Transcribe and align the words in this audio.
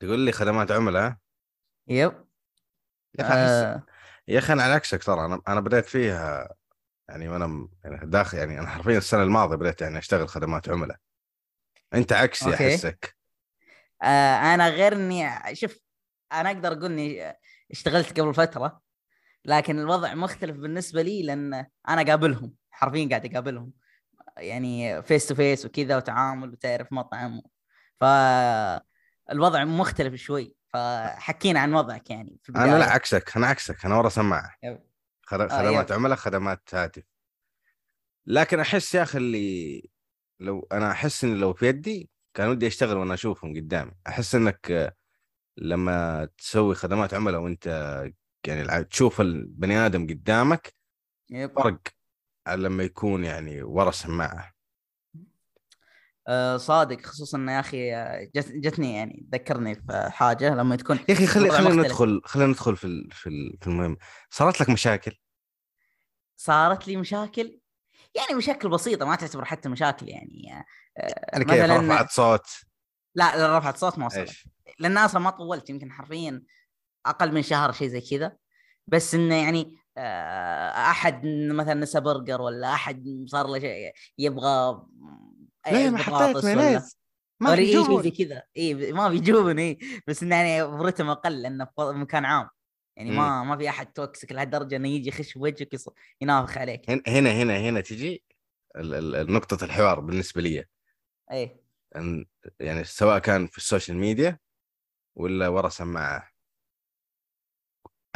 تقول 0.00 0.18
لي 0.20 0.32
خدمات 0.32 0.70
عملاء؟ 0.70 1.16
yep. 1.88 2.24
يا 3.18 3.24
أخي 3.24 3.34
آه. 3.34 3.82
يا 4.28 4.38
أخي 4.38 4.52
أنا 4.52 4.62
على 4.62 4.72
عكسك 4.72 5.04
ترى. 5.04 5.26
أنا 5.26 5.40
أنا 5.48 5.60
بديت 5.60 5.86
فيها 5.86 6.54
يعني 7.08 7.28
وأنا 7.28 7.68
يعني 7.84 8.06
داخل 8.06 8.38
يعني 8.38 8.60
أنا 8.60 8.68
حرفيا 8.68 8.98
السنة 8.98 9.22
الماضية 9.22 9.56
بديت 9.56 9.82
يعني 9.82 9.98
أشتغل 9.98 10.28
خدمات 10.28 10.68
عملاء. 10.68 10.96
أنت 11.94 12.12
عكسي 12.12 12.44
okay. 12.52 12.74
أحسك. 12.74 13.16
آه 14.02 14.54
أنا 14.54 14.68
غير 14.68 14.92
إني 14.92 15.30
شوف 15.52 15.78
أنا 16.32 16.50
أقدر 16.50 16.72
أقول 16.72 16.84
إني 16.84 17.36
اشتغلت 17.70 18.20
قبل 18.20 18.34
فترة 18.34 18.80
لكن 19.44 19.78
الوضع 19.78 20.14
مختلف 20.14 20.56
بالنسبة 20.56 21.02
لي 21.02 21.22
لأن 21.22 21.66
أنا 21.88 22.02
قابلهم 22.02 22.54
حرفيا 22.70 23.08
قاعد 23.08 23.26
أقابلهم. 23.26 23.72
يعني 24.36 25.02
face 25.02 25.26
to 25.26 25.34
face 25.34 25.64
وكذا 25.64 25.96
وتعامل 25.96 26.50
وتعرف 26.50 26.92
مطعم. 26.92 27.42
فالوضع 29.30 29.64
مختلف 29.64 30.14
شوي 30.14 30.54
فحكينا 30.68 31.60
عن 31.60 31.74
وضعك 31.74 32.10
يعني 32.10 32.38
في 32.42 32.52
أنا 32.52 32.64
لا 32.66 32.72
البداية. 32.72 32.90
عكسك 32.90 33.36
أنا 33.36 33.46
عكسك 33.46 33.84
أنا 33.84 33.96
ورا 33.96 34.08
سماعة 34.08 34.56
آه، 34.64 34.82
خدمات 35.22 35.90
يب. 35.90 35.96
عملاء 35.96 36.16
خدمات 36.16 36.74
هاتف 36.74 37.02
لكن 38.26 38.60
أحس 38.60 38.94
يا 38.94 39.02
أخي 39.02 39.18
اللي 39.18 39.90
لو 40.40 40.68
أنا 40.72 40.90
أحس 40.90 41.24
إن 41.24 41.36
لو 41.36 41.52
في 41.52 41.66
يدي 41.66 42.10
كان 42.34 42.48
ودي 42.48 42.66
أشتغل 42.66 42.96
وأنا 42.96 43.14
أشوفهم 43.14 43.56
قدامي 43.56 43.92
أحس 44.06 44.34
إنك 44.34 44.70
آه، 44.70 44.96
لما 45.56 46.24
تسوي 46.38 46.74
خدمات 46.74 47.14
عملاء 47.14 47.40
وأنت 47.40 47.66
يعني 48.46 48.84
تشوف 48.84 49.20
البني 49.20 49.76
آدم 49.86 50.06
قدامك 50.06 50.74
يب. 51.30 51.60
فرق 51.60 51.80
لما 52.48 52.82
يكون 52.82 53.24
يعني 53.24 53.62
ورا 53.62 53.90
سماعة 53.90 54.38
آه 54.38 54.59
صادق 56.56 57.00
خصوصا 57.06 57.46
يا 57.48 57.60
أخي 57.60 57.94
آه، 57.94 58.30
جت 58.34 58.52
جتني 58.52 58.94
يعني 58.96 59.26
ذكرني 59.32 59.74
في 59.74 60.08
حاجة 60.12 60.54
لما 60.54 60.76
تكون 60.76 60.98
يا 61.08 61.14
أخي 61.14 61.26
خلي 61.26 61.50
خلينا. 61.50 61.82
ندخل 61.82 62.20
خلينا 62.24 62.48
ندخل 62.50 62.76
في 62.76 63.08
في 63.12 63.56
في 63.60 63.66
المهم. 63.66 63.96
صارت 64.30 64.60
لك 64.60 64.70
مشاكل؟ 64.70 65.12
صارت 66.36 66.88
لي 66.88 66.96
مشاكل؟ 66.96 67.60
يعني 68.14 68.34
مشاكل 68.34 68.68
بسيطة 68.68 69.06
ما 69.06 69.16
تعتبر 69.16 69.44
حتى 69.44 69.68
مشاكل 69.68 70.08
يعني 70.08 70.64
آه، 70.98 71.14
يعني 71.32 71.44
كيف؟ 71.44 71.64
مثلاً- 71.64 71.70
رفعت 71.70 72.10
صوت؟ 72.10 72.46
لا 73.14 73.58
رفعت 73.58 73.76
صوت 73.76 73.98
ما 73.98 74.06
وصلت 74.06 74.30
لأن 74.78 74.98
أصلا 74.98 75.20
ما 75.20 75.30
طولت 75.30 75.70
يمكن 75.70 75.92
حرفيا 75.92 76.42
أقل 77.06 77.34
من 77.34 77.42
شهر 77.42 77.72
شيء 77.72 77.88
زي 77.88 78.00
كذا. 78.00 78.36
بس 78.86 79.14
إنه 79.14 79.34
يعني 79.34 79.76
آه، 79.96 80.70
أحد 80.90 81.20
مثلا 81.50 81.74
نسى 81.74 82.00
برجر 82.00 82.40
ولا 82.42 82.72
أحد 82.74 83.24
صار 83.26 83.46
له 83.46 83.58
شيء 83.58 83.92
يبغى 84.18 84.82
ليه 85.66 85.90
ما 85.90 85.98
حطيت 85.98 86.44
مايونيز 86.44 86.96
ما 87.40 87.56
جوع 87.56 88.02
زي 88.02 88.10
كذا. 88.10 88.42
اي 88.56 88.92
ما 88.92 89.08
بيجوبن 89.08 89.58
اي 89.58 89.78
بس 90.06 90.22
انه 90.22 90.36
يعني 90.36 90.76
برتم 90.78 91.08
أقل 91.08 91.42
لأنه 91.42 91.64
في 91.64 91.70
مكان 91.80 92.24
عام. 92.24 92.48
يعني 92.96 93.10
ما 93.10 93.44
ما 93.44 93.56
في 93.56 93.68
أحد 93.68 93.92
toxic 93.92 94.32
لهالدرجة 94.32 94.76
إنه 94.76 94.88
يجي 94.88 95.08
يخش 95.08 95.38
بوجهك 95.38 95.74
يص- 95.74 95.88
ينافخ 96.20 96.58
عليك. 96.58 96.90
هن- 96.90 97.02
هنا 97.06 97.30
هنا 97.30 97.56
هنا 97.58 97.80
تجي 97.80 98.24
ال- 98.76 98.94
ال- 98.94 99.14
ال- 99.16 99.32
نقطة 99.32 99.64
الحوار 99.64 100.00
بالنسبة 100.00 100.40
لي. 100.42 100.64
اي 101.32 101.60
أن 101.96 102.26
يعني 102.60 102.84
سواء 102.84 103.18
كان 103.18 103.46
في 103.46 103.58
ال 103.58 103.63
social 103.63 103.96
media 103.96 104.38
ولا 105.16 105.48
ورا 105.48 105.68
سماعة. 105.68 106.30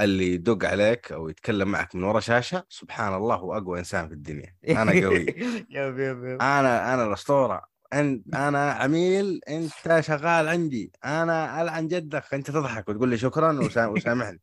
اللي 0.00 0.34
يدق 0.34 0.64
عليك 0.68 1.12
أو 1.12 1.28
يتكلم 1.28 1.68
معك 1.68 1.94
من 1.94 2.04
ورا 2.04 2.20
شاشة 2.20 2.66
سبحان 2.68 3.14
الله 3.14 3.34
هو 3.34 3.56
اقوى 3.56 3.78
إنسان 3.78 4.08
في 4.08 4.14
الدنيا. 4.14 4.56
أنا 4.68 4.92
قوي. 5.04 5.26
yep 5.70 5.98
yep 5.98 6.24
yep. 6.24 6.42
أنا 6.42 6.94
أنا 6.94 7.06
الأسطورة. 7.06 7.62
انت 7.92 8.34
أنا 8.48 8.72
عميل 8.72 9.40
أنت 9.48 10.00
شغال 10.00 10.48
عندي. 10.48 10.92
أنا 11.04 11.62
ألعن 11.62 11.88
جدك 11.88 12.34
أنت 12.34 12.50
تضحك 12.50 12.88
وتقول 12.88 13.08
لي 13.08 13.18
شكرا 13.18 13.52
وسا- 13.60 13.86
وسامحني. 13.94 14.40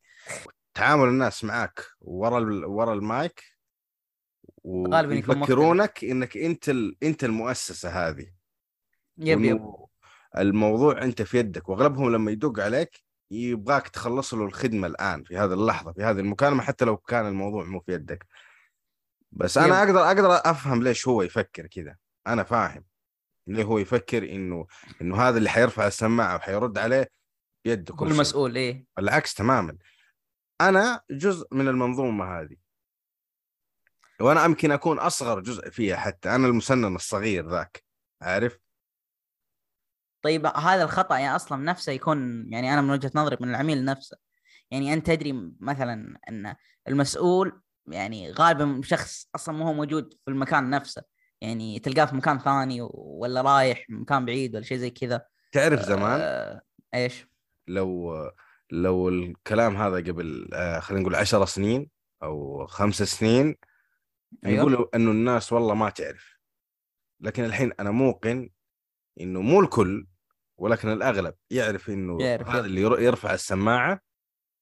تعامل 0.74 1.08
الناس 1.08 1.44
معك 1.44 1.84
ورا 2.00 2.38
ال- 2.38 2.64
ورا 2.64 2.94
المايك. 2.94 3.44
ويفكرونك 4.64 6.04
إنك 6.04 6.36
أنت 6.36 6.68
ال... 6.68 6.96
أنت 7.02 7.24
المؤسسة 7.24 7.88
هذه. 8.08 8.26
yep 9.18 9.44
yep. 9.44 9.74
الموضوع 10.38 11.02
أنت 11.02 11.22
في 11.22 11.38
يدك. 11.38 11.68
وأغلبهم 11.68 12.12
لما 12.12 12.30
يدق 12.30 12.60
عليك 12.60 13.02
يبغاك 13.32 13.88
تخلص 13.88 14.34
له 14.34 14.44
الخدمة 14.44 14.86
الآن 14.86 15.24
في 15.24 15.36
هذه 15.36 15.52
اللحظة 15.52 15.92
في 15.92 16.02
هذه 16.02 16.20
المكالمة 16.20 16.62
حتى 16.62 16.84
لو 16.84 16.96
كان 16.96 17.26
الموضوع 17.26 17.64
مو 17.64 17.80
في 17.80 17.92
يدك. 17.92 18.26
بس 19.32 19.58
أنا. 19.58 19.82
أقدر 19.82 20.00
أقدر 20.00 20.50
أفهم 20.50 20.82
ليش 20.82 21.08
هو 21.08 21.22
يفكر 21.22 21.66
كذا 21.66 21.96
أنا 22.26 22.42
فاهم 22.42 22.84
ليه 23.46 23.64
هو 23.64 23.78
يفكر 23.78 24.22
انه 24.30 24.66
إنه 25.00 25.16
هذا 25.16 25.38
اللي 25.38 25.48
حيرفع 25.48 25.86
السماعة 25.86 26.36
وحيرد 26.36 26.78
عليه 26.78 27.10
بيده 27.64 27.94
كل 27.94 28.06
المسؤول 28.06 28.56
إيه. 28.56 28.86
العكس 28.98 29.34
تماما. 29.34 29.76
أنا 30.60 31.00
جزء 31.10 31.46
من 31.52 31.68
المنظومة 31.68 32.40
هذه. 32.40 32.56
وأنا 34.20 34.44
يمكن 34.44 34.72
أكون 34.72 34.98
أصغر 34.98 35.40
جزء 35.40 35.70
فيها 35.70 35.96
حتى 35.96 36.34
أنا 36.34 36.46
المسنن 36.46 36.94
الصغير 36.96 37.48
ذاك 37.48 37.84
عارف؟ 38.22 38.58
طيب 40.22 40.46
هذا 40.46 40.82
الخطأ 40.82 41.18
يعني 41.18 41.36
أصلا 41.36 41.64
نفسه 41.64 41.92
يكون 41.92 42.46
يعني 42.52 42.72
أنا 42.72 42.80
من 42.80 42.90
وجهة 42.90 43.10
نظري 43.14 43.36
من 43.40 43.50
العميل 43.50 43.84
نفسه. 43.84 44.16
يعني 44.70 44.92
أنت 44.92 45.06
تدري 45.06 45.52
مثلا 45.60 46.18
أن 46.28 46.54
المسؤول 46.88 47.60
يعني 47.86 48.32
غالبا 48.32 48.80
شخص 48.84 49.28
أصلا 49.34 49.54
ما 49.54 49.68
هو 49.68 49.72
موجود 49.72 50.14
في 50.24 50.30
المكان 50.30 50.70
نفسه. 50.70 51.02
يعني 51.40 51.78
تلقاه 51.78 52.04
في 52.04 52.16
مكان 52.16 52.38
ثاني 52.38 52.78
ولا 52.94 53.42
رايح 53.42 53.86
مكان 53.88 54.24
بعيد 54.24 54.54
ولا 54.54 54.64
شيء 54.64 54.78
زي 54.78 54.90
كذا. 54.90 55.26
تعرف 55.52 55.80
زمان؟ 55.80 56.20
آه 56.22 56.62
إيش؟ 56.94 57.26
لو 57.68 58.12
لو 58.70 59.08
الكلام 59.08 59.76
هذا 59.76 59.96
قبل 59.96 60.48
آه، 60.54 60.78
خلينا 60.80 61.02
نقول 61.02 61.14
عشر 61.14 61.46
سنين 61.46 61.90
أو 62.22 62.66
خمس 62.66 63.02
سنين 63.02 63.56
أيوه. 64.44 64.58
يقولوا 64.58 64.96
إنه 64.96 65.10
الناس 65.10 65.52
والله 65.52 65.74
ما 65.74 65.90
تعرف. 65.90 66.38
لكن 67.20 67.44
الحين 67.44 67.72
أنا 67.80 67.90
موقن 67.90 68.50
إنه 69.20 69.40
مو 69.40 69.60
الكل 69.60 70.06
ولكن 70.62 70.88
الأغلب 70.92 71.34
يعرف 71.50 71.90
إنه 71.90 72.22
يعرف، 72.22 72.46
هذا 72.48 72.54
يعرف. 72.56 72.66
اللي 72.66 72.80
ير- 72.80 73.00
يرفع 73.00 73.34
السماعة 73.34 74.00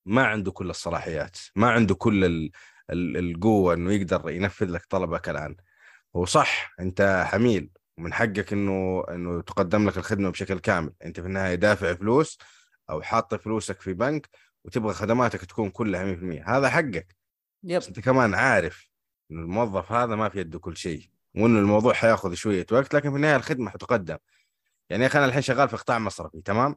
ما 0.06 0.26
عنده 0.26 0.52
كل 0.52 0.70
الصلاحيات 0.70 1.36
ما 1.56 1.70
عنده 1.70 1.94
كل 1.94 2.24
ال- 2.24 2.50
ال- 2.90 3.16
القوة 3.16 3.74
إنه 3.74 3.92
يقدر 3.92 4.30
ينفذ 4.30 4.66
لك 4.70 4.86
طلبك 4.90 5.28
الآن. 5.28 5.56
هو 6.16 6.24
صح 6.24 6.74
أنت 6.80 7.24
حميل 7.28 7.70
ومن 7.98 8.12
حقك 8.12 8.52
إنه 8.52 9.04
إنه 9.10 9.42
تقدم 9.42 9.88
لك 9.88 9.98
الخدمة 9.98 10.30
بشكل 10.30 10.58
كامل. 10.58 10.92
أنت 11.04 11.20
في 11.20 11.26
النهاية 11.26 11.54
دافع 11.54 11.94
فلوس 11.94 12.38
أو 12.90 13.02
حاط 13.02 13.34
فلوسك 13.34 13.80
في 13.80 13.92
بنك 13.94 14.28
وتبغى 14.64 14.92
خدماتك 14.94 15.44
تكون 15.44 15.70
كلها 15.70 16.04
100% 16.04 16.44
هذا 16.56 16.68
حقك. 16.70 17.16
يب. 17.64 17.78
بس 17.78 17.88
أنت 17.88 18.00
كمان 18.00 18.34
عارف 18.34 18.90
إنه 19.30 19.40
الموظف 19.40 19.92
هذا 19.92 20.16
ما 20.16 20.28
في 20.28 20.40
يده 20.40 20.58
كل 20.58 20.76
شيء 20.76 21.10
وإنه 21.36 21.58
الموضوع 21.58 21.92
حياخذ 21.92 22.34
شوية 22.34 22.66
وقت 22.72 22.94
لكن 22.94 23.10
في 23.10 23.16
النهاية 23.16 23.36
الخدمة 23.36 23.70
حتقدم. 23.70 24.16
يعني 24.90 25.06
أنا 25.06 25.24
الحين 25.24 25.42
شغال 25.42 25.68
في 25.68 25.76
قطاع 25.76 25.98
مصرفي 25.98 26.40
تمام؟ 26.40 26.76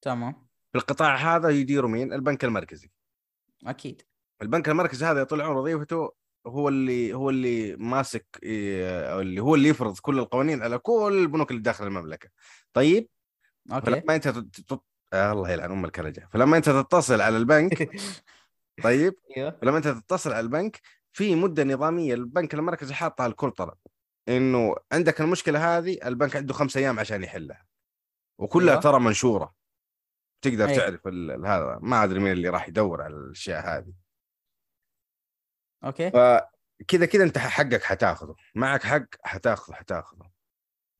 تمام. 0.00 0.48
في 0.72 0.78
القطاع 0.78 1.16
هذا 1.16 1.48
يديره 1.48 1.86
مين؟ 1.86 2.12
البنك 2.12 2.44
المركزي. 2.44 2.90
أكيد. 3.66 4.02
البنك 4.42 4.68
المركزي 4.68 5.06
هذا 5.06 5.24
طول 5.24 5.40
عمره 5.40 5.60
وظيفته 5.60 6.12
هو 6.46 6.68
اللي 6.68 7.14
هو 7.14 7.30
اللي 7.30 7.76
ماسك 7.76 8.26
أو 8.42 9.20
اللي 9.20 9.40
هو 9.40 9.54
اللي 9.54 9.68
يفرض 9.68 9.98
كل 9.98 10.18
القوانين 10.18 10.62
على 10.62 10.78
كل 10.78 11.18
البنوك 11.22 11.50
اللي 11.50 11.62
داخل 11.62 11.86
المملكة. 11.86 12.28
طيب؟ 12.72 13.08
أوكي. 13.72 13.86
فلما 13.86 14.14
انت. 14.14 14.28
تت... 14.28 14.80
آه 15.12 15.32
الله 15.32 15.50
يلعن 15.50 15.70
أم 15.70 15.84
الكلجه 15.84 16.28
فلما 16.32 16.56
انت 16.56 16.68
تتصل 16.68 17.20
على 17.20 17.36
البنك 17.36 17.90
طيب؟ 18.84 19.14
أيوه. 19.36 19.58
فلما 19.62 19.76
انت 19.76 19.88
تتصل 19.88 20.30
على 20.30 20.40
البنك 20.40 20.80
في 21.12 21.34
مدة 21.34 21.64
نظامية 21.64 22.14
البنك 22.14 22.54
المركزي 22.54 22.94
حاطها 22.94 23.28
لكل 23.28 23.50
طلب. 23.50 23.74
إنه 24.28 24.76
عندك 24.92 25.20
المشكلة 25.20 25.78
هذه 25.78 25.98
البنك 26.04 26.36
عنده 26.36 26.54
خمس 26.54 26.76
أيام 26.76 26.98
عشان 26.98 27.24
يحلها. 27.24 27.66
وكلها 28.38 28.70
أيوة. 28.70 28.82
ترى 28.82 29.00
منشورة. 29.00 29.54
تقدر 30.42 30.68
أي. 30.68 30.76
تعرف 30.76 31.06
هذا 31.06 31.78
ما 31.82 32.04
أدري 32.04 32.20
مين 32.20 32.32
اللي 32.32 32.48
راح 32.48 32.68
يدور 32.68 33.02
على 33.02 33.14
الأشياء 33.14 33.60
هذه. 33.68 33.92
أوكي. 35.84 36.10
فكذا 36.10 37.06
كذا 37.06 37.24
أنت 37.24 37.38
حقك 37.38 37.82
حتاخذه. 37.82 38.34
معك 38.54 38.82
حق 38.82 39.06
حتاخذه 39.22 39.74
حتاخذه. 39.74 40.30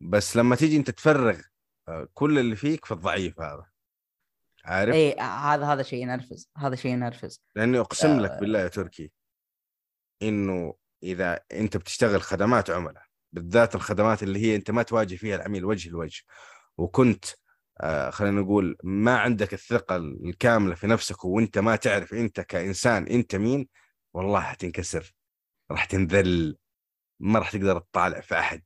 بس 0.01 0.37
لما 0.37 0.57
تيجي 0.57 0.77
أنت 0.77 0.91
تفرغ 0.91 1.41
آه، 1.89 2.09
كل 2.15 2.39
اللي 2.39 2.57
فيك 2.57 2.85
في 2.85 2.95
الضعيف 2.95 3.41
هذا. 3.41 3.67
عارف؟ 4.65 4.95
اي 4.95 5.15
هذا 5.21 5.67
هذا 5.67 5.83
شيء 5.83 6.03
ينرفز 6.03 6.51
هذا 6.57 6.77
شيء 6.77 6.93
ينرفز. 6.93 7.43
لاني 7.57 7.79
اقسم 7.79 8.21
لك 8.21 8.31
آه. 8.31 8.41
بالله 8.41 8.59
يا 8.59 8.69
تركي 8.69 9.13
إنه 10.23 10.75
إذا 11.03 11.41
أنت 11.53 11.77
بتشتغل 11.77 12.23
خدمات 12.23 12.71
عملاء 12.71 13.08
بالذات 13.33 13.75
الخدمات 13.75 14.23
اللي 14.23 14.39
هي 14.39 14.57
أنت 14.57 14.71
ما 14.71 14.83
تواجه 14.83 15.17
فيها 15.17 15.37
العميل 15.37 15.65
وجه 15.65 15.91
لوجه. 15.91 16.23
وكنت 16.77 17.25
آه 17.81 18.11
خلينا 18.11 18.41
نقول 18.41 18.77
ما 18.85 19.19
عندك 19.19 19.55
الثقة 19.55 19.97
الكاملة 19.97 20.75
في 20.75 20.87
نفسك 20.87 21.25
وأنت 21.25 21.59
ما 21.59 21.77
تعرف 21.77 22.15
أنت 22.15 22.41
كإنسان 22.41 23.07
أنت 23.07 23.35
مين 23.37 23.69
والله 24.15 24.41
حتنكسر 24.41 25.15
راح 25.71 25.85
تنذل 25.85 26.57
ما 27.21 27.39
راح 27.39 27.51
تقدر 27.51 27.79
تطالع 27.79 28.21
في 28.21 28.39
أحد. 28.39 28.63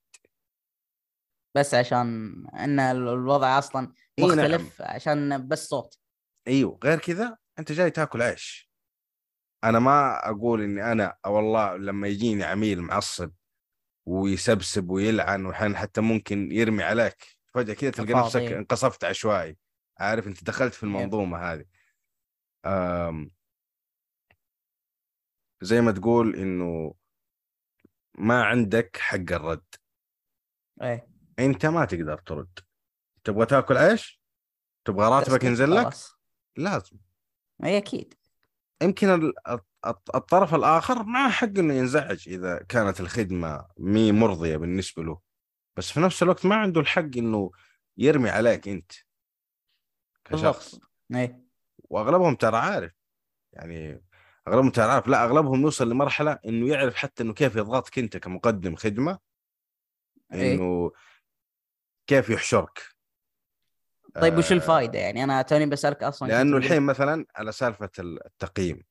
بس 1.56 1.74
عشان 1.74 2.34
إن 2.54 2.80
ال- 2.80 3.08
الوضع 3.08 3.58
أصلا 3.58 3.92
نعم. 4.18 4.28
مختلف 4.28 4.82
عشان 4.82 5.48
بس 5.48 5.68
صوت. 5.68 5.98
إيوه 6.48 6.78
غير 6.84 6.98
كذا 6.98 7.38
أنت 7.58 7.72
جاي 7.72 7.90
تاكل 7.90 8.22
عيش. 8.22 8.70
أنا 9.64 9.78
ما 9.78 10.28
أقول 10.30 10.62
إني 10.62 10.92
أنا 10.92 11.16
والله 11.26 11.76
لما 11.76 12.08
يجيني 12.08 12.44
عميل 12.44 12.82
معصب 12.82 13.32
ويسبسب 14.06 14.90
ويلعن 14.90 15.46
وحين 15.46 15.76
حتى 15.76 16.00
ممكن 16.00 16.52
يرمي 16.52 16.82
عليك. 16.82 17.36
فجأة 17.54 17.74
كذا 17.74 17.90
تلقى. 17.90 18.12
نفسك 18.12 18.40
انقصفت 18.40 19.04
عشوائي. 19.04 19.56
عارف 19.98 20.26
أنت 20.26 20.44
دخلت 20.44 20.74
في. 20.74 20.82
المنظومة 20.82 21.38
هذه. 21.38 21.64
أم 22.66 23.30
زي 25.60 25.80
ما 25.80 25.92
تقول 25.92 26.36
إنه 26.36 26.94
ما 28.18 28.44
عندك 28.44 28.96
حق 28.96 29.32
الرد. 29.32 29.64
إيه. 30.82 31.08
أنت 31.38 31.66
ما 31.66 31.84
تقدر 31.84 32.18
ترد. 32.18 32.58
تبغى 33.24 33.46
تاكل 33.46 33.76
عيش؟ 33.76 34.22
تبغى 34.84 35.08
راتبك 35.08 35.44
ينزل 35.44 35.74
لك. 35.74 35.94
لازم. 36.56 36.96
اي 37.64 37.78
أكيد. 37.78 38.14
يمكن 38.82 39.32
الطرف 39.86 40.54
الآخر 40.54 41.02
معه 41.02 41.30
حق 41.30 41.58
إنه 41.58 41.74
ينزعج 41.74 42.28
إذا 42.28 42.62
كانت 42.68 43.00
الخدمة 43.00 43.66
مي 43.78 44.12
مرضية 44.12 44.56
بالنسبة 44.56 45.02
له. 45.02 45.20
بس 45.76 45.90
في 45.90 46.00
نفس 46.00 46.22
الوقت 46.22 46.46
ما 46.46 46.54
عنده 46.54 46.80
الحق 46.80 47.16
إنه 47.16 47.50
يرمي 47.96 48.30
عليك 48.30 48.68
أنت 48.68 48.92
كشخص. 50.24 50.80
إيه. 51.14 51.42
وأغلبهم 51.78 52.34
ترى 52.34 52.56
عارف. 52.56 52.92
يعني 53.52 54.04
أغلبهم 54.48 54.70
ترى 54.70 54.84
عارف. 54.84 55.08
لا 55.08 55.24
أغلبهم 55.24 55.62
يوصل 55.62 55.90
لمرحلة 55.90 56.38
إنه 56.46 56.68
يعرف 56.68 56.94
حتى 56.94 57.22
إنه 57.22 57.32
كيف 57.32 57.56
يضغطك 57.56 57.98
أنت 57.98 58.16
كمقدم 58.16 58.76
خدمة 58.76 59.18
إيه. 60.32 60.54
إنه 60.54 60.92
كيف 62.06 62.30
يحشرك. 62.30 62.82
طيب 64.14 64.38
وش 64.38 64.52
آه، 64.52 64.56
الفائده 64.56 64.98
يعني؟ 64.98 65.24
أنا 65.24 65.42
توني 65.42 65.66
بسألك 65.66 66.02
أصلا 66.02 66.28
لأنه 66.28 66.56
الحين 66.56 66.82
مثلا 66.82 67.26
على 67.36 67.52
سالفة 67.52 67.90
التقييم. 67.98 68.82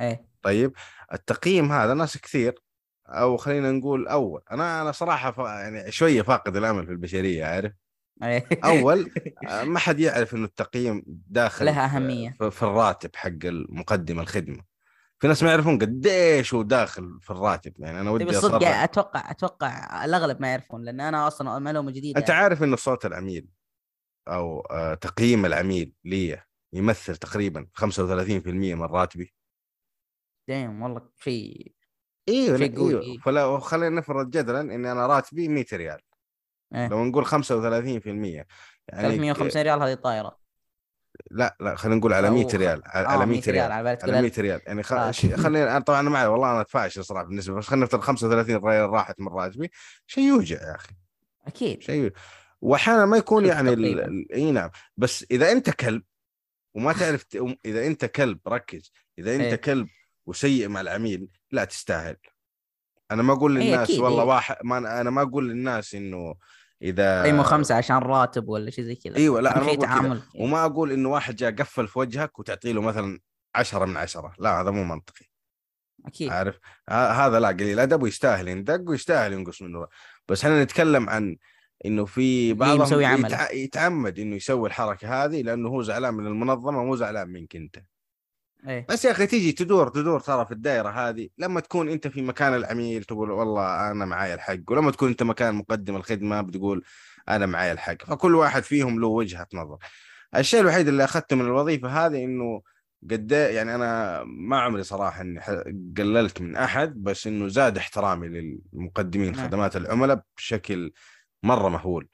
إيه. 0.00 0.28
طيب 0.42 0.72
التقييم 1.12 1.72
هذا 1.72 1.94
ناس 1.94 2.18
كثير 2.18 2.54
أو 3.08 3.36
خلينا 3.36 3.72
نقول 3.72 4.08
أول. 4.08 4.42
أنا 4.50 4.82
أنا 4.82 4.92
صراحة 4.92 5.30
ف... 5.30 5.38
يعني 5.38 5.92
شوية 5.92 6.22
فاقد 6.22 6.56
الأمل 6.56 6.86
في 6.86 6.92
البشرية 6.92 7.44
عارف؟ 7.44 7.72
إيه. 8.22 8.46
أول 8.64 9.10
آه، 9.48 9.64
ما 9.74 9.78
حد 9.78 10.00
يعرف 10.00 10.34
إنه 10.34 10.44
التقييم 10.44 11.02
داخل 11.06 11.64
لها 11.64 11.84
أهمية. 11.84 12.30
في, 12.38 12.50
في 12.50 12.62
الراتب 12.62 13.16
حق 13.16 13.44
المقدم 13.44 14.20
الخدمة. 14.20 14.68
في 15.18 15.28
ناس 15.28 15.42
ما 15.42 15.50
يعرفون 15.50 15.78
قديش 15.78 16.54
هو 16.54 16.62
داخل 16.62 17.18
في 17.20 17.30
الراتب 17.30 17.72
يعني 17.78 18.00
أنا 18.00 18.12
طيب 18.12 18.28
ودي 18.28 18.38
أصرح. 18.38 18.62
يعني 18.62 18.84
أتوقع 18.84 19.30
أتوقع 19.30 20.04
الأغلب 20.04 20.40
ما 20.40 20.48
يعرفون 20.48 20.84
لأن 20.84 21.00
أنا 21.00 21.26
أصلا 21.26 21.58
معلومة 21.58 21.90
جديدة. 21.90 22.20
أنت 22.20 22.30
عارف 22.30 22.62
إنه 22.62 22.76
صوت 22.76 23.06
العميل 23.06 23.48
أو 24.28 24.60
آه، 24.60 24.94
تقييم 24.94 25.46
العميل 25.46 25.92
لي 26.04 26.42
يمثل 26.72 27.16
تقريبا 27.16 27.66
35% 27.80 28.46
من 28.46 28.82
راتبي؟ 28.82 29.34
دايم 30.48 30.82
والله 30.82 31.02
شيء 31.20 31.72
إيوه 32.28 32.58
شيء 32.58 32.76
قوي، 32.76 32.90
إيوه. 32.90 33.02
إيه. 33.02 33.18
فلو 33.18 33.58
خلينا 33.60 34.00
نفرض 34.00 34.30
جدلا 34.30 34.60
اني 34.60 34.92
أنا 34.92 35.06
راتبي 35.06 35.48
100 35.48 35.64
ريال. 35.72 36.00
إيه. 36.74 36.88
لو 36.88 37.04
نقول 37.04 37.26
35% 37.26 37.30
يعني 37.36 38.46
350 38.88 39.62
ريال 39.62 39.82
هذه 39.82 39.94
طايرة. 39.94 40.38
لا 41.30 41.56
لا 41.60 41.76
خلينا 41.76 41.96
نقول 41.96 42.12
على 42.12 42.28
أو 42.28 42.34
100 42.34 42.48
خ- 42.48 42.54
ريال 42.54 42.82
على 42.84 43.06
آه، 43.06 43.10
على 43.10 43.26
100 43.26 43.40
100 43.40 43.50
ريال 43.50 43.72
على 43.72 43.84
بالك 43.84 44.02
على 44.02 44.12
تقول 44.12 44.22
100 44.22 44.32
ريال. 44.38 44.60
يعني 44.66 44.82
خ... 44.82 44.92
آه. 44.92 45.10
خلينا 45.12 45.70
أنا 45.76 45.84
طبعا 45.84 46.00
أنا 46.00 46.28
والله 46.28 46.52
أنا 46.52 46.64
فاشل 46.68 47.04
صراحة 47.04 47.24
بالنسبة 47.24 47.54
بس 47.54 47.66
خلينا 47.66 47.84
نفترض 47.84 48.00
35 48.00 48.56
ريال 48.56 48.90
راحت 48.90 49.20
من 49.20 49.28
راتبي 49.28 49.70
شيء 50.06 50.24
يوجع 50.24 50.56
يا 50.56 50.74
أخي. 50.74 50.92
أكيد. 51.46 51.82
شيء 51.82 52.12
واحيانا 52.60 53.06
ما 53.06 53.16
يكون 53.16 53.46
يعني. 53.46 53.72
ال... 53.72 54.32
إي 54.32 54.52
نعم. 54.52 54.70
بس 54.96 55.26
إذا 55.30 55.52
أنت 55.52 55.70
كلب 55.70 56.02
وما 56.74 56.92
تعرف 56.92 57.22
ت... 57.22 57.36
إذا 57.64 57.86
أنت 57.86 58.04
كلب 58.04 58.38
ركز. 58.48 58.92
إذا 59.18 59.34
أنت 59.34 59.42
إيه. 59.42 59.54
كلب 59.54 59.88
وسيء 60.28 60.68
مع 60.68 60.80
العميل 60.80 61.28
لا 61.52 61.64
تستاهل. 61.64 62.16
أنا 63.10 63.22
ما 63.22 63.32
أقول 63.32 63.58
إيه، 63.58 63.64
للناس 63.64 63.90
أكيد، 63.90 64.00
والله. 64.00 64.24
واحد 64.24 64.56
ما 64.64 65.00
أنا 65.00 65.10
ما 65.10 65.22
أقول 65.22 65.48
للناس 65.48 65.94
إنه 65.94 66.34
إذا 66.82 67.22
قيمه 67.22 67.42
خمسة 67.42 67.74
عشان 67.74 67.96
راتب 67.96 68.48
ولا 68.48 68.70
شيء 68.70 68.84
زي 68.84 68.94
كذا. 68.94 69.16
إيوه 69.16 69.40
لا 69.40 69.56
أنا 69.56 69.64
ما 69.64 69.74
تعامل 69.74 70.22
وما 70.34 70.64
أقول 70.64 70.92
إنه 70.92 71.08
واحد 71.08 71.36
جاء 71.36 71.50
قفل 71.50 71.88
في 71.88 71.98
وجهك 71.98 72.38
وتعطي 72.38 72.72
له 72.72 72.82
مثلا 72.82 73.20
عشرة 73.54 73.84
من 73.84 73.96
عشرة. 73.96 74.34
لا 74.38 74.60
هذا 74.60 74.70
مو 74.70 74.84
منطقي. 74.84 75.26
أكيد. 76.06 76.30
عارف؟ 76.30 76.58
هذا 76.90 77.40
لا 77.40 77.48
قليل. 77.48 77.80
أدب 77.80 78.02
ويستاهل 78.02 78.48
يندق 78.48 78.90
ويستاهل 78.90 79.32
ينقص 79.32 79.62
منه 79.62 79.86
بس 80.28 80.44
إحنا 80.44 80.64
نتكلم 80.64 81.10
عن 81.10 81.36
إنه 81.84 82.04
في 82.04 82.52
بعضهم. 82.54 83.00
يتع... 83.00 83.50
يتعمد 83.50 84.18
إنه 84.18 84.36
يسوي 84.36 84.68
الحركة 84.68 85.24
هذه 85.24 85.42
لأنه 85.42 85.68
هو 85.68 85.82
زعلان 85.82 86.14
من 86.14 86.26
المنظمة 86.26 86.84
مو 86.84 86.96
زعلان 86.96 87.28
منك 87.28 87.56
أنت. 87.56 87.76
إيه. 88.68 88.86
بس 88.88 89.04
يا 89.04 89.10
أخي 89.10 89.26
تيجي 89.26 89.52
تدور 89.52 89.88
تدور 89.88 90.20
ترى 90.20 90.46
في 90.46 90.52
الدائره 90.52 90.88
هذه 90.88 91.28
لما 91.38 91.60
تكون 91.60 91.88
أنت 91.88 92.08
في 92.08 92.22
مكان 92.22 92.54
العميل 92.54 93.04
تقول 93.04 93.30
والله 93.30 93.90
أنا 93.90 94.04
معاي 94.04 94.34
الحق 94.34 94.58
ولما 94.68 94.90
تكون 94.90 95.08
أنت 95.08 95.22
مكان 95.22 95.54
مقدم 95.54 95.96
الخدمة 95.96 96.40
بتقول 96.40 96.84
أنا 97.28 97.46
معاي 97.46 97.72
الحق. 97.72 98.04
فكل 98.04 98.34
واحد 98.34 98.62
فيهم 98.62 99.00
له 99.00 99.06
وجهة 99.06 99.46
نظر. 99.54 99.78
الشيء 100.36 100.60
الوحيد 100.60 100.88
اللي 100.88 101.04
أخذته 101.04 101.36
من 101.36 101.44
الوظيفة 101.44 101.88
هذه 102.06 102.24
إنه 102.24 102.62
قد 103.10 103.32
إيه- 103.32 103.36
يعني 103.54 103.74
أنا 103.74 104.22
ما 104.24 104.60
عمري 104.60 104.82
صراحة 104.82 105.20
إني 105.20 105.40
قللت 105.98 106.40
من 106.40 106.56
أحد 106.56 107.02
بس 107.02 107.26
إنه 107.26 107.48
زاد 107.48 107.78
احترامي 107.78 108.28
للمقدمين 108.28 109.32
نعم. 109.32 109.46
خدمات 109.46 109.76
العملاء 109.76 110.22
بشكل 110.36 110.92
مرة 111.42 111.68
مهول. 111.68 112.08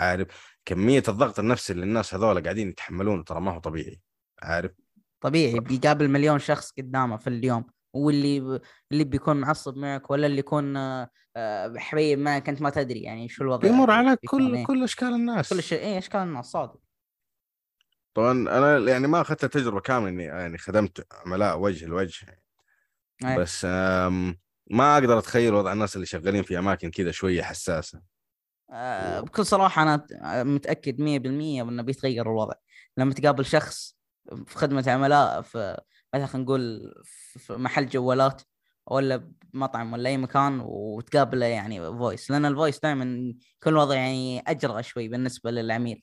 عارف؟ 0.00 0.26
كمية 0.64 1.02
الضغط 1.08 1.38
النفسي 1.38 1.72
اللي 1.72 1.84
الناس 1.84 2.14
هذول 2.14 2.42
قاعدين 2.42 2.68
يتحملونه 2.68 3.22
ترى 3.22 3.40
ما 3.40 3.52
هو 3.52 3.58
طبيعي. 3.58 4.00
عارف؟ 4.42 4.70
طبيعي 5.24 5.60
بيقابل 5.60 6.08
مليون 6.08 6.38
شخص 6.38 6.72
قدامه 6.78 7.16
في 7.16 7.26
اليوم. 7.26 7.64
واللي 7.94 8.60
اللي 8.92 9.04
بيكون 9.04 9.36
معصب 9.36 9.76
معك 9.76 10.10
ولا 10.10 10.26
اللي 10.26 10.38
يكون 10.38 10.76
آه، 10.76 11.10
آه، 11.36 11.74
حبيب 11.76 12.18
معك 12.18 12.48
أنت 12.48 12.62
ما 12.62 12.70
تدري 12.70 13.00
يعني 13.00 13.28
شو 13.28 13.44
الوضع 13.44 13.68
بيمر 13.68 13.90
على 13.90 14.16
بيكون 14.22 14.48
كل 14.48 14.54
إيه. 14.54 14.66
كل 14.66 14.84
أشكال 14.84 15.08
الناس. 15.08 15.52
كل 15.54 15.62
شيء 15.62 15.78
إيه 15.78 15.98
أشكال 15.98 16.20
الناس 16.20 16.46
صادق. 16.46 16.80
طبعا 18.14 18.32
أنا 18.32 18.78
يعني 18.78 19.06
ما 19.06 19.20
أخذت 19.20 19.44
التجربة 19.44 19.80
كاملة 19.80 20.08
إني 20.08 20.24
يعني 20.24 20.58
خدمت 20.58 21.06
عملاء 21.12 21.58
وجه 21.58 21.86
لوجه. 21.86 22.42
إيه. 23.24 23.38
بس 23.38 23.64
آم، 23.64 24.38
ما 24.70 24.94
أقدر 24.94 25.18
أتخيل 25.18 25.54
وضع 25.54 25.72
الناس 25.72 25.96
اللي 25.96 26.06
شغالين 26.06 26.42
في 26.42 26.58
أماكن 26.58 26.90
كذا 26.90 27.10
شوية 27.10 27.42
حساسة. 27.42 28.00
آه، 28.72 29.20
بكل 29.20 29.46
صراحة 29.46 29.82
أنا 29.82 30.06
متأكد 30.44 31.00
100% 31.00 31.62
إنه 31.62 31.82
بيتغير 31.82 32.26
الوضع. 32.26 32.54
لما 32.98 33.14
تقابل 33.14 33.44
شخص 33.44 33.96
في 34.46 34.58
خدمة 34.58 34.84
عملاء 34.86 35.42
في 35.42 35.80
مثلا 36.14 36.26
خلينا 36.26 36.44
نقول 36.44 36.94
في 37.04 37.52
محل 37.52 37.88
جوالات 37.88 38.42
ولا 38.86 39.30
بمطعم 39.52 39.92
ولا 39.92 40.08
أي 40.08 40.16
مكان 40.16 40.60
وتقابله 40.64 41.46
يعني 41.46 41.80
face 41.80 42.30
لأن 42.30 42.44
ال 42.46 42.52
voice 42.52 42.80
دائما 42.80 43.04
يكون 43.60 43.72
الوضع 43.72 43.94
يعني 43.94 44.40
أجرأ 44.40 44.82
شوي 44.82 45.08
بالنسبة 45.08 45.50
للعميل. 45.50 46.02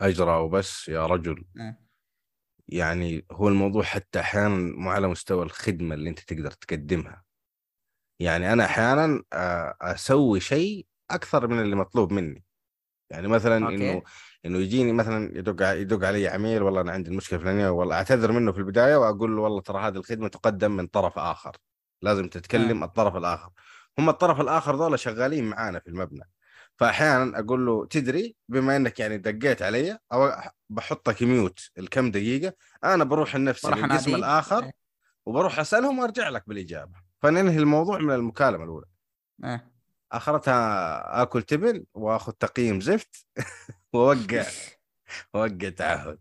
أجرأ 0.00 0.36
وبس 0.36 0.88
يا 0.88 1.06
رجل. 1.06 1.44
آه. 1.60 1.76
يعني 2.68 3.26
هو 3.32 3.48
الموضوع 3.48 3.82
حتى 3.82 4.20
أحيانا 4.20 4.48
مو 4.48 4.90
على 4.90 5.08
مستوى 5.08 5.42
الخدمة 5.42 5.94
اللي 5.94 6.10
أنت 6.10 6.20
تقدر 6.20 6.50
تقدمها. 6.50 7.24
يعني 8.20 8.52
أنا 8.52 8.64
أحيانا 8.64 9.22
آه، 9.32 9.76
أسوي 9.80 10.40
شيء 10.40 10.86
أكثر 11.10 11.46
من 11.46 11.60
اللي 11.60 11.76
مطلوب 11.76 12.12
مني. 12.12 12.44
يعني 13.10 13.28
مثلا. 13.28 13.56
إنه 13.56 14.02
إنه 14.46 14.58
يجيني 14.58 14.92
مثلا 14.92 15.38
يدق 15.38 15.72
يدق 15.72 16.06
علي 16.06 16.28
عميل 16.28 16.62
والله 16.62 16.80
أنا 16.80 16.92
عندي 16.92 17.10
المشكلة 17.10 17.38
الفلانية 17.38 17.68
والله 17.68 17.96
أعتذر 17.96 18.32
منه 18.32 18.52
في 18.52 18.58
البداية 18.58 18.96
وأقول 18.96 19.36
له 19.36 19.42
والله 19.42 19.60
ترى 19.60 19.80
هذه 19.80 19.96
الخدمة 19.96 20.28
تقدم 20.28 20.76
من 20.76 20.86
طرف 20.86 21.18
آخر 21.18 21.56
لازم 22.02 22.28
تتكلم 22.28 22.84
الطرف 22.84 23.16
الآخر 23.16 23.50
هم 23.98 24.08
الطرف 24.08 24.40
الآخر 24.40 24.76
ذولا 24.76 24.96
شغالين 24.96 25.44
معانا 25.44 25.80
في 25.80 25.88
المبنى 25.88 26.28
فاحيانا 26.76 27.38
أقول 27.38 27.66
له 27.66 27.86
تدري 27.86 28.36
بما 28.48 28.76
إنك 28.76 29.00
يعني 29.00 29.18
دقيت 29.18 29.62
علي 29.62 29.98
أو 30.12 30.32
بحطك 30.70 31.22
ميوت 31.22 31.70
الكم 31.78 32.10
دقيقة 32.10 32.54
أنا 32.84 33.04
بروح 33.04 33.36
لنفسي 33.36 33.68
أناديك. 33.68 34.14
الآخر 34.14 34.64
إيه. 34.64 34.72
وبروح 35.26 35.60
أسألهم 35.60 35.98
وأرجع 35.98 36.28
لك 36.28 36.48
بالإجابة 36.48 36.92
فننهي 37.22 37.58
الموضوع 37.58 37.98
من 37.98 38.14
المكالمة 38.14 38.64
الأولى 38.64 38.86
آه. 39.44 39.71
أخرتها 40.12 41.22
آكل 41.22 41.42
تبن 41.42 41.84
وآخذ 41.94 42.32
تقييم 42.32 42.80
زفت 42.80 43.26
وأوقع 43.92 44.44
اوقع 45.34 45.68
تعهد. 45.68 46.18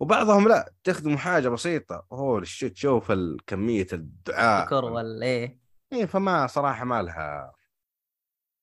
وبعضهم 0.00 0.48
لا 0.48 0.72
تخدموا 0.84 1.16
حاجة 1.18 1.48
بسيطة. 1.48 2.06
هو 2.12 2.38
الشيت 2.38 2.76
شوف 2.76 3.12
كميه 3.46 3.86
الدعاء. 3.92 4.66
شكر 4.66 4.84
ولا 4.84 5.26
إيه؟ 5.26 5.58
إيه 5.92 6.06
فما 6.06 6.46
صراحة 6.46 6.84
ما 6.84 7.02
لها 7.02 7.52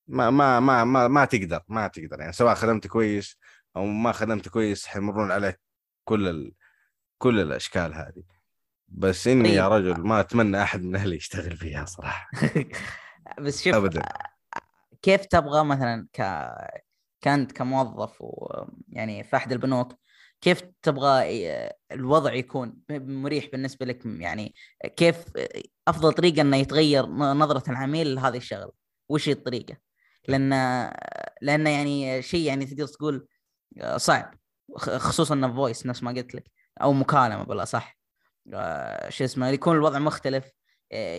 ما 0.07 0.29
ما 0.29 0.59
ما 0.59 0.83
ما, 0.83 1.07
ما 1.07 1.25
تقدر 1.25 1.61
ما 1.67 1.87
تقدر. 1.87 2.19
يعني 2.19 2.33
سواء 2.33 2.55
خدمت 2.55 2.87
كويس 2.87 3.37
أو 3.75 3.85
ما 3.85 4.11
خدمت 4.11 4.49
كويس 4.49 4.85
حيمرون 4.85 5.31
عليك 5.31 5.59
كل 6.03 6.27
ال... 6.27 6.53
كل 7.17 7.39
الأشكال 7.39 7.93
هذه. 7.93 8.23
بس 8.87 9.27
إني 9.27 9.49
يا 9.49 9.69
طيب. 9.69 9.73
رجل 9.73 10.01
ما 10.01 10.19
أتمنى 10.19 10.63
أحد 10.63 10.81
من 10.83 10.95
أهلي 10.95 11.15
يشتغل 11.15 11.57
فيها 11.57 11.85
صراحة. 11.85 12.29
بس 13.41 13.63
شوف 13.63 13.75
ابدا. 13.75 14.01
كيف 15.01 15.25
تبغى 15.25 15.63
مثلا 15.63 16.07
ك 16.13 16.21
كأنت 17.21 17.51
كموظف 17.51 18.17
ويعني 18.19 19.23
في 19.23 19.35
أحد 19.35 19.51
البنوك 19.51 19.93
كيف 20.41 20.63
تبغى 20.81 21.23
الوضع 21.91 22.33
يكون 22.33 22.81
مريح 22.91 23.45
بالنسبة 23.51 23.85
لك؟ 23.85 24.05
يعني 24.05 24.55
كيف 24.97 25.25
أفضل 25.87 26.13
طريقة 26.13 26.41
إنه 26.41 26.57
يتغير 26.57 27.05
نظرة 27.05 27.69
العميل 27.71 28.15
لهذه 28.15 28.37
الشغلة؟ 28.37 28.71
وش 29.09 29.29
هي 29.29 29.33
الطريقة؟ 29.33 29.77
لأن 30.27 30.49
لأن 31.41 31.67
يعني 31.67 32.21
شيء 32.21 32.45
يعني 32.47 32.65
تقدر 32.65 32.87
تقول 32.87 33.27
صعب 33.97 34.35
خصوصا 34.77 35.35
انه 35.35 35.53
فويس 35.53 35.85
نفس 35.85 36.03
ما 36.03 36.11
قلت 36.11 36.35
لك 36.35 36.51
أو 36.81 36.93
مكالمة 36.93 37.43
بالاصح 37.43 37.97
شو 39.09 39.23
اسمه 39.23 39.47
يكون 39.49 39.75
الوضع 39.75 39.99
مختلف 39.99 40.51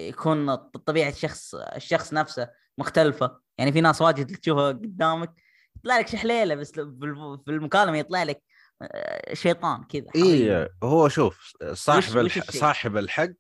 يكون 0.09 0.55
طبيعة 0.57 1.09
الشخص 1.09 1.55
الشخص 1.55 2.13
نفسه 2.13 2.62
مختلفة 2.79 3.41
يعني 3.59 3.73
في 3.73 3.81
ناس 3.81 4.03
واجد 4.03 4.37
تشوفها 4.37 4.69
قدامك 4.69 5.35
يطلع 5.77 5.99
لك 5.99 6.09
شحليلة 6.09 6.55
بس 6.55 6.73
في 6.73 7.49
المكالمة 7.49 7.99
يطلع 7.99 8.23
لك 8.23 8.43
آه، 8.83 9.35
شيطان 9.35 9.85
كذا 9.85 10.07
اي 10.17 10.69
هو 10.83 11.09
شوف 11.09 11.53
صاحب 11.73 12.17
وش 12.17 12.37
الح... 12.37 12.51
صاحب 12.51 12.97
الحق 12.97 13.33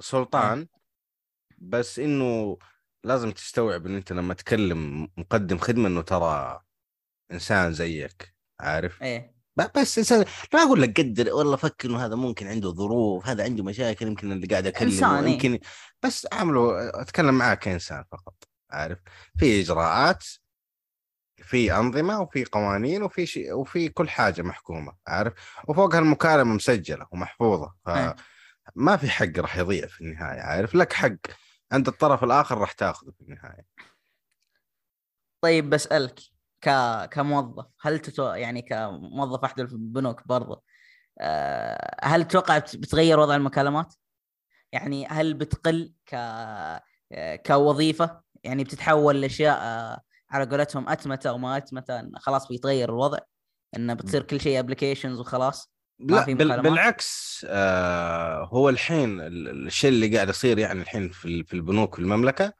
سلطان 0.00 0.60
أه. 0.60 0.66
بس 1.58 1.98
إنه 1.98 2.58
لازم 3.04 3.30
تستوعب 3.30 3.86
إن 3.86 3.94
أنت 3.94 4.12
لما 4.12 4.34
تكلم 4.34 5.08
مقدم 5.16 5.58
خدمة 5.58 5.88
إنه 5.88 6.02
ترى 6.02 6.60
إنسان 7.32 7.72
زيك 7.72 8.34
عارف؟ 8.60 9.02
إيه 9.02 9.36
بس 9.76 9.98
إنسان 9.98 10.24
لا 10.54 10.62
أقول 10.62 10.82
لك 10.82 11.00
قدر 11.00 11.32
والله 11.32 11.56
فكر 11.56 11.88
إنه 11.88 12.04
هذا 12.04 12.14
ممكن 12.14 12.46
عنده 12.46 12.70
ظروف 12.70 13.26
هذا 13.26 13.44
عنده 13.44 13.64
مشاكل 13.64 14.06
يمكن 14.06 14.32
اللي 14.32 14.46
قاعد 14.46 14.66
أكلمه 14.66 15.20
إيه؟ 15.20 15.32
يمكن 15.32 15.58
بس 16.02 16.26
عامله 16.32 16.90
أتكلم 17.00 17.38
معاه 17.38 17.54
كإنسان 17.54 18.04
فقط 18.12 18.34
عارف؟ 18.70 18.98
في 19.38 19.60
إجراءات 19.60 20.24
في 21.36 21.76
أنظمة 21.76 22.20
وفي 22.20 22.44
قوانين 22.44 23.02
وفي 23.02 23.26
شيء 23.26 23.54
وفي 23.54 23.88
كل 23.88 24.08
حاجة 24.08 24.42
محكومة 24.42 24.96
عارف؟ 25.06 25.32
وفوقها 25.68 25.98
المكالمه 25.98 26.54
مسجلة 26.54 27.06
ومحفوظة 27.12 27.74
فما 27.84 28.92
إيه. 28.92 28.96
في 28.96 29.10
حق 29.10 29.38
راح 29.38 29.56
يضيع 29.56 29.86
في 29.86 30.00
النهاية 30.00 30.40
عارف؟ 30.40 30.74
لك 30.74 30.92
حق 30.92 31.16
عند 31.72 31.88
الطرف 31.88 32.24
الآخر 32.24 32.58
راح 32.58 32.72
تاخذه 32.72 33.10
في 33.10 33.20
النهاية. 33.20 33.66
طيب 35.40 35.70
بسألك 35.70 36.20
ك... 36.60 36.70
كموظف 37.10 37.66
هل 37.80 37.98
تتو... 37.98 38.22
يعني 38.22 38.62
كموظف 38.62 39.44
أحد 39.44 39.60
البنوك 39.60 40.26
برضه 40.26 40.62
أه... 41.18 41.96
هل 42.02 42.24
تتوقع 42.24 42.58
بتغير 42.58 43.20
وضع 43.20 43.36
المكالمات؟ 43.36 43.94
يعني 44.72 45.06
هل 45.06 45.34
بتقل 45.34 45.92
ك 46.06 46.14
آه، 47.12 47.36
كوظيفة؟ 47.36 48.22
يعني 48.46 48.64
بتتحول 48.64 49.20
لأشياء 49.20 49.58
آه، 49.62 50.00
على 50.30 50.44
قولتهم 50.44 50.88
أتمتة 50.88 51.30
أو 51.30 51.38
ما 51.38 51.56
أتمتة 51.56 52.10
خلاص 52.16 52.48
بيتغير 52.48 52.88
الوضع 52.88 53.18
انه 53.76 53.94
بتصير 53.94 54.22
كل 54.22 54.40
شيء 54.40 54.58
ابلكيشنز 54.58 55.20
وخلاص 55.20 55.72
لا 55.98 56.24
بالعكس 56.60 57.46
آه 57.48 58.44
هو 58.44 58.68
الحين 58.68 59.20
الشيء 59.20 59.90
اللي 59.90 60.16
قاعد 60.16 60.28
يصير 60.28 60.58
يعني 60.58 60.80
الحين 60.82 61.08
في 61.08 61.44
في 61.44 61.54
البنوك 61.54 61.94
في 61.94 62.00
المملكة 62.00 62.52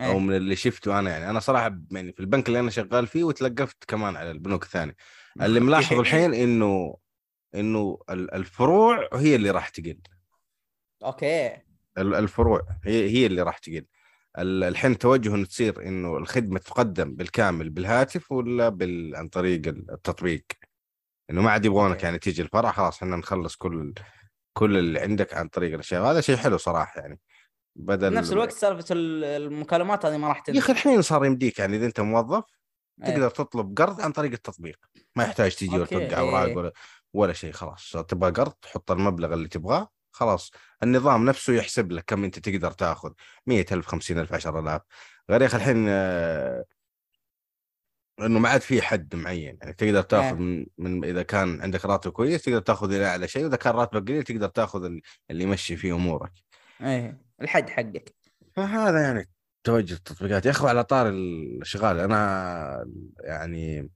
أيه. 0.00 0.06
أو 0.06 0.18
من 0.18 0.36
اللي 0.36 0.56
شفته 0.56 0.98
أنا 0.98 1.10
يعني. 1.10 1.30
أنا 1.30 1.40
صراحة 1.40 1.78
يعني 1.90 2.12
في 2.12 2.20
البنك 2.20 2.48
اللي 2.48 2.60
أنا 2.60 2.70
شغال 2.70 3.06
فيه 3.06 3.24
وتلقفت 3.24 3.84
كمان 3.84 4.16
على 4.16 4.30
البنوك 4.30 4.62
الثانية. 4.62 4.96
اللي 5.42 5.60
ملاحظه 5.60 6.00
الحين 6.00 6.34
إنه 6.34 6.96
إنه 7.54 7.98
الفروع 8.10 9.08
هي 9.14 9.36
اللي 9.36 9.50
راح 9.50 9.68
تقل. 9.68 10.00
أوكي. 11.04 11.56
الفروع 11.98 12.62
هي 12.84 13.10
هي 13.10 13.26
اللي 13.26 13.42
راح 13.42 13.58
تقل. 13.58 13.84
الحين 14.38 14.98
توجه 14.98 15.34
إنه 15.34 15.46
تصير 15.46 15.88
إنه 15.88 16.16
الخدمة 16.16 16.58
تقدم 16.58 17.14
بالكامل 17.14 17.70
بالهاتف 17.70 18.32
ولا 18.32 18.68
بال... 18.68 19.16
عن 19.16 19.28
طريق 19.28 19.68
التطبيق؟ 19.68 20.44
إنه 21.30 21.42
ما 21.42 21.50
عاد 21.50 21.64
يبغونك 21.64 22.02
يعني 22.02 22.18
تيجي 22.18 22.42
الفرع 22.42 22.72
خلاص 22.72 23.02
إحنا 23.02 23.16
نخلص 23.16 23.56
كل 23.56 23.94
كل 24.58 24.78
اللي 24.78 25.00
عندك 25.00 25.34
عن 25.34 25.48
طريق 25.48 25.74
الأشياء. 25.74 26.02
هذا 26.02 26.20
شيء 26.20 26.36
حلو 26.36 26.56
صراحة 26.56 27.00
يعني. 27.00 27.20
بدل 27.76 28.14
نفس 28.14 28.32
الوقت 28.32 28.52
سالفة 28.52 28.84
المكالمات 28.90 30.06
هذه 30.06 30.16
ما 30.16 30.28
راح 30.28 30.40
تنزل 30.40 30.58
يا 30.58 30.64
أخي 30.64 30.72
الحين 30.72 31.02
صار 31.02 31.24
يمديك 31.24 31.58
يعني 31.58 31.76
إذا 31.76 31.86
أنت 31.86 32.00
موظف 32.00 32.44
إيه. 33.02 33.10
تقدر 33.10 33.30
تطلب 33.30 33.78
قرض 33.78 34.00
عن 34.00 34.12
طريق 34.12 34.32
التطبيق. 34.32 34.76
ما 35.16 35.24
يحتاج 35.24 35.54
تجي 35.54 35.78
وتوقع 35.78 36.20
أوراق 36.20 36.58
ولا 36.58 36.72
ولا 37.14 37.32
شيء 37.32 37.52
خلاص. 37.52 37.92
تبغى 38.08 38.30
قرض 38.30 38.52
تحط 38.52 38.90
المبلغ 38.90 39.34
اللي 39.34 39.48
تبغاه 39.48 39.88
خلاص 40.12 40.50
النظام 40.82 41.24
نفسه 41.24 41.52
يحسب 41.52 41.92
لك 41.92 42.04
كم 42.06 42.24
أنت 42.24 42.38
تقدر 42.38 42.70
تأخذ 42.70 43.12
100000 43.46 43.86
50000 43.86 44.32
10000 44.32 44.82
غير 45.30 45.42
يا 45.42 45.46
أخي 45.46 45.56
الحين 45.56 45.86
آه، 45.88 46.64
إنه 48.20 48.38
ما 48.38 48.48
عاد 48.48 48.60
في 48.60 48.82
حد 48.82 49.16
معين 49.16 49.58
يعني 49.60 49.72
تقدر 49.72 50.02
تأخذ 50.02 50.36
من, 50.36 50.66
من 50.78 51.04
إذا 51.04 51.22
كان 51.22 51.62
عندك 51.62 51.84
راتب 51.84 52.10
كويس 52.10 52.42
تقدر 52.42 52.60
تأخذ 52.60 52.92
إلى 52.92 53.06
أعلى 53.06 53.28
شيء 53.28 53.44
وإذا 53.44 53.56
كان 53.56 53.74
راتبك 53.74 54.08
قليل 54.08 54.22
تقدر 54.22 54.48
تأخذ 54.48 54.84
اللي 55.30 55.44
يمشي 55.44 55.76
فيه 55.76 55.94
أمورك. 55.94 56.32
إيه 56.80 57.22
الحد 57.42 57.70
حقك. 57.70 58.14
فهذا 58.56 59.02
يعني 59.02 59.30
توجه 59.64 59.94
التطبيقات 59.94 60.46
يا 60.46 60.50
أخي 60.50 60.68
على 60.68 60.84
طار 60.84 61.08
الشغال 61.08 62.00
أنا 62.00 62.86
يعني 63.20 63.90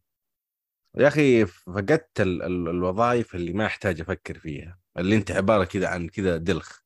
يا 0.95 1.09
أخي 1.09 1.47
فقدت 1.47 2.21
الوظائف 2.21 3.35
اللي 3.35 3.53
ما 3.53 3.67
أحتاج 3.67 4.01
أفكر 4.01 4.39
فيها 4.39 4.79
اللي 4.99 5.17
انت 5.17 5.31
عبارة 5.31 5.65
كذا 5.65 5.89
عن 5.89 6.09
كذا 6.09 6.37
دلخ. 6.37 6.79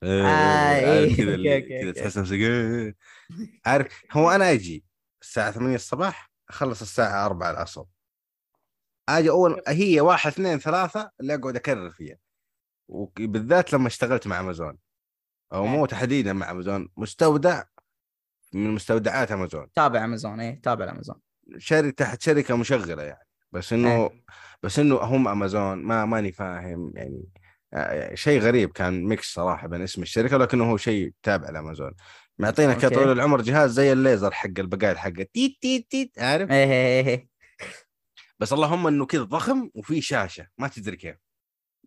كذا 0.00 1.60
كذا 1.60 1.92
تحس 1.92 2.18
نفسك. 2.18 2.38
عارف 3.66 4.04
هو 4.12 4.30
أنا 4.30 4.52
أجي 4.52 4.84
الساعة 5.22 5.50
8 5.50 5.74
الصباح 5.74 6.30
أخلص 6.48 6.80
الساعة 6.80 7.26
4 7.26 7.50
العصر. 7.50 7.84
أجي 9.08 9.30
أول 9.30 9.62
هي 9.68 10.00
واحد 10.00 10.30
اثنين 10.30 10.58
ثلاثة 10.58 11.10
اللي 11.20 11.34
أقعد 11.34 11.56
أكرر 11.56 11.90
فيها. 11.90 12.18
وبالذات 12.88 13.72
لما 13.72 13.86
اشتغلت 13.86 14.26
مع 14.26 14.40
امازون 14.40 14.78
أو 15.52 15.66
مو 15.66 15.80
إيه. 15.80 15.86
تحديدا 15.86 16.32
مع 16.32 16.50
امازون 16.50 16.88
مستودع 16.96 17.64
من 18.52 18.70
مستودعات 18.70 19.32
امازون 19.32 19.72
تابع 19.72 20.04
امازون 20.04 20.40
إيه 20.40 20.60
تابع 20.60 20.90
امازون 20.90 21.20
شركه 21.58 21.90
تحت 21.90 22.22
شركة 22.22 22.56
مشغلة 22.56 23.02
يعني. 23.02 23.27
بس 23.52 23.72
إنه 23.72 23.94
أيه. 23.94 24.24
بس 24.62 24.78
إنه 24.78 24.96
هم 24.96 25.28
امازون 25.28 25.82
ما 25.82 26.04
ماني 26.04 26.32
فاهم 26.32 26.92
يعني 26.96 27.24
آه، 27.74 28.14
شيء 28.14 28.40
غريب 28.40 28.72
كان 28.72 29.04
mix 29.04 29.34
صراحة 29.34 29.68
بين 29.68 29.82
اسم 29.82 30.02
الشركة 30.02 30.36
لكنه 30.36 30.70
هو 30.70 30.76
شيء 30.76 31.12
تابع 31.22 31.50
لأمازون. 31.50 31.92
معطينا 32.38 32.74
كطول 32.74 33.12
العمر 33.12 33.40
جهاز 33.40 33.70
زي 33.70 33.92
الليزر 33.92 34.30
حق 34.30 34.50
البقالة 34.58 34.94
حقه. 34.94 35.26
تيت 35.34 35.58
تيت 35.62 35.90
تيت 35.90 36.18
عارف؟ 36.18 36.50
إيه 36.50 36.64
إيه 36.72 37.06
إيه 37.06 37.28
بس 38.38 38.52
اللهم 38.52 38.86
إنه 38.86 39.06
كذا 39.06 39.22
ضخم 39.22 39.70
وفي 39.74 40.00
شاشة 40.00 40.46
ما 40.58 40.68
تدري 40.68 40.96
كيف. 40.96 41.16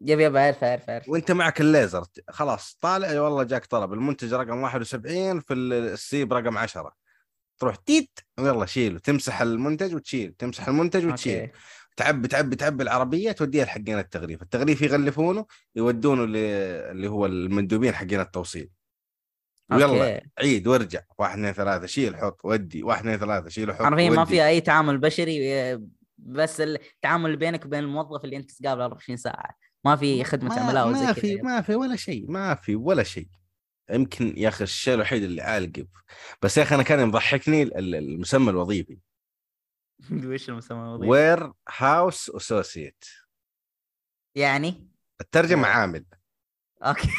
yep 0.02 0.20
yep 0.20 0.38
عارف 0.38 0.64
عارف 0.64 0.90
عارف. 0.90 1.10
وأنت 1.10 1.32
معك 1.32 1.62
الليزر 1.62 2.04
خلاص 2.30 2.78
طالع 2.82 3.22
والله 3.22 3.44
جاك 3.44 3.66
طلب. 3.66 3.94
المنتج 3.94 4.34
رقم 4.34 4.62
71 4.62 5.40
في 5.40 5.54
السيب 5.54 6.34
رقم 6.34 6.58
10 6.58 6.94
تروح 7.62 7.76
تيت 7.76 8.20
ويلا 8.40 8.66
شيله 8.66 9.00
تمسح 9.00 9.42
المنتج 9.42 9.96
وتشيل 9.96 10.34
تمسح 10.38 10.68
المنتج 10.68 11.06
وتشيل. 11.06 11.40
okay. 11.40 11.52
تعبي 11.98 12.28
تعبي 12.28 12.56
تعبي 12.56 12.84
العربيه 12.84 13.32
توديها 13.32 13.66
لحقين 13.66 14.00
التغليف 14.00 14.42
التغليف 14.42 14.82
يغلفونه 14.82 15.46
يودونه 15.76 16.24
اللي 16.24 17.08
هو 17.08 17.26
المندوبين 17.26 17.94
حقين 17.94 18.20
التوصيل. 18.20 18.70
ويلا. 19.72 20.24
عيد 20.40 20.68
وارجع. 20.68 21.02
واحد 21.18 21.38
اثنين 21.38 21.54
ثلاثة 21.54 21.86
شيل 21.86 22.16
حط 22.16 22.42
ودي. 22.44 22.84
واحد 22.84 23.00
اثنين 23.00 23.18
ثلاثة 23.18 23.50
شيل 23.50 23.70
وحط 23.70 23.84
حرفيا 23.84 24.10
ما 24.10 24.26
في 24.26 24.48
أي 24.48 24.62
تعامل 24.62 24.98
بشري 24.98 25.80
بس 26.18 26.62
التعامل 26.62 27.36
بينك 27.36 27.66
وبين 27.66 27.80
الموظف 27.80 28.26
اللي 28.26 28.38
أنت 28.38 28.52
تقابله 28.52 28.84
24 28.84 29.18
ساعة. 29.18 29.56
ما 29.86 29.96
في 29.96 30.24
خدمة 30.24 30.60
عملاء 30.60 30.90
وزي 30.90 31.06
ما 31.06 31.14
في 31.14 31.36
ما 31.36 31.62
في 31.62 31.76
ولا 31.76 31.96
شيء 31.96 32.32
ما 32.32 32.56
في 32.56 32.76
ولا 32.76 33.04
شيء. 33.04 33.28
يمكن 33.92 34.34
يا 34.38 34.50
أخي 34.50 34.64
الشيء 34.64 34.94
الوحيد 34.94 35.24
اللي 35.24 35.42
عالق 35.42 35.86
بس 36.42 36.58
يا 36.58 36.64
أخي 36.64 36.76
أنا 36.76 36.84
كان 36.84 37.08
يضحكني 37.08 37.64
المسمى 37.64 38.50
الوظيفي. 38.50 38.98
وش 40.26 40.50
المسمى 40.50 40.82
الوظيفي؟ 40.82 41.10
warehouse 41.10 42.30
associate 42.30 43.06
يعني؟ 44.36 44.88
الترجمة 45.22 45.68
عامل. 45.68 46.06
okay. 46.84 47.10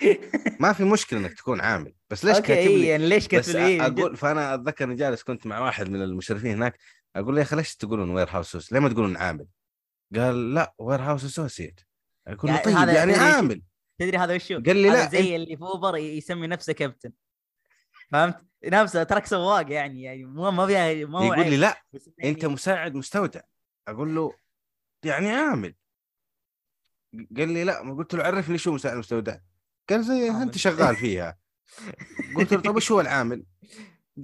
ما 0.60 0.72
في 0.72 0.84
مشكلة 0.84 1.20
إنك 1.20 1.34
تكون 1.34 1.60
عامل. 1.60 1.94
بس 2.10 2.24
ليش 2.24 2.38
كاتب 2.38 2.70
لي 2.70 2.86
يعني 2.86 3.08
ليش 3.08 3.28
كاتب 3.28 3.56
لي؟ 3.56 3.86
أقول 3.86 4.16
فأنا 4.16 4.54
أتذكر 4.54 4.84
إني 4.84 4.94
جالس 4.94 5.22
كنت 5.22 5.46
مع 5.46 5.60
واحد 5.60 5.88
من 5.88 6.02
المشرفين 6.02 6.50
هناك. 6.50 6.78
أقول 7.16 7.34
له 7.34 7.40
يا 7.40 7.46
أخي 7.46 7.56
ليش 7.56 7.76
تقولون 7.76 8.10
warehouse 8.10 8.72
ليه 8.72 8.80
ما 8.80 8.88
تقولون 8.88 9.16
عامل؟ 9.16 9.46
قال 10.16 10.54
لا 10.54 10.74
warehouse 10.78 11.24
associate 11.24 11.80
أقول 12.26 12.50
له 12.50 12.56
يعني 12.56 12.64
طيب 12.64 12.88
يعني 12.88 13.14
عامل. 13.14 13.62
تدري 13.98 14.18
هذا 14.18 14.34
وشو؟ 14.34 14.54
قال 14.54 14.76
لي 14.76 14.90
لا 14.90 15.08
زي 15.08 15.36
اللي 15.36 15.56
في 15.56 15.62
أوبر 15.62 15.96
يسمي 15.96 16.46
نفسه 16.46 16.72
كابتن. 16.72 17.12
فهمت؟ 18.10 18.46
نفسه 18.64 19.02
ترك 19.02 19.26
سواق 19.26 19.72
يعني 19.72 20.02
يعني 20.02 20.24
مو 20.24 20.50
ما 20.50 20.66
فيها 20.66 21.06
ما 21.06 21.18
هو 21.18 21.24
يقول 21.34 21.50
لي 21.50 21.56
لا 21.56 21.82
يعني... 22.18 22.30
أنت 22.34 22.44
مساعد 22.44 22.94
مستودع. 22.94 23.40
أقول 23.88 24.14
له 24.14 24.32
يعني 25.04 25.30
عامل. 25.30 25.74
قال 27.36 27.48
لي 27.48 27.64
لا 27.64 27.82
ما 27.82 27.94
قلت 27.94 28.14
له 28.14 28.22
عرفني 28.24 28.58
شو 28.58 28.72
مساعد 28.72 28.96
مستودع. 28.96 29.38
قال 29.90 30.04
زي 30.04 30.30
أنت 30.30 30.56
شغال 30.58 30.96
فيها. 30.96 31.38
قلت 32.36 32.52
له 32.52 32.60
طيب 32.60 32.76
وش 32.76 32.92
هو 32.92 33.00
العامل؟ 33.00 33.44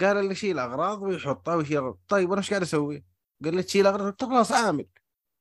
قال 0.00 0.16
اللي 0.16 0.30
يشيل 0.32 0.58
أغراض 0.58 1.02
ويحطها 1.02 1.54
ويشيل 1.54 1.94
طيب 2.08 2.30
وأنا 2.30 2.40
إيش 2.40 2.50
قاعد 2.50 2.62
أسوي؟ 2.62 3.04
قال 3.44 3.56
لي 3.56 3.62
تشيل 3.62 3.86
أغراض 3.86 4.22
له 4.22 4.28
خلاص 4.28 4.52
عامل. 4.52 4.86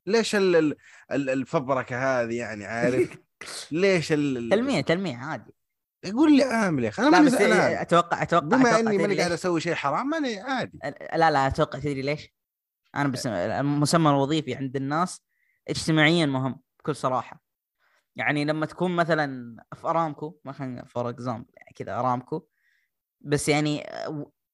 ليش 0.06 0.36
ال- 0.36 0.56
ال- 0.56 0.78
ال- 1.12 1.30
الفبركة 1.30 2.22
هذه 2.22 2.36
يعني 2.38 2.66
عارف؟ 2.66 3.18
ليش 3.72 4.12
ال- 4.12 4.50
تلميع 4.50 4.82
تلميع 4.82 5.26
عادي. 5.26 5.54
يقول 6.04 6.38
لي 6.38 6.44
عامل 6.44 6.84
يا 6.84 6.90
أخي. 6.90 7.02
أنا 7.02 7.10
ماني 7.10 7.26
بس 7.26 7.32
زعلان. 7.32 7.78
أتوقع 7.78 8.22
أتوقع 8.22 8.46
بما 8.48 8.70
أتوقع 8.70 8.80
إني 8.80 8.98
ماني 8.98 9.18
قاعد؟ 9.18 9.32
أسوي 9.32 9.62
شيء 9.62 9.74
حرام 9.74 10.08
ماني 10.08 10.40
عادي. 10.40 10.80
لا 11.16 11.32
لا 11.32 11.48
أتوقع 11.48 11.80
تدري 11.80 12.02
ليش؟ 12.02 12.34
أنا 12.96 13.08
بس 13.10 13.28
المسمى 13.28 14.10
الوظيفي 14.10 14.56
عند 14.56 14.76
الناس 14.76 15.22
اجتماعيا 15.68 16.26
مهم 16.26 16.60
بكل 16.80 16.96
صراحة. 16.96 17.44
يعني 18.16 18.46
لما 18.46 18.66
تكون 18.66 18.96
مثلا 18.96 19.56
في 19.76 19.88
أرامكو 19.88 20.40
مثلا 20.46 20.86
for 20.86 21.10
example 21.10 21.50
يعني 21.58 21.74
كذا 21.76 22.00
أرامكو 22.00 22.48
بس 23.22 23.50
يعني 23.50 23.90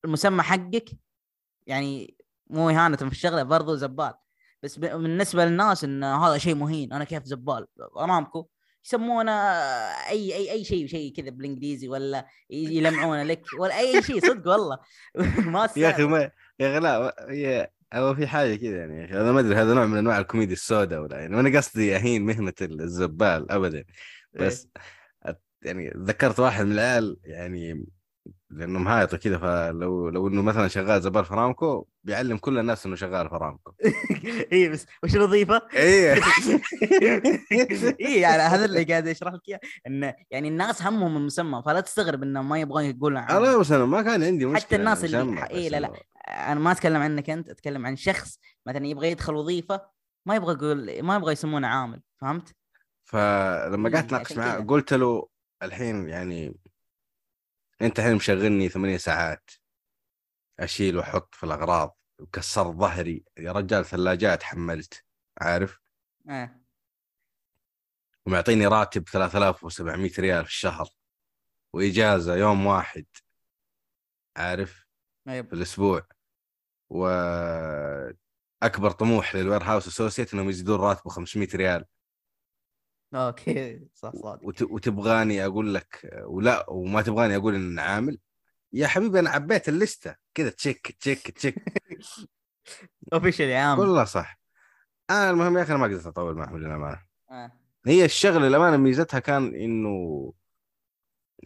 المسمى 0.05 0.43
حقك 0.43 0.89
يعني 1.67 2.17
مو 2.47 2.69
إهانة 2.69 2.97
في 2.97 3.03
الشغلة 3.03 3.43
برضو 3.43 3.75
زبال. 3.75 4.13
بس 4.63 4.79
بالنسبة 4.79 5.45
للناس 5.45 5.83
إن 5.83 6.03
هذا 6.03 6.37
شيء 6.37 6.55
مهين 6.55 6.93
أنا 6.93 7.03
كيف 7.03 7.23
زبال؟ 7.23 7.67
أرامكو 7.97 8.49
يسمونه 8.87 9.31
أي 10.09 10.35
أي 10.35 10.51
أي 10.51 10.63
شيء 10.63 10.87
شيء 10.87 11.13
كذا 11.15 11.29
بالإنجليزي 11.29 11.87
ولا 11.87 12.25
يلمعونه 12.49 13.23
لك 13.23 13.43
ولا 13.59 13.79
أي 13.79 14.01
شيء 14.03 14.19
صدق 14.19 14.51
والله. 14.51 14.79
ما 15.53 15.69
يا 15.77 15.89
أخي. 15.89 16.03
ما 16.03 16.31
يا 16.59 16.71
أخي 16.71 16.79
لا 16.79 17.71
هو 17.93 18.15
في 18.15 18.27
حاجة 18.27 18.55
كذا 18.55 18.77
يعني 18.77 19.21
أنا 19.21 19.31
ما 19.31 19.39
أدري 19.39 19.55
هذا 19.55 19.73
نوع 19.73 19.85
من 19.85 19.97
أنواع 19.97 20.17
الكوميديا 20.19 20.53
السوداء 20.53 20.99
ولا 21.01 21.19
يعني 21.19 21.35
وأنا 21.35 21.57
قصدي 21.57 21.95
اهين 21.95 22.25
مهنة 22.25 22.53
الزبال 22.61 23.51
ابدا. 23.51 23.83
بس 24.33 24.67
أت- 25.27 25.35
يعني 25.61 25.93
ذكرت 25.97 26.39
واحد 26.39 26.65
من 26.65 26.71
العيال 26.71 27.17
يعني 27.23 27.85
لأنه 28.49 28.79
مهايط 28.79 29.15
كذا 29.15 29.37
فلو 29.37 30.09
لو 30.09 30.27
إنه 30.27 30.41
مثلا 30.41 30.67
شغال 30.67 31.01
زبال 31.01 31.25
فرامكو 31.25 31.87
بيعلم 32.03 32.37
كل 32.37 32.57
الناس 32.59 32.85
إنه 32.85 32.95
شغال 32.95 33.29
فرامكو 33.29 33.71
اي 34.53 34.69
بس 34.69 34.85
وش 35.03 35.15
الوظيفة؟ 35.15 35.61
إيه 35.73 36.13
اي 38.01 38.19
يعني 38.19 38.41
هذا 38.41 38.65
اللي 38.65 38.83
قاعد 38.83 39.07
اشرح 39.07 39.33
لك 39.33 39.41
إياه 39.49 39.59
انه 39.87 40.13
يعني 40.31 40.47
الناس 40.47 40.81
همهم 40.81 41.17
المسمى 41.17 41.61
فلا 41.65 41.79
تستغرب 41.81 42.23
إنه 42.23 42.41
ما 42.41 42.59
يبغون 42.59 42.83
يقولون 42.83 43.17
عنه. 43.17 43.37
أنا 43.37 43.57
بس 43.57 43.71
أنا 43.71 43.85
ما 43.85 44.01
كان 44.01 44.23
عندي 44.23 44.45
مشكلة 44.45 44.59
حتى 44.65 44.75
الناس 44.75 45.03
اللي- 45.05 45.41
بس 45.41 45.71
لا، 45.71 45.79
لا. 45.79 45.91
أنا 46.27 46.59
ما 46.59 46.71
أتكلم 46.71 47.01
عنك 47.01 47.29
أنت 47.29 47.49
أتكلم 47.49 47.85
عن 47.85 47.95
شخص 47.95 48.39
مثلا 48.65 48.87
يبغى 48.87 49.11
يدخل 49.11 49.35
وظيفة 49.35 49.81
ما 50.25 50.35
يبغى 50.35 50.53
يقول 50.53 51.01
ما 51.03 51.15
يبغى 51.15 51.31
يسمونه 51.33 51.67
عامل 51.67 52.01
فهمت؟ 52.21 52.55
فلما 53.03 53.89
قعدت 53.89 54.05
اتناقش 54.05 54.31
عشان 54.31 54.37
معاه. 54.43 54.59
قلت 54.59 54.93
له 54.93 55.27
الحين 55.63 56.09
يعني 56.09 56.57
أنت 57.81 57.99
الحين 57.99 58.15
مشغلني 58.15 58.69
ثمانية 58.69 58.97
ساعات. 58.97 59.51
أشيل 60.59 60.97
وأحط 60.97 61.35
في 61.35 61.43
الأغراض. 61.43 61.97
وكسرت 62.19 62.75
ظهري. 62.75 63.23
يا 63.37 63.51
رجال 63.51 63.85
ثلاجات 63.85 64.43
حملت. 64.43 65.03
عارف؟ 65.41 65.79
آه. 66.29 66.61
ومعطيني 68.25 68.67
راتب 68.67 69.07
3700 69.09 70.11
ريال 70.19 70.45
في 70.45 70.51
الشهر. 70.51 70.89
وإجازة 71.73 72.35
يوم 72.35 72.65
واحد. 72.65 73.05
عارف؟ 74.37 74.85
أيوة. 75.27 75.45
في 75.45 75.53
الأسبوع. 75.53 76.07
وأكبر 76.89 78.11
طموح 78.91 79.35
لل 79.35 79.63
warehouse 79.63 79.87
associate 79.87 80.33
إنهم 80.33 80.49
يزيدون 80.49 80.79
راتبه 80.79 81.09
500 81.09 81.47
ريال. 81.55 81.85
okay 83.13 83.87
صح 83.93 84.11
صادق. 84.15 84.45
وت... 84.45 84.61
وتبغاني 84.61 85.45
أقول 85.45 85.73
لك 85.73 86.23
ولا 86.25 86.69
وما 86.69 87.01
تبغاني 87.01 87.35
أقول 87.35 87.55
ان 87.55 87.79
عامل. 87.79 88.19
يا 88.73 88.87
حبيبي 88.87 89.19
أنا 89.19 89.29
عبيت 89.29 89.69
الليستة. 89.69 90.15
كذا 90.33 90.49
check 90.49 90.97
check 90.99 91.31
check. 91.31 91.55
official 93.13 93.45
يا 93.45 93.59
عم 93.59 93.77
كلها 93.77 94.05
صح. 94.05 94.39
أنا 95.09 95.29
المهم 95.29 95.57
يا 95.57 95.63
أخي 95.63 95.71
أنا 95.71 95.79
ما 95.79 95.87
قدرت 95.87 96.07
أطول 96.07 96.35
معهم 96.35 96.57
للأمانة. 96.57 97.01
آه. 97.31 97.51
هي 97.85 98.05
الشغلة 98.05 98.47
للأمانة 98.47 98.77
ميزتها 98.77 99.19
كان 99.19 99.55
إنه 99.55 100.33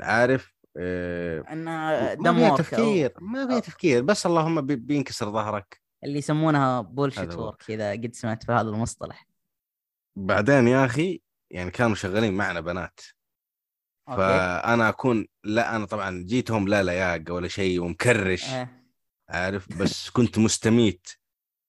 عارف 0.01 0.53
آه، 0.77 1.43
إنه 1.51 1.71
ما 1.71 2.13
دم 2.13 2.35
فيها 2.35 2.49
أو 2.49 2.57
تفكير 2.57 3.13
ما 3.19 3.47
فيها 3.47 3.59
تفكير. 3.59 4.03
بس 4.03 4.25
اللهم 4.25 4.61
بي- 4.61 4.75
بينكسر 4.75 5.31
ظهرك. 5.31 5.81
اللي 6.03 6.17
يسمونها 6.17 6.81
bullshit 6.81 7.19
هذا 7.29 7.35
هو. 7.35 7.45
work 7.45 7.69
إذا 7.69 7.91
قد 7.91 8.13
سمعت 8.13 8.43
في 8.43 8.51
هذا 8.51 8.61
المصطلح. 8.61 9.27
بعدين 10.15 10.67
يا 10.67 10.85
أخي 10.85 11.21
يعني 11.51 11.71
كانوا 11.71 11.95
شغالين 11.95 12.33
معنا 12.33 12.59
بنات 12.61 12.99
okay 14.09 14.21
فأنا 14.21 14.89
أكون 14.89 15.27
لا 15.43 15.75
أنا 15.75 15.85
طبعا 15.85 16.23
جيتهم 16.27 16.67
لا 16.67 16.83
لياقة 16.83 17.33
ولا 17.33 17.47
شيء 17.47 17.81
ومكرش 17.81 18.49
آه. 18.49 18.69
عارف 19.29 19.77
بس 19.77 20.09
كنت 20.09 20.37
مستميت 20.37 21.07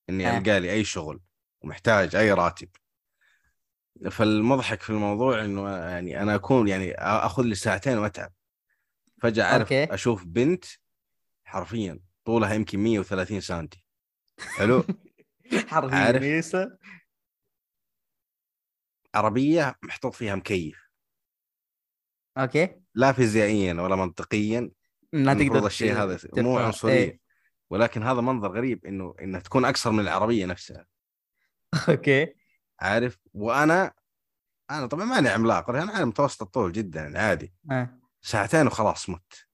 إني 0.09 0.27
آه. 0.27 0.37
ألقى 0.37 0.59
لي 0.59 0.71
أي 0.71 0.83
شغل 0.83 1.21
ومحتاج 1.61 2.15
أي 2.15 2.31
راتب 2.31 2.69
فالمضحك 4.11 4.81
في 4.81 4.89
الموضوع 4.89 5.45
إنه 5.45 5.69
يعني 5.69 6.21
أنا 6.21 6.35
أكون 6.35 6.67
يعني 6.67 6.93
آخذ 6.95 7.43
لي 7.43 7.55
ساعتين 7.55 7.97
وأتعب 7.97 8.33
فجأة 9.21 9.43
أعرف 9.43 9.61
okay. 9.73 9.93
أشوف 9.93 10.23
بنت 10.25 10.65
حرفيا 11.43 11.99
طولها 12.25 12.53
يمكن 12.53 12.79
130 12.79 13.41
سم 13.41 13.67
حلو 14.39 14.83
حرفيا 15.71 15.97
عارف. 15.97 16.23
عربية 19.15 19.75
محطوط 19.83 20.13
فيها 20.13 20.35
مكيف. 20.35 20.89
okay. 22.37 22.75
لا 22.95 23.11
فيزيائيا 23.11 23.73
ولا 23.73 23.95
منطقيا. 23.95 24.71
لا 25.13 25.33
تقدر 25.33 25.65
الشيء 25.65 25.93
هذا. 25.93 26.19
مو 26.37 26.57
عنصرية. 26.57 26.93
إيه. 26.93 27.19
ولكن 27.69 28.03
هذا 28.03 28.21
منظر 28.21 28.51
غريب 28.51 28.85
إنه 28.85 29.15
إنها 29.21 29.39
تكون 29.39 29.65
اقصر 29.65 29.91
من 29.91 29.99
العربية 29.99 30.45
نفسها. 30.45 30.85
okay. 31.89 32.33
عارف؟ 32.79 33.17
وأنا 33.33 33.93
أنا 34.71 34.85
طبعا 34.85 35.05
ماني 35.05 35.29
عملاق. 35.29 35.69
أنا 35.69 35.91
على 35.91 36.05
متوسط 36.05 36.41
الطول 36.41 36.71
جدا 36.71 37.01
يعني 37.01 37.17
عادي. 37.17 37.53
آه. 37.71 37.99
ساعتين 38.21 38.67
وخلاص 38.67 39.09
مت. 39.09 39.45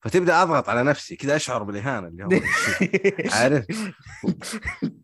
فتبدأ 0.00 0.42
أضغط 0.42 0.68
على 0.68 0.82
نفسي. 0.82 1.16
كذا 1.16 1.36
أشعر 1.36 1.62
بالإهانة 1.62 2.08
اللي 2.08 2.24
هو 2.24 2.28
عارف؟ 3.38 3.66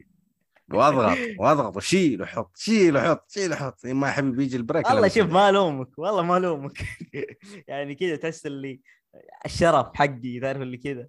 واضغط 0.70 1.18
واضغط 1.40 1.76
وشيل 1.76 2.22
وحط 2.22 2.57
شيل 2.57 2.96
وحط 2.96 3.31
شيل 3.31 3.52
وحط. 3.52 3.87
ما 3.87 4.11
حبيبي 4.11 4.44
يجي 4.44 4.57
ال 4.57 4.62
break 4.62 4.87
والله 4.87 5.09
شوف. 5.09 5.31
ما 5.31 5.48
ألومك 5.48 5.98
والله 5.98 6.22
ما 6.22 6.37
ألومك. 6.37 6.78
يعني 7.68 7.94
كذا 7.94 8.16
تحس 8.16 8.46
اللي 8.46 8.81
الشرف 9.46 9.87
حقي 9.94 10.40
تعرف 10.40 10.62
اللي 10.62 10.76
كذا. 10.76 11.09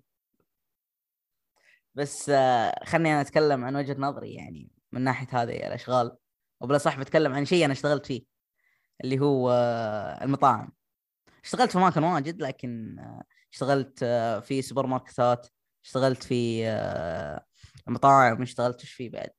بس 1.95 2.29
آه، 2.29 2.83
خلني 2.85 3.11
أنا 3.11 3.21
أتكلم 3.21 3.65
عن 3.65 3.75
وجهة 3.75 3.95
نظري 3.99 4.33
يعني 4.33 4.71
من 4.91 5.01
ناحية 5.01 5.41
هذه 5.41 5.67
الأشغال. 5.67 6.17
وبلا 6.61 6.77
صح 6.77 6.99
بتكلم 6.99 7.33
عن 7.33 7.45
شيء 7.45 7.65
أنا 7.65 7.73
اشتغلت 7.73 8.05
فيه 8.05 8.23
اللي 9.03 9.19
هو 9.19 9.51
آه، 9.51 10.23
المطاعم. 10.23 10.71
اشتغلت 11.43 11.71
في 11.71 11.77
اماكن 11.77 12.03
واجد 12.03 12.41
لكن 12.41 12.99
آه، 12.99 13.23
اشتغلت 13.53 14.03
في 14.43 14.61
سوبر 14.61 14.85
ماركتات 14.85 15.47
اشتغلت 15.85 16.23
في 16.23 16.65
مطاعم 17.87 18.41
اشتغلت 18.41 18.81
إيش 18.81 18.91
في 18.91 19.09
بعد؟ 19.09 19.29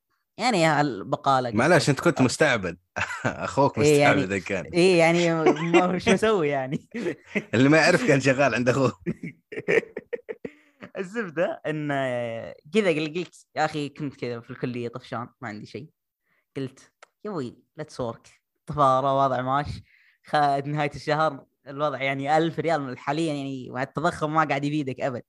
يعني 0.40 0.81
البقاله 0.81 1.50
معلش 1.50 1.90
أنت 1.90 2.00
كنت 2.00 2.20
مستعبد. 2.20 2.79
أخوك 3.24 3.79
إيه 3.79 4.00
يعني- 4.00 4.16
مستعبد 4.22 4.42
كان. 4.42 4.64
إيه 4.64 4.98
يعني 4.98 5.35
ما 5.72 5.98
شو 5.98 6.11
أسوي 6.11 6.48
يعني؟ 6.48 6.88
اللي 7.55 7.68
ما 7.68 7.76
يعرف 7.79 8.07
كان 8.09 8.20
شغال 8.20 8.55
عند 8.55 8.68
أخوه. 8.68 8.92
الزبدة 10.98 11.62
إن 11.66 11.88
كذا 12.74 12.88
قلت 12.90 13.46
يا 13.57 13.64
أخي 13.64 13.88
كنت 13.88 14.16
كذا 14.16 14.40
في 14.40 14.50
الكلية 14.50 14.88
طفشان 14.88 15.29
ما 15.40 15.48
عندي 15.48 15.66
شيء. 15.66 15.90
قلت 16.57 16.92
يا 17.24 17.31
أبوي 17.31 17.57
let's 17.76 18.00
work 18.00 18.29
طفارة 18.66 19.24
وضع 19.24 19.40
معاش 19.42 19.66
خ- 20.26 20.35
نهاية 20.66 20.90
الشهر 20.94 21.44
الوضع 21.66 22.03
يعني 22.03 22.37
ألف 22.37 22.59
ريال 22.59 22.98
حاليا 22.98 23.35
يعني 23.35 23.70
مع 23.70 23.83
التضخم 23.83 24.35
ما 24.35 24.44
قاعد 24.44 24.64
يفيدك 24.64 25.00
أبد. 25.00 25.22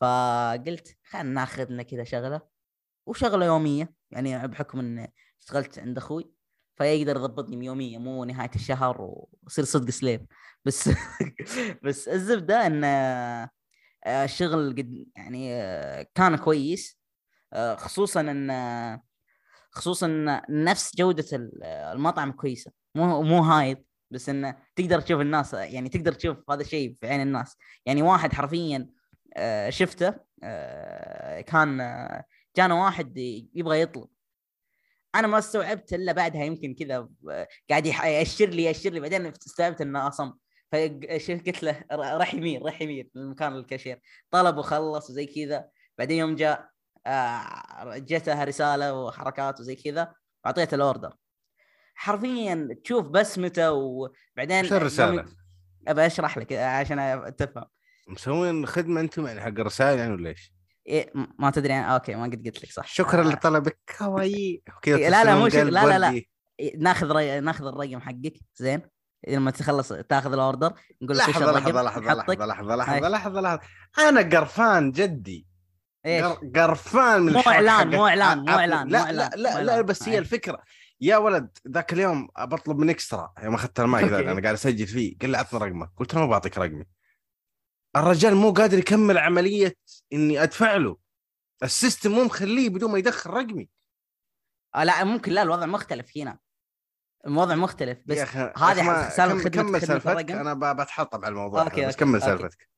فقلت 0.00 0.96
خلينا 1.04 1.28
ناخذ 1.28 1.66
لنا 1.72 1.82
كذا 1.82 2.04
شغلة. 2.04 2.40
وشغلة 3.06 3.46
يومية. 3.46 3.97
يعني 4.10 4.48
بحكم 4.48 4.78
إن 4.80 5.08
اشتغلت 5.40 5.78
عند 5.78 5.98
أخوي 5.98 6.32
فيقدر 6.76 7.16
يضبطني 7.16 7.66
يوميا 7.66 7.98
مو 7.98 8.24
نهاية 8.24 8.50
الشهر 8.54 8.96
ويصير 9.42 9.64
صدق 9.64 9.90
سليب 9.90 10.26
بس 10.64 10.90
بس 11.84 12.08
الزبدة 12.08 12.66
إن 12.66 12.84
آه، 12.84 14.24
الشغل 14.24 14.70
قد 14.72 15.06
يعني 15.16 15.54
آه، 15.54 16.06
كان 16.14 16.36
كويس. 16.36 16.98
آه، 17.52 17.74
خصوصا 17.74 18.20
إن 18.20 19.00
خصوصا 19.70 20.06
إن 20.06 20.40
نفس 20.64 20.96
جودة 20.96 21.24
ال- 21.32 21.64
المطعم 21.64 22.32
كويسة. 22.32 22.72
مو 22.94 23.22
مو 23.22 23.38
هايط 23.42 23.84
بس 24.10 24.28
انه 24.28 24.56
تقدر 24.76 25.00
تشوف 25.00 25.20
الناس 25.20 25.54
يعني 25.54 25.88
تقدر 25.88 26.12
تشوف 26.12 26.50
هذا 26.50 26.60
الشيء 26.60 26.94
في 27.00 27.06
عين 27.08 27.20
الناس. 27.20 27.56
يعني 27.86 28.02
واحد 28.02 28.32
حرفيا 28.32 28.90
شفته 29.68 30.14
كان 31.40 31.80
جانا 32.56 32.74
واحد 32.74 33.18
يبغى 33.54 33.80
يطلب. 33.80 34.08
أنا 35.14 35.26
ما 35.26 35.38
استوعبت 35.38 35.92
إلا 35.92 36.12
بعدها 36.12 36.44
يمكن 36.44 36.74
كذا 36.74 37.08
قاعد 37.70 37.86
يأشر 37.86 38.46
لي 38.46 38.62
يأشر 38.62 38.90
لي. 38.90 39.00
بعدين 39.00 39.26
استوعبت 39.26 39.80
إنه 39.80 40.08
أصم. 40.08 40.32
فقلت 40.72 41.62
له 41.62 41.84
راح 41.92 42.34
يمين 42.34 42.62
راح 42.62 42.82
يمين 42.82 43.10
لمكان 43.14 43.56
الكاشير. 43.56 44.00
طلب 44.30 44.56
وخلص 44.56 45.10
وزي 45.10 45.26
كذا. 45.26 45.68
بعدين 45.98 46.18
يوم 46.18 46.34
جاء 46.34 46.70
آه، 47.06 47.98
جتها 47.98 48.44
رسالة 48.44 48.94
وحركات 48.94 49.60
وزي 49.60 49.76
كذا 49.76 50.14
واعطيته 50.44 50.74
الأوردر. 50.74 51.14
حرفيا 51.94 52.76
تشوف 52.84 53.08
بسمته 53.08 53.72
وبعدين 53.72 54.64
وش 54.64 54.72
الرسالة؟ 54.72 55.24
أبى 55.88 56.06
أشرح 56.06 56.38
لك 56.38 56.52
عشان 56.52 57.36
تفهم 57.36 57.64
مسوين 58.08 58.66
خدمة 58.66 59.00
أنتم 59.00 59.26
يعني 59.26 59.40
حق 59.40 59.48
الرسائل 59.48 59.98
يعني 59.98 60.12
ولا 60.12 60.28
إيش؟ 60.28 60.52
إيه 60.88 61.12
ما 61.38 61.50
تدري 61.50 61.72
يعني 61.72 61.94
أوكي 61.94 62.14
ما 62.14 62.24
قد 62.24 62.46
قلت 62.46 62.64
لك 62.64 62.72
صح 62.72 62.86
شكرا 62.86 63.20
آه، 63.20 63.28
لطلبك 63.32 63.78
كواي 63.98 64.62
لا، 64.86 65.24
لا، 65.24 65.34
مو 65.36 65.48
شك- 65.48 65.56
قلب 65.58 65.68
لا، 65.68 65.86
لا، 65.86 65.98
لا. 65.98 66.22
إيه، 66.60 66.76
ناخذ 66.76 67.12
ري... 67.12 67.40
ناخذ 67.40 67.66
الرقم 67.66 68.00
حقك 68.00 68.34
زين 68.56 68.80
لما 69.28 69.50
تخلص 69.50 69.88
تاخذ 69.92 70.32
الأوردر 70.32 70.72
نقول 71.02 71.18
لك 71.18 71.28
لحظة 71.28 71.52
لحظة 71.52 71.82
لحظة 71.82 72.00
نحطك. 72.14 72.38
لحظة 72.38 72.46
لحظة 72.46 72.76
لحظة 72.76 72.94
هاي. 72.94 73.00
لحظة 73.00 73.40
لحظة 73.40 73.60
أنا 73.98 74.20
قرفان 74.38 74.92
جدي 74.92 75.46
إيش 76.06 76.24
قر- 76.24 76.50
قرفان 76.60 77.22
من 77.22 77.32
مو 77.32 77.38
حقت- 77.38 77.46
مو 77.46 77.52
إعلان، 77.52 77.88
مو 77.88 78.04
عفوا. 78.04 78.08
إعلان، 78.60 78.88
لا 78.88 79.04
مو 79.04 79.10
لا 79.12 79.24
إعلان، 79.24 79.30
لا 79.40 79.62
لا. 79.62 79.80
بس 79.80 80.02
هي 80.02 80.12
هاي. 80.12 80.18
الفكرة 80.18 80.62
يا 81.00 81.16
ولد 81.16 81.48
ذاك 81.68 81.92
اليوم 81.92 82.28
بطلب 82.38 82.78
من 82.78 82.90
إكسترا 82.90 83.32
يوم 83.42 83.54
أخذت 83.54 83.80
المايك. 83.80 84.12
أنا 84.12 84.42
قاعد 84.42 84.54
أسجل 84.54 84.86
فيه 84.86 85.18
قال 85.18 85.30
لي 85.30 85.36
عطني 85.38 85.60
رقمك 85.60 85.90
قلت 85.96 86.14
له 86.14 86.20
ما 86.20 86.26
بعطيك 86.26 86.58
رقمي 86.58 86.84
الرجال 87.96 88.34
مو 88.34 88.50
قادر 88.52 88.78
يكمل 88.78 89.18
عملية 89.18 89.74
إني 90.12 90.42
أدفع 90.42 90.76
له. 90.76 90.96
ال 91.62 91.69
system 91.69 92.10
مو 92.10 92.24
مخليه 92.24 92.68
بدون 92.68 92.92
ما 92.92 92.98
يدخل 92.98 93.30
رقمي. 93.30 93.68
آه 94.74 94.84
لا 94.84 95.04
ممكن. 95.04 95.32
لا 95.32 95.42
الوضع 95.42 95.66
مختلف 95.66 96.16
هنا. 96.16 96.38
الوضع 97.26 97.54
مختلف. 97.54 97.98
بس 98.06 98.18
هذه 98.18 98.78
كمل 99.14 99.40
خدمة 99.40 99.78
سالفتك. 99.78 100.06
الرقم. 100.06 100.48
أنا 100.48 100.72
بتحطم 100.72 101.24
على 101.24 101.32
الموضوع 101.32 101.62
okay، 101.62 101.86
بس 101.86 101.96
كمل. 101.96 102.22
سالفتك. 102.22 102.68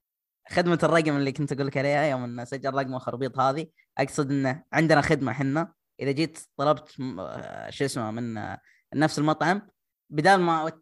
خدمة 0.51 0.79
الرقم 0.83 1.17
اللي 1.17 1.33
كنت 1.33 1.53
أقول 1.53 1.67
لك 1.67 1.77
عليها 1.77 2.05
يوم 2.05 2.25
انه 2.25 2.45
سجل 2.45 2.75
رقم 2.75 2.99
خربيط 2.99 3.39
هذه 3.39 3.67
أقصد 3.99 4.31
انه 4.31 4.65
عندنا 4.73 5.01
خدمة 5.01 5.33
إحنا. 5.33 5.73
إذا 6.01 6.11
جيت 6.11 6.39
طلبت 6.57 6.97
آه، 7.19 7.71
شو 7.71 7.85
اسمه 7.85 8.11
من 8.11 8.39
آه، 8.39 8.61
نفس 8.95 9.19
المطعم 9.19 9.69
بدال 10.11 10.41
ما 10.41 10.73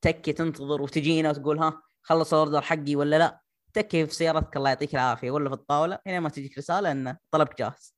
تكي 0.00 0.32
تنتظر 0.32 0.82
وتجينا 0.82 1.30
وتقول 1.30 1.58
ها 1.58 1.82
خلص 2.02 2.34
الأوردر 2.34 2.60
حقي 2.60 2.96
ولا 2.96 3.18
لا؟ 3.18 3.40
تكي 3.74 4.06
في 4.06 4.14
سيارتك 4.14 4.56
الله 4.56 4.68
يعطيك 4.68 4.94
العافية. 4.94 5.30
ولا 5.30 5.48
في 5.48 5.54
الطاولة 5.54 5.98
هنا 6.06 6.20
ما 6.20 6.28
تجيك 6.28 6.58
رسالة 6.58 6.92
انه 6.92 7.18
طلبك 7.30 7.58
جاهز. 7.58 7.94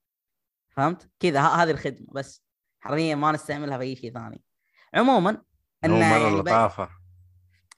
فهمت؟ 0.71 1.11
كذا 1.21 1.41
هذه 1.41 1.71
الخدمة 1.71 2.07
بس. 2.12 2.43
حرفيا 2.81 3.15
ما 3.15 3.33
نستعملها 3.33 3.79
في 3.79 3.85
أي 3.85 3.97
شيء 3.97 4.12
ثاني. 4.12 4.43
عموما 4.95 5.31
هو 5.31 5.39
انه 5.85 5.95
مرة 5.95 6.19
يعني 6.19 6.37
لطافة 6.39 6.89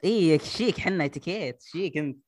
اي 0.04 0.38
شيك 0.38 0.80
حنا 0.80 1.04
اتيكيت 1.04 1.62
شيك 1.62 1.96
أنت. 1.96 2.18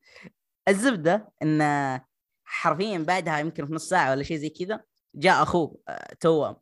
الزبدة 0.67 1.31
انه 1.41 2.01
حرفيا 2.43 2.97
بعدها 2.97 3.39
يمكن 3.39 3.65
في 3.65 3.73
نص 3.73 3.89
ساعة 3.89 4.11
ولا 4.11 4.23
شيء 4.23 4.37
زي 4.37 4.49
كذا 4.49 4.83
جاء 5.15 5.43
أخوه 5.43 5.77
آه، 5.87 6.13
توأم 6.19 6.55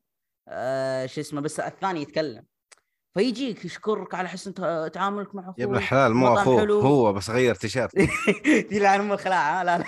آه، 0.48 1.06
شو 1.06 1.22
اسمه 1.22 1.42
بس 1.42 1.60
الثاني 1.60 2.02
يتكلم. 2.02 2.46
فيجيك 3.20 3.66
يشكرك 3.66 4.14
على 4.16 4.30
حسن 4.30 4.54
تع- 4.54 4.88
تعاملك 4.88 5.36
مع 5.36 5.42
اخوه 5.44 5.56
يا 5.58 5.66
ابن 5.66 5.76
الحلال 5.76 6.14
مو 6.14 6.34
اخوه 6.34 6.60
حلو. 6.60 6.80
هو 6.82 7.14
بس 7.14 7.30
غير 7.30 7.56
تيشيرت. 7.56 7.94
يلعن 8.72 9.00
ام 9.00 9.12
الخلاعة 9.12 9.64
لا 9.64 9.78
لا. 9.78 9.86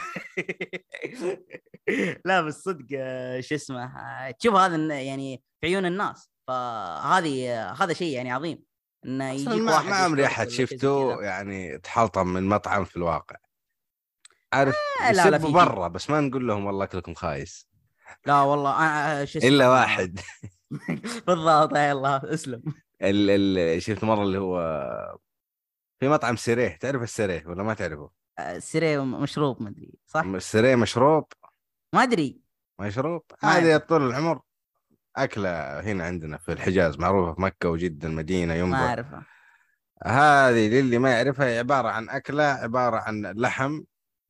لا 2.25 2.41
بس 2.41 2.61
صدق 2.61 2.85
آه، 2.95 3.39
شو 3.41 3.55
اسمه 3.55 3.83
آه، 3.85 4.31
تشوف 4.31 4.55
هذا 4.55 5.01
يعني 5.01 5.43
في 5.61 5.67
عيون 5.67 5.85
الناس 5.85 6.31
فهذه 6.47 7.49
آه، 7.49 7.73
هذا 7.83 7.93
شيء 7.93 8.15
يعني 8.15 8.31
عظيم 8.31 8.63
إنه 9.05 9.31
يجيك 9.31 9.47
واحد 9.67 9.89
ما 9.89 9.95
عمري 9.95 10.25
أحد 10.25 10.49
شفته. 10.49 11.21
يعني 11.21 11.77
تحلطم 11.77 12.27
من 12.27 12.43
مطعم 12.49 12.85
في 12.85 12.97
الواقع. 12.97 13.35
عارف 14.53 14.75
آه، 15.03 15.11
لا، 15.11 15.29
لا، 15.29 15.37
برا 15.37 15.87
بس 15.87 16.09
ما 16.09 16.21
نقول 16.21 16.47
لهم 16.47 16.65
والله 16.65 16.83
أكلكم 16.83 17.13
خايس. 17.13 17.67
لا 18.25 18.41
والله 18.41 18.77
أنا 18.79 19.25
شو 19.25 19.39
اسمه 19.39 19.49
الا 19.49 19.69
واحد. 19.69 20.19
بالضبط 21.27 21.75
يا 21.75 21.91
الله 21.91 22.21
اسلم. 22.23 22.63
ال 23.01 23.29
ال 23.57 23.81
شفت 23.81 24.03
مرة 24.03 24.23
اللي 24.23 24.37
هو 24.37 24.57
في 25.99 26.07
مطعم 26.07 26.35
سيريه 26.35 26.77
تعرف 26.77 27.01
السيريه 27.01 27.47
ولا 27.47 27.63
ما 27.63 27.73
تعرفه؟ 27.73 28.11
آه، 28.39 28.59
سيري 28.59 28.97
مشروب 28.97 29.63
مدري 29.63 29.93
صح؟ 30.05 30.21
السيريه 30.21 30.75
مشروب. 30.75 31.25
ما 31.93 32.03
أدري. 32.03 32.41
مشروب؟ 32.79 33.23
ما 33.43 33.57
هذه. 33.57 33.77
طول 33.77 34.09
العمر. 34.09 34.41
أكلة 35.15 35.79
هنا 35.79 36.03
عندنا 36.03 36.37
في 36.37 36.51
الحجاز 36.51 36.99
معروفة 36.99 37.33
في 37.33 37.41
مكة 37.41 37.69
وجدة 37.69 38.07
المدينة 38.07 38.53
ما 38.53 38.59
ينبع 38.59 38.77
أعرفها. 38.77 39.25
هذه 40.03 40.69
للي 40.69 40.97
ما 40.97 41.11
يعرفها 41.11 41.59
عبارة 41.59 41.89
عن 41.89 42.09
أكلة 42.09 42.43
عبارة 42.43 42.97
عن 42.97 43.21
لحم 43.25 43.81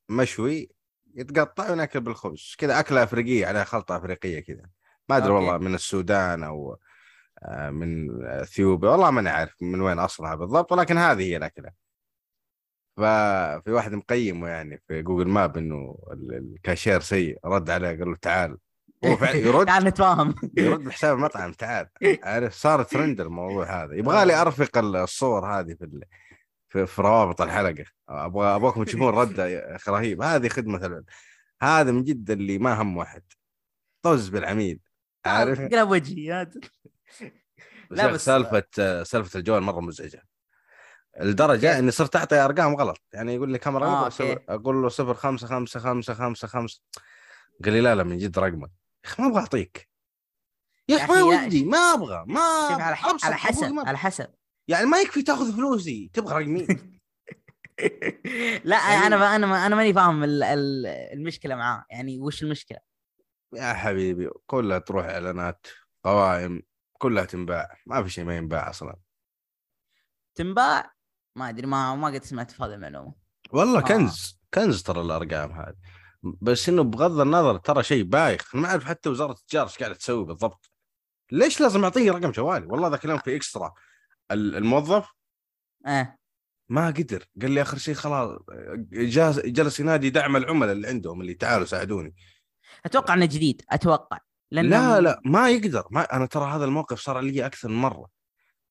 مشوي 0.10 0.70
يتقطع 1.16 1.72
وناكل 1.72 2.02
بالخبز. 2.02 2.56
كذا 2.58 2.80
أكلة 2.80 3.04
أفريقية 3.04 3.48
عليها 3.48 3.64
خلطة 3.64 3.98
أفريقية 3.98 4.40
كذا. 4.40 4.66
ما 5.10 5.18
أدري. 5.18 5.32
والله 5.32 5.58
من 5.58 5.76
السودان 5.76 6.44
أو 6.44 6.74
آه، 6.74 6.78
من 7.50 8.24
اثيوبيا. 8.26 8.90
والله 8.90 9.12
ماني 9.12 9.30
عارف 9.30 9.54
من 9.62 9.82
وين 9.82 10.00
أصلها 10.00 10.36
بالضبط 10.36 10.72
ولكن 10.72 10.98
هذه 10.98 11.24
هي 11.24 11.38
الأكلة. 11.38 11.72
ففي 12.98 13.72
واحد 13.72 13.92
مقيمه 13.94 14.48
يعني 14.48 14.82
في 14.88 15.02
Google 15.02 15.28
Maps 15.28 15.58
إنه 15.58 15.98
ال- 16.12 16.34
الكاشير 16.56 17.00
سيء. 17.00 17.40
رد 17.46 17.70
عليه 17.70 17.88
قال 17.88 18.10
له 18.10 18.16
تعال. 18.16 18.58
هو 19.06 19.18
فعلا 19.18 19.36
يرد. 19.48 19.66
تعال 19.66 19.84
نتفاهم. 19.84 20.36
يرد 20.58 20.80
بحساب 20.84 21.16
المطعم 21.18 21.52
تعال. 21.52 21.88
عارف 22.24 22.54
صار 22.54 22.84
ترند 22.84 23.22
الموضوع 23.22 23.84
هذا. 23.84 23.96
يبغى 23.96 24.26
لي 24.26 24.42
أرفق 24.42 24.78
الصور 24.78 25.46
هذه 25.60 25.74
في 25.74 25.84
ال... 25.86 26.02
في, 26.70 26.86
في 26.86 27.02
روابط 27.02 27.42
الحلقة. 27.42 27.86
أبغى 28.10 28.56
أبغاكم 28.56 28.84
تشوفون 28.84 29.14
ردة 29.14 29.78
رهيب 29.90 30.22
هذه 30.22 30.48
خدمة. 30.48 31.04
هذا 31.62 31.92
من 31.92 32.04
جد 32.04 32.32
اللي 32.32 32.58
ما 32.58 32.82
هم 32.82 32.98
واحد. 32.98 33.24
طز 34.02 34.30
بالعميل 34.30 34.80
عارف؟ 35.26 35.62
قلب 35.62 35.90
وجهي 35.90 36.48
لا 37.90 38.08
بس- 38.08 38.26
سالفة 38.26 39.04
سالفة 39.04 39.40
الجوال 39.40 39.64
مرة 39.64 39.80
مزعجة. 39.80 40.24
لدرجة 41.20 41.60
كيف؟ 41.60 41.78
إني 41.80 41.92
صرت 41.92 42.16
أعطي 42.16 42.36
أرقام 42.40 42.76
غلط. 42.76 42.98
يعني 43.14 43.36
يقول 43.36 43.52
لي 43.52 43.58
كم 43.58 43.78
رقم 43.78 43.86
آه،. 43.86 44.12
أقول 44.50 44.82
له 44.82 44.90
0 44.90 45.14
5 45.14 45.48
5 45.48 45.80
5 45.80 46.14
5 46.14 46.48
5 46.48 46.82
قال 47.66 47.74
لي 47.74 47.82
لا 47.82 47.96
لا 47.96 48.04
من 48.04 48.18
جد 48.18 48.40
رقمك. 48.40 48.70
يا 49.06 49.10
أخي 49.10 49.24
ما 49.24 49.30
أبغى 49.30 49.40
أعطيك. 49.40 49.90
يا 50.90 50.96
أخي 50.98 51.06
ما 51.14 51.24
ودي 51.24 51.66
ما 51.66 51.78
أبغى 51.78 52.24
ما 52.28 52.40
على 52.42 52.76
أبغى. 52.76 52.96
ح- 52.96 53.26
على 53.26 53.36
حسب 53.36 53.68
ما- 53.72 53.88
على 53.88 53.98
حسب. 53.98 54.28
يعني 54.68 54.86
ما 54.86 55.00
يكفي 55.02 55.22
تأخذ 55.24 55.56
فلوسي 55.56 56.12
تبغى 56.14 56.44
رقمي. 56.44 56.68
لا 58.64 58.92
يعني- 58.94 59.08
أنا 59.08 59.36
أنا 59.36 59.66
أنا 59.66 59.76
ماني 59.76 59.94
فاهم 59.94 60.24
ال- 60.24 60.44
ال- 60.44 60.86
المشكلة 60.88 61.56
معاه. 61.56 61.86
يعني 61.90 62.20
وش 62.20 62.44
المشكلة؟ 62.44 62.78
يا 63.54 63.74
حبيبي 63.74 64.30
كلها 64.48 64.80
تروح 64.80 65.06
إعلانات 65.06 65.68
قوائم. 66.04 66.62
كلها 67.02 67.26
تنباع. 67.26 67.78
ما 67.86 68.04
في 68.04 68.10
شيء 68.10 68.24
ما 68.24 68.38
ينباع 68.38 68.70
أصلا. 68.70 68.96
تنباع؟ 70.36 70.94
ما 71.36 71.50
أدري 71.50 71.68
ما 71.68 71.96
ما 71.96 72.08
قد 72.08 72.24
سمعت 72.24 72.52
في 72.52 72.64
هذه 72.64 72.74
المعلومة. 72.74 73.14
والله 73.52 73.80
آه. 73.80 73.82
كنز 73.82 74.40
كنز 74.54 74.84
ترى 74.84 75.02
الأرقام 75.02 75.52
هذه. 75.52 75.76
بس 76.24 76.70
إنه 76.70 76.84
بغض 76.84 77.20
النظر 77.20 77.58
ترى 77.58 77.84
شيء 77.84 78.04
بايخ. 78.04 78.56
ما 78.56 78.68
أعرف 78.68 78.84
حتى 78.84 79.10
وزارة 79.10 79.32
التجارة 79.32 79.68
إيش 79.68 79.78
قاعدة 79.78 79.96
تسوي 79.96 80.26
بالضبط. 80.26 80.72
ليش 81.32 81.62
لازم 81.62 81.84
أعطيه 81.84 82.12
رقم 82.12 82.32
جوالي 82.32 82.66
والله 82.66 82.88
ذاك 82.88 83.06
اليوم 83.06 83.20
في 83.20 83.36
إكسترا. 83.36 83.74
ال- 84.32 84.56
الموظف 84.56 85.10
آه 85.86 86.18
ما 86.70 86.88
قدر. 86.88 87.26
قال 87.42 87.52
لي 87.52 87.62
آخر 87.62 87.78
شيء 87.78 87.96
خلاص 87.96 88.40
جلس 89.46 89.80
ينادي 89.80 90.10
دعم 90.10 90.36
العملاء 90.36 90.72
اللي 90.72 90.88
عندهم 90.88 91.22
اللي 91.22 91.34
تعالوا 91.34 91.66
ساعدوني. 91.66 92.16
أتوقع 92.86 93.14
إنه 93.14 93.26
جديد. 93.26 93.62
أتوقع. 93.70 94.20
لأنه 94.52 94.70
لا 94.70 95.02
لا 95.02 95.22
ما 95.26 95.50
يقدر. 95.50 95.88
ما 95.92 96.16
أنا 96.16 96.26
ترى 96.26 96.46
هذا 96.52 96.66
الموقف 96.66 97.00
صار 97.00 97.20
لي 97.20 97.46
أكثر 97.46 97.70
من 97.70 97.76
مرة. 97.76 98.10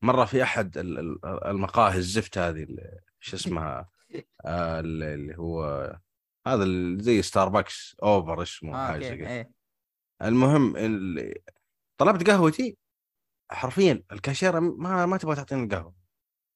مرة 0.02 0.24
في 0.24 0.42
أحد 0.42 0.78
ال- 0.78 0.98
ال- 0.98 1.44
المقاهي 1.46 1.98
الزفت 1.98 2.38
هذه 2.38 2.66
شو 3.20 3.36
اسمها 3.36 3.88
آه، 4.44 4.80
اللي 4.80 5.38
هو 5.38 5.64
هذا 6.46 6.64
زي 6.98 7.22
ستاربكس 7.22 7.96
over 8.02 8.42
اسمه 8.42 8.74
آه 8.74 8.86
حاجة 8.86 9.06
إيه. 9.28 9.50
المهم 10.22 10.76
ال- 10.76 11.34
طلبت 11.98 12.30
قهوتي 12.30 12.76
حرفيا. 13.50 14.02
الكاشيرة 14.12 14.58
ما 14.60 15.06
ما 15.06 15.16
تبغى 15.16 15.36
تعطيني 15.36 15.64
القهوة. 15.64 15.94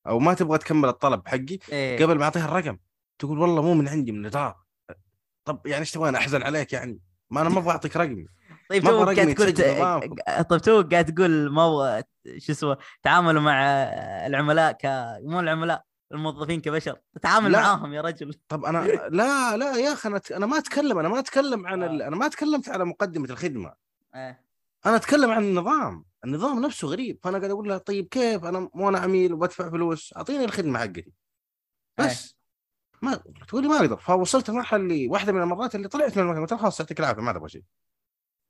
أو 0.06 0.18
ما 0.18 0.34
تبغى 0.34 0.58
تكمل 0.58 0.88
الطلب 0.88 1.28
حقي 1.28 1.58
إيه. 1.72 2.04
قبل 2.04 2.18
ما 2.18 2.24
اعطيها 2.24 2.44
الرقم. 2.44 2.78
تقول 3.18 3.38
والله 3.38 3.62
مو 3.62 3.74
من 3.74 3.88
عندي 3.88 4.12
من 4.12 4.20
الإدارة. 4.20 4.64
طب 5.44 5.66
يعني 5.66 5.80
إيش 5.80 5.90
تبغى 5.92 6.16
أحزن 6.16 6.42
عليك 6.42 6.72
يعني. 6.72 7.00
ما 7.30 7.40
أنا 7.40 7.48
ما 7.48 7.58
أبغى 7.58 7.70
أعطيك 7.70 7.96
رقمي. 7.96 8.26
طيب 8.70 8.84
ما 8.84 8.90
تو 8.90 9.02
أبغى 9.02 9.14
قاعد 9.14 9.34
تقول. 9.34 10.44
طيب 10.44 10.60
تو 10.60 10.82
قاعد 10.82 11.14
تقول 11.14 11.50
مو 11.52 12.02
شو 12.38 12.52
اسمه 12.52 12.76
تعاملوا 13.02 13.42
مع 13.42 13.64
العملاء 14.26 14.72
ك 14.72 14.86
مو 15.22 15.40
العملاء 15.40 15.84
الموظفين 16.12 16.60
كبشر 16.60 16.98
تتعامل 17.14 17.52
لا. 17.52 17.60
معاهم 17.60 17.92
يا 17.92 18.00
رجل. 18.00 18.34
طب 18.48 18.64
أنا 18.64 18.78
لا 19.10 19.56
لا 19.56 19.76
يا 19.76 19.92
أخي 19.92 20.08
أنا 20.08 20.20
أنا 20.30 20.46
ما 20.46 20.58
أتكلم 20.58 20.98
أنا 20.98 21.08
ما 21.08 21.18
أتكلم 21.18 21.66
عن 21.66 21.82
ال... 21.82 22.02
أنا 22.02 22.16
ما 22.16 22.28
تكلمت 22.28 22.68
على 22.68 22.84
مقدمة 22.84 23.30
الخدمة. 23.30 23.74
إيه 24.14 24.44
أنا 24.86 24.96
أتكلم 24.96 25.30
عن 25.30 25.42
النظام 25.42 26.04
النظام 26.24 26.60
نفسه 26.60 26.88
غريب. 26.88 27.18
فأنا 27.22 27.38
قاعد 27.38 27.50
أقول 27.50 27.68
له 27.68 27.78
طيب 27.78 28.08
كيف؟ 28.08 28.44
أنا 28.44 28.70
مو 28.74 28.88
أنا 28.88 28.98
عميل 28.98 29.32
وبدفع 29.32 29.70
فلوس 29.70 30.14
أعطيني 30.16 30.44
الخدمة 30.44 30.78
حقتي. 30.78 31.12
بس. 31.98 32.36
ما 33.02 33.14
تقول 33.48 33.62
لي 33.62 33.68
ما 33.68 33.76
أقدر. 33.76 33.96
فوصلت 33.96 34.48
المرحلة 34.48 34.80
اللي 34.80 35.08
واحدة 35.08 35.32
من 35.32 35.42
المرات 35.42 35.74
اللي 35.74 35.88
طلعت 35.88 36.18
من 36.18 36.24
المكان 36.24 36.42
قلت 36.42 36.54
خلاص 36.54 36.80
يعطيك 36.80 37.00
العافية 37.00 37.22
ما 37.22 37.32
تبغى 37.32 37.48
شيء. 37.48 37.62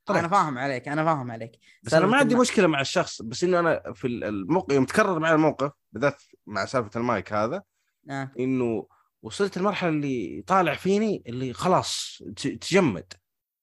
طلعت. 0.06 0.18
أنا 0.20 0.28
فاهم 0.28 0.58
عليك 0.58 0.88
أنا 0.88 1.04
فاهم 1.04 1.30
عليك 1.30 1.58
بس 1.82 1.94
أنا 1.94 2.06
ما 2.06 2.16
عندي 2.16 2.34
مشكلة 2.34 2.66
مع 2.66 2.80
الشخص 2.80 3.22
بس 3.22 3.44
إنه 3.44 3.58
أنا 3.60 3.92
في 3.94 4.06
الموقف 4.06 4.74
يوم 4.74 4.84
تكرر 4.84 5.18
معي 5.18 5.34
الموقف 5.34 5.72
بالذات 5.92 6.22
مع 6.46 6.66
سالفة 6.66 7.00
المايك 7.00 7.32
هذا 7.32 7.62
آه. 8.10 8.30
إنه 8.38 8.86
وصلت 9.22 9.56
المرحله 9.56 9.88
اللي 9.90 10.44
طالع 10.46 10.74
فيني 10.74 11.22
اللي 11.26 11.52
خلاص 11.52 12.22
تجمد 12.36 13.12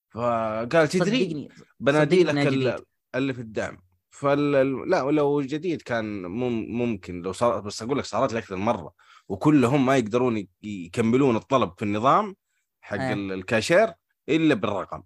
فقال 0.10 0.88
تدري 0.88 1.50
بنادي 1.80 2.24
لك. 2.24 2.88
اللي 3.16 3.34
في 3.34 3.42
الدعم 3.42 3.78
فال 4.10 4.52
لا 4.90 5.12
لو 5.12 5.42
جديد 5.42 5.82
كان 5.82 6.22
مم 6.22 6.66
ممكن 6.78 7.22
لو 7.22 7.32
صار 7.32 7.60
بس 7.60 7.82
أقول 7.84 7.98
لك 7.98 8.06
صارت 8.06 8.34
لي 8.34 8.40
أكثر 8.40 8.56
مرة 8.56 8.94
وكلهم 9.28 9.86
ما 9.86 9.98
يقدرون 9.98 10.48
يكملون 10.64 11.36
الطلب 11.36 11.74
في 11.78 11.86
النظام 11.86 12.36
حق 12.82 12.98
آه. 12.98 13.14
ال- 13.14 13.32
الكاشير 13.32 13.94
إلا 14.30 14.56
بالرقم 14.56 15.04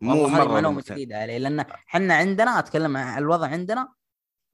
مو 0.00 0.26
هذه 0.26 0.32
مرة 0.32 0.52
معلومة. 0.52 0.84
جديدة 0.90 1.16
عليه 1.16 1.38
لأن 1.38 1.60
إحنا 1.60 2.14
عندنا 2.14 2.58
أتكلم 2.58 2.96
عن 2.96 3.18
الوضع 3.18 3.46
عندنا 3.46 3.88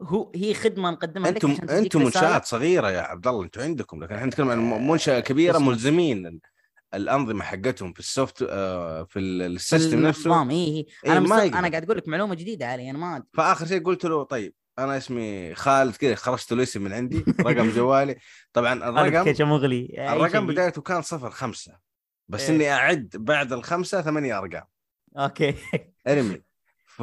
هو 0.03 0.33
هي 0.35 0.55
خدمة 0.55 0.91
نقدمها 0.91 1.31
لك 1.31 1.45
أنتم 1.45 1.69
أنتم. 1.71 2.03
منشآت 2.05 2.45
صغيرة 2.45 2.91
يا 2.91 3.01
عبد 3.01 3.27
الله 3.27 3.43
أنتم 3.43 3.61
عندكم 3.61 4.05
لكن 4.05 4.15
إحنا 4.15 4.27
نتكلم 4.27 4.51
عن 4.51 4.89
منشأة 4.89 5.21
كبيرة 5.21 5.57
اسمه. 5.57 5.69
ملزمين 5.69 6.27
ال- 6.27 6.41
الأنظمة 6.95 7.45
حقتهم 7.45 7.93
في 7.93 8.01
ال 8.01 8.10
soft 8.10 8.47
آه، 8.51 9.05
في 9.05 9.19
ال- 9.19 9.43
ال 9.43 9.52
system 9.52 10.07
نفسه 10.07 10.43
اي 10.43 10.57
اي 10.57 10.87
إيه، 11.05 11.13
أنا 11.13 11.21
ما. 11.21 11.43
أنا 11.45 11.69
قاعد 11.69 11.85
أقول 11.85 11.97
لك 11.97 12.09
معلومة 12.09 12.35
جديدة 12.35 12.67
علي 12.67 12.91
أنا 12.91 12.99
ما 12.99 13.17
أدري. 13.17 13.29
فآخر 13.35 13.67
شيء 13.67 13.83
قلت 13.85 14.05
له 14.05 14.23
طيب 14.23 14.55
أنا 14.79 14.97
اسمي 14.97 15.55
خالد 15.55 15.97
كذا 15.97 16.15
خرجت 16.15 16.53
له 16.53 16.63
اسم 16.63 16.83
من 16.83 16.93
عندي 16.93 17.25
رقم 17.41 17.71
جوالي 17.77 18.17
طبعا 18.53 18.73
الرقم 18.73 19.49
مغلي 19.49 19.95
الرقم 20.13 20.47
بدايته 20.47 20.83
كان 20.83 21.03
صفر 21.03 21.31
خمسة 21.31 21.79
بس 22.29 22.51
إيه. 22.51 22.57
اني 22.57 22.71
أعد 22.73 23.09
بعد 23.15 23.53
الخمسة 23.53 24.03
ثمانية 24.03 24.39
أرقام 24.39 24.65
okay. 25.17 25.55
ارمي 26.09 26.43
ف 27.01 27.03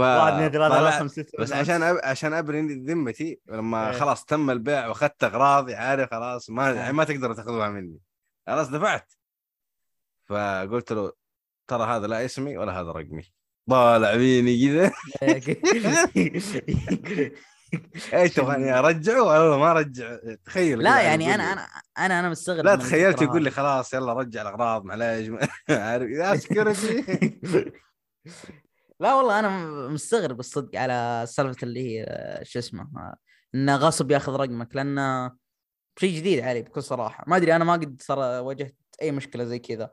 بس. 1.39 1.51
عشان 1.51 1.83
أب... 1.83 1.99
عشان 2.03 2.33
أبري 2.33 2.61
ذمتي 2.61 3.39
لما 3.47 3.89
إيه. 3.89 3.99
خلاص 3.99 4.25
تم 4.25 4.49
البيع 4.49 4.87
وأخذت 4.87 5.23
اغراضي 5.23 5.75
عارف 5.75 6.11
خلاص 6.11 6.49
ما 6.49 6.71
يعني 6.71 6.93
ما 6.93 7.03
تقدروا 7.03 7.35
تاخذوها 7.35 7.69
مني. 7.69 7.99
خلاص 8.47 8.69
دفعت. 8.69 9.13
فقلت 10.25 10.91
له 10.91 11.11
ترى 11.67 11.83
هذا 11.83 12.07
لا 12.07 12.25
اسمي 12.25 12.57
ولا 12.57 12.81
هذا 12.81 12.91
رقمي. 12.91 13.23
طالع 13.69 14.17
فيني 14.17 14.75
كذا. 14.75 14.91
إيش 18.13 18.33
تبغاني 18.33 18.73
أرجعه؟ 18.79 19.23
والله 19.23 19.57
ما 19.57 19.73
رجع. 19.73 20.17
تخيل 20.45 20.79
لا 20.79 21.01
يعني 21.01 21.25
يقول 21.25 21.41
أنا. 21.41 21.53
أنا 21.53 21.67
أنا 21.97 22.19
أنا 22.19 22.29
مستغرب 22.29 22.65
لا 22.65 22.75
تخيلت 22.75 23.21
يقول 23.21 23.43
لي. 23.43 23.51
خلاص 23.51 23.93
يلا 23.93 24.13
رجع 24.13 24.41
الأغراض 24.41 24.85
معليش. 24.85 25.29
عارف 25.69 26.09
يا 26.09 26.35
سكيورتي 26.35 27.03
لا 28.99 29.13
والله 29.15 29.39
أنا 29.39 29.49
مستغرب 29.87 30.39
الصدق 30.39 30.79
على 30.79 31.23
سالفة 31.27 31.63
اللي 31.63 31.79
هي 31.99 32.05
شو 32.43 32.59
اسمه 32.59 33.13
إنه 33.55 33.75
غصب 33.75 34.11
ياخذ 34.11 34.33
رقمك 34.35 34.75
لأنه 34.75 35.31
شيء 35.99 36.17
جديد 36.17 36.39
علي 36.39 36.61
بكل 36.61 36.83
صراحة. 36.83 37.23
ما 37.27 37.37
أدري 37.37 37.55
أنا 37.55 37.63
ما 37.63 37.73
قد 37.73 38.01
صار 38.01 38.19
واجهت 38.43 38.75
أي 39.01 39.11
مشكلة 39.11 39.43
زي 39.43 39.59
كذا. 39.59 39.91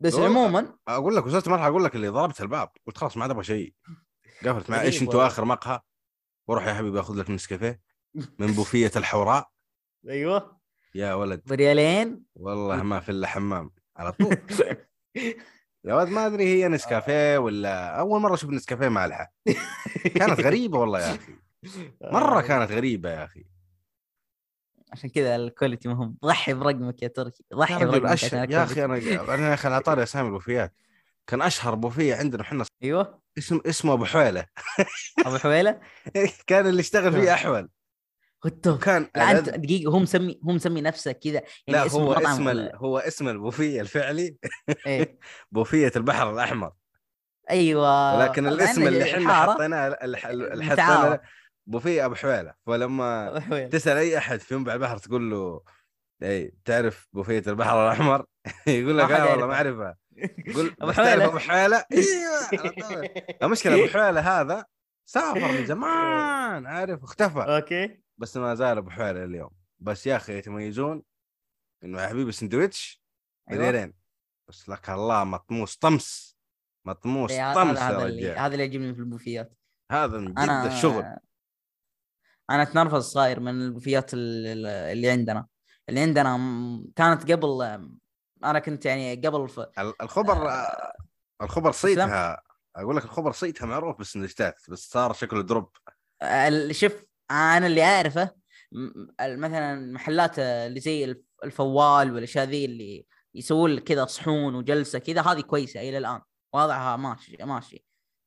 بس. 0.00 0.14
عموما 0.14 0.76
أقول 0.88 1.16
لك 1.16 1.26
وصلت 1.26 1.48
مرحله 1.48 1.66
أقول 1.68 1.84
لك 1.84 1.96
اللي 1.96 2.08
ضربت 2.08 2.40
الباب 2.40 2.68
قلت 2.86 2.98
خلاص 2.98 3.16
ما 3.16 3.22
عاد 3.22 3.30
أبغى 3.30 3.44
شيء. 3.44 3.74
قفلت 4.44 4.70
مع 4.70 4.80
إيش 4.82 5.02
أنتوا. 5.02 5.26
آخر 5.26 5.44
مقهى. 5.44 5.80
وروح 6.48 6.66
يا 6.66 6.74
حبيبي 6.74 7.00
آخذ 7.00 7.14
لك 7.14 7.30
نسكافيه 7.30 7.80
من 8.38 8.46
بوفية 8.46 8.90
الحوراء. 8.96 9.48
أيوه. 10.08 10.60
يا 10.94 11.14
ولد. 11.14 11.42
بريالين. 11.46 12.22
والله 12.34 12.82
ما 12.82 13.00
في 13.00 13.08
إلا 13.08 13.26
حمام. 13.26 13.70
على 13.96 14.12
طول. 14.12 14.36
يا 15.84 15.94
ولد 15.94 16.08
ما 16.08 16.26
أدري 16.26 16.44
هي 16.44 16.68
نسكافيه 16.68 17.38
ولا 17.38 17.98
أول 18.00 18.20
مرة 18.20 18.34
أشوف 18.34 18.50
نسكافيه 18.50 18.88
مالحه 18.88 19.32
كانت 20.18 20.40
غريبة 20.40 20.78
والله 20.78 21.00
يا 21.00 21.14
أخي. 21.14 21.32
مرة 22.02 22.40
كانت 22.40 22.70
غريبة 22.72 23.10
يا 23.10 23.24
أخي. 23.24 23.44
عشان 24.92 25.10
كذا 25.10 25.36
الكواليتي 25.36 25.88
مهم. 25.88 26.16
ضحي 26.24 26.54
برقمك 26.54 27.02
يا 27.02 27.08
تركي. 27.08 27.44
ضحي 27.54 27.84
برقمك 27.84 28.10
أش... 28.10 28.32
يا. 28.32 28.64
أخي 28.64 28.84
أنا 28.84 28.96
أنا 29.34 29.48
يا 29.48 29.54
أخي 29.54 29.68
على 29.68 29.80
طاري 29.80 30.02
أسامي 30.02 30.26
البوفيات. 30.28 30.74
كان 31.26 31.42
أشهر 31.42 31.74
بوفيه 31.74 32.14
عندنا 32.14 32.42
إحنا 32.42 32.64
أيوه. 32.82 33.20
اسم 33.38 33.60
اسمه 33.66 33.92
أبو 33.92 34.04
حويلة. 34.04 34.46
أبو 35.26 35.38
حويلة؟ 35.38 35.80
كان 36.46 36.66
اللي 36.66 36.80
اشتغل 36.80 37.12
فيه 37.12 37.34
أحول. 37.34 37.68
لا 38.44 39.30
أنت 39.30 39.48
ألذ- 39.50 39.56
دقيقة 39.56 39.90
هو 39.90 39.98
مسمي 39.98 40.40
هو 40.44 40.52
مسمي 40.52 40.80
نفسه 40.80 41.12
كذا 41.12 41.32
يعني 41.34 41.44
لا 41.68 41.86
اسم 41.86 41.98
هو 42.00 42.12
اسم 42.12 42.48
ال... 42.48 42.76
هو 42.76 42.98
اسم 42.98 43.28
البوفيه 43.28 43.80
الفعلي 43.80 44.36
إيه. 44.86 45.18
بوفية 45.52 45.92
البحر 45.96 46.30
الأحمر 46.32 46.72
أيوه 47.50 48.26
طبعاً 48.26 48.48
الاسم 48.48 48.86
اللي 48.86 49.14
إحنا 49.14 49.32
حطيناه 49.34 49.88
الح- 49.88 50.26
اللي 50.26 50.64
متعارف. 50.64 50.80
حطيناه 50.80 51.20
بوفية 51.66 52.04
أبو 52.06 52.14
حويلة 52.14 52.54
فلما 52.66 53.28
أبو 53.28 53.40
حويلة. 53.40 53.68
تسأل 53.68 53.96
أي 53.96 54.18
أحد 54.18 54.40
في 54.40 54.54
ينبع 54.54 54.74
البحر 54.74 54.98
تقول 54.98 55.30
له 55.30 55.62
اي 56.22 56.54
تعرف 56.64 57.08
بوفية 57.12 57.42
البحر 57.46 57.86
الأحمر 57.86 58.24
يقول 58.66 58.98
لك 58.98 59.10
لا 59.10 59.24
والله 59.24 59.46
ما. 59.46 59.54
اعرفها 59.54 59.96
قول 60.54 60.74
تعرف 60.78 60.96
حويلة. 61.00 61.24
أبو 61.24 61.38
حويلة 61.38 61.84
أيوه. 61.92 63.10
المشكلة 63.42 63.74
أبو 63.74 63.86
حويلة 63.86 64.40
هذا 64.40 64.64
سافر 65.04 65.52
من 65.52 65.66
زمان 65.66 66.66
عارف 66.66 67.02
اختفى 67.04 67.38
okay 67.38 68.00
بس 68.20 68.36
ما 68.36 68.54
زال 68.54 68.78
أبو 68.78 68.90
حويلة 68.90 69.24
اليوم 69.24 69.50
بس 69.78 70.06
يا 70.06 70.16
أخي 70.16 70.38
يتميزون 70.38 71.02
إنه 71.84 72.02
يا 72.02 72.08
حبيبي 72.08 72.32
سندويتش 72.32 73.02
أيوة. 73.50 73.62
بديرين. 73.62 73.94
بس 74.48 74.68
لك 74.68 74.90
الله 74.90 75.24
مطموس 75.24 75.76
طمس. 75.76 76.36
مطموس 76.84 77.30
إيه، 77.30 77.54
طمس 77.54 77.78
هذا 77.78 78.06
اللي 78.06 78.30
هذا 78.32 78.52
اللي 78.52 78.64
يعجبني 78.64 78.94
في 78.94 79.00
البوفيات. 79.00 79.52
هذا 79.92 80.18
من 80.18 80.32
جد 80.32 80.38
أنا 80.38 80.66
الشغل. 80.66 81.02
أنا 82.50 82.62
أتنرفز 82.62 83.04
صاير 83.04 83.40
من 83.40 83.62
البوفيات 83.62 84.14
ال- 84.14 84.46
ال- 84.46 84.66
اللي 84.66 85.10
عندنا. 85.10 85.46
اللي 85.88 86.00
عندنا 86.00 86.36
كانت 86.96 87.32
قبل 87.32 87.62
أنا 88.44 88.58
كنت 88.58 88.86
يعني 88.86 89.14
قبل 89.14 89.48
ف... 89.48 89.60
ال- 89.60 90.02
الخبر 90.02 90.50
الخبر 91.42 91.72
صيتها. 91.72 92.42
أقول 92.76 92.96
لك 92.96 93.04
الخبر 93.04 93.32
صيتها 93.32 93.66
معروف 93.66 93.98
بالسندوتشات 93.98 94.70
بس 94.70 94.78
صار 94.90 95.12
شكله 95.12 95.42
دروب. 95.42 95.76
شوف 96.70 97.09
أنا 97.30 97.66
اللي 97.66 97.82
أعرفه 97.84 98.30
مثلا 99.20 99.92
محلات 99.92 100.38
اللي 100.38 100.80
زي 100.80 101.04
الف- 101.04 101.22
الفوال 101.44 102.14
والأشياء 102.14 102.44
ذي 102.44 102.64
اللي 102.64 103.06
يسوون 103.34 103.78
كذا 103.78 104.04
صحون 104.04 104.54
وجلسة 104.54 104.98
كذا 104.98 105.22
هذه 105.22 105.40
كويسة 105.40 105.80
إلى 105.80 105.98
الآن 105.98 106.20
وضعها 106.54 106.96
ماشي 106.96 107.36
ماشي 107.40 107.84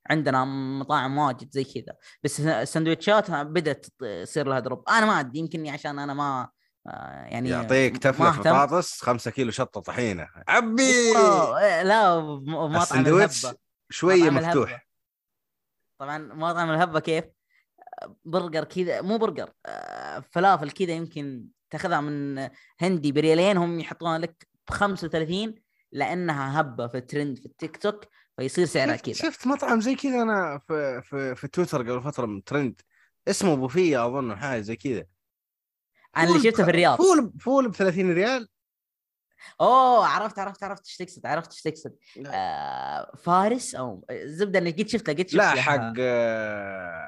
عندنا 0.10 0.46
مطاعم 0.80 1.18
واجد 1.18 1.52
زي 1.52 1.64
كذا 1.64 1.96
بس 2.24 2.40
السندوتشات 2.42 3.32
بدأت 3.32 3.86
تصير 4.24 4.48
لها 4.48 4.60
دروب 4.60 4.90
أنا 4.90 5.06
ما 5.06 5.20
أدري 5.20 5.40
يمكنني 5.40 5.70
عشان 5.72 6.00
أنا 6.00 6.14
ما 6.14 6.50
آه، 6.88 7.26
يعني 7.26 7.50
يعطيك 7.50 8.06
أهتم. 8.06 8.32
بطاطس 8.32 9.02
5 9.02 9.32
كيلو 9.32 9.52
شطة 9.52 9.82
طحينة 9.82 10.28
عبي 10.48 11.18
أوه، 11.18 11.84
لا 11.84 12.20
مطعم 12.22 12.76
السندوتش 12.76 13.46
الهبة. 13.46 13.58
شوية 13.90 14.30
مفتوح 14.30 14.70
الهبة. 14.70 14.82
طبعا 16.00 16.18
مطعم 16.18 16.72
الهبة 16.72 17.00
كيف؟ 17.00 17.26
برجر 18.26 18.64
كذا 18.64 19.02
مو 19.02 19.18
برجر 19.18 19.50
آه، 19.66 20.20
فلافل 20.32 20.72
كذا 20.72 20.92
يمكن 20.92 21.48
تاخذها 21.70 22.02
من 22.02 22.50
هندي 22.80 23.12
بريالين 23.12 23.58
هم 23.58 23.80
يحطونها 23.80 24.18
لك 24.18 24.48
ب 24.68 24.72
35 24.72 25.56
لأنها 25.92 26.62
هبة 26.62 26.88
في 26.88 26.98
الترند 26.98 27.38
في 27.38 27.46
التيك 27.46 27.78
توك 27.78 28.06
فيصير 28.38 28.66
سعرها 28.66 28.96
كذا. 28.96 29.14
شفت 29.14 29.48
مطعم 29.48 29.82
زي 29.82 29.96
كذا 29.96 30.22
أنا 30.22 30.62
في 30.68 31.02
في 31.02 31.36
في 31.36 31.48
تويتر 31.48 31.82
قبل 31.82 32.02
فترة 32.02 32.26
من 32.26 32.44
ترند 32.44 32.82
اسمه 33.28 33.56
بوفيه 33.56 34.06
أظن 34.08 34.36
حاجة 34.36 34.62
زي 34.62 34.76
كذا. 34.76 35.06
أنا 36.18 36.30
اللي 36.30 36.40
شفته 36.40 36.64
في 36.64 36.70
الرياض. 36.70 36.98
فول 36.98 37.34
فول 37.40 37.70
ب 37.70 37.76
30 37.76 38.12
ريال 38.14 38.48
أوه 39.62 40.08
عرفت 40.08 40.40
عرفت 40.40 40.64
عرفت 40.64 40.86
إيش 40.86 40.98
تقصد 40.98 41.26
عرفت 41.26 41.52
إيش 41.52 41.62
تقصد. 41.62 41.96
آه 42.28 43.12
فارس 43.16 43.76
أو 43.76 44.06
الزبده 44.12 44.60
اني 44.60 44.72
قد 44.72 44.88
شفته 44.88 45.14
قد 45.14 45.28
شفت 45.28 45.34
لا 45.34 45.50
حق 45.50 45.94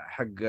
حق 0.07 0.43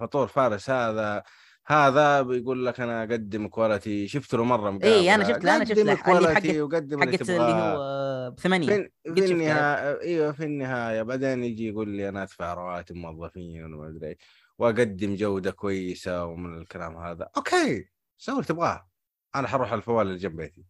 فطور 0.00 0.26
فارس. 0.26 0.70
هذا 0.70 1.22
هذا 1.66 2.22
بيقول 2.22 2.66
لك 2.66 2.80
أنا 2.80 3.02
أقدم 3.02 3.48
quality 3.48 4.08
شفت 4.08 4.34
له 4.34 4.44
مرة 4.44 4.70
مقابلة. 4.70 4.94
إيه، 4.94 5.14
أنا 5.14 5.24
شفت 5.24 5.44
له، 5.44 5.56
أنا 5.56 5.64
شفت 5.64 5.78
له. 5.78 5.82
اللي 5.82 5.96
quality 5.96 6.62
وقدم 6.62 7.02
اللي 7.02 7.18
حقت 7.18 7.30
اللي 7.30 7.38
تبغاه. 7.38 7.76
هو 7.76 8.30
بثمانية 8.30 8.66
في. 8.66 8.90
النهايه 9.06 10.00
أيوه 10.00 10.32
في 10.32 10.44
النهاية؟ 10.44 11.02
بعدين 11.02 11.44
يجي 11.44 11.68
يقول 11.68 11.88
لي 11.88 12.08
أنا 12.08 12.22
أدفع 12.22 12.54
رواتب 12.54 12.96
موظفين 12.96 13.74
وما 13.74 13.88
أدري 13.88 14.16
وأقدم 14.58 15.16
جودة 15.16 15.50
كويسة 15.50 16.24
ومن 16.24 16.58
الكلام 16.58 16.96
هذا. 16.96 17.28
okay 17.36 17.88
سوي 18.18 18.34
اللي 18.34 18.46
تبغاه. 18.46 18.88
أنا 19.34 19.48
حروح 19.48 19.72
الفوال 19.72 20.06
اللي 20.06 20.18
جنب 20.18 20.36
بيتي. 20.36 20.64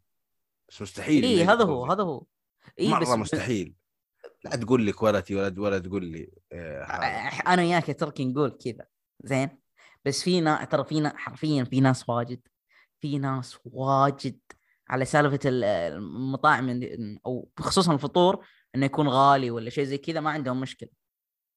بس 0.69 0.83
مستحيل 0.83 1.25
اي 1.25 1.45
هذا 1.45 1.65
هو. 1.65 1.87
هذا 1.87 2.03
هو 2.03 2.25
اي 2.81 2.89
مرة 2.89 3.01
بس 3.01 3.09
مستحيل 3.09 3.75
لا 4.45 4.57
تقول 4.57 4.83
لي 4.83 4.93
quality 4.93 5.35
ولا 5.35 5.55
ولا 5.61 5.79
تقول 5.79 6.05
لي 6.05 6.33
هذا. 6.53 7.05
أنا 7.47 7.63
وياك 7.63 7.89
يا 7.89 7.93
تركي 7.95 8.25
نقول 8.25 8.59
كذا 8.65 8.87
زين 9.25 9.59
بس 10.05 10.23
في 10.23 10.41
نا... 10.41 10.65
ترى 10.65 10.85
في 10.85 11.01
نا... 11.01 11.17
حرفيا 11.17 11.65
في 11.65 11.81
ناس 11.81 12.09
واجد 12.09 12.41
في 13.01 13.19
ناس 13.19 13.59
واجد 13.65 14.39
على 14.89 15.05
سالفة 15.05 15.39
ال- 15.45 15.65
المطاعم 15.65 16.81
أو 17.27 17.51
خصوصا 17.59 17.95
الفطور 17.95 18.47
إنه 18.75 18.87
يكون 18.87 19.09
غالي 19.09 19.51
ولا 19.51 19.71
شيء 19.71 19.85
زي 19.85 19.99
كذا 19.99 20.21
ما 20.21 20.31
عندهم 20.31 20.61
مشكلة 20.61 20.89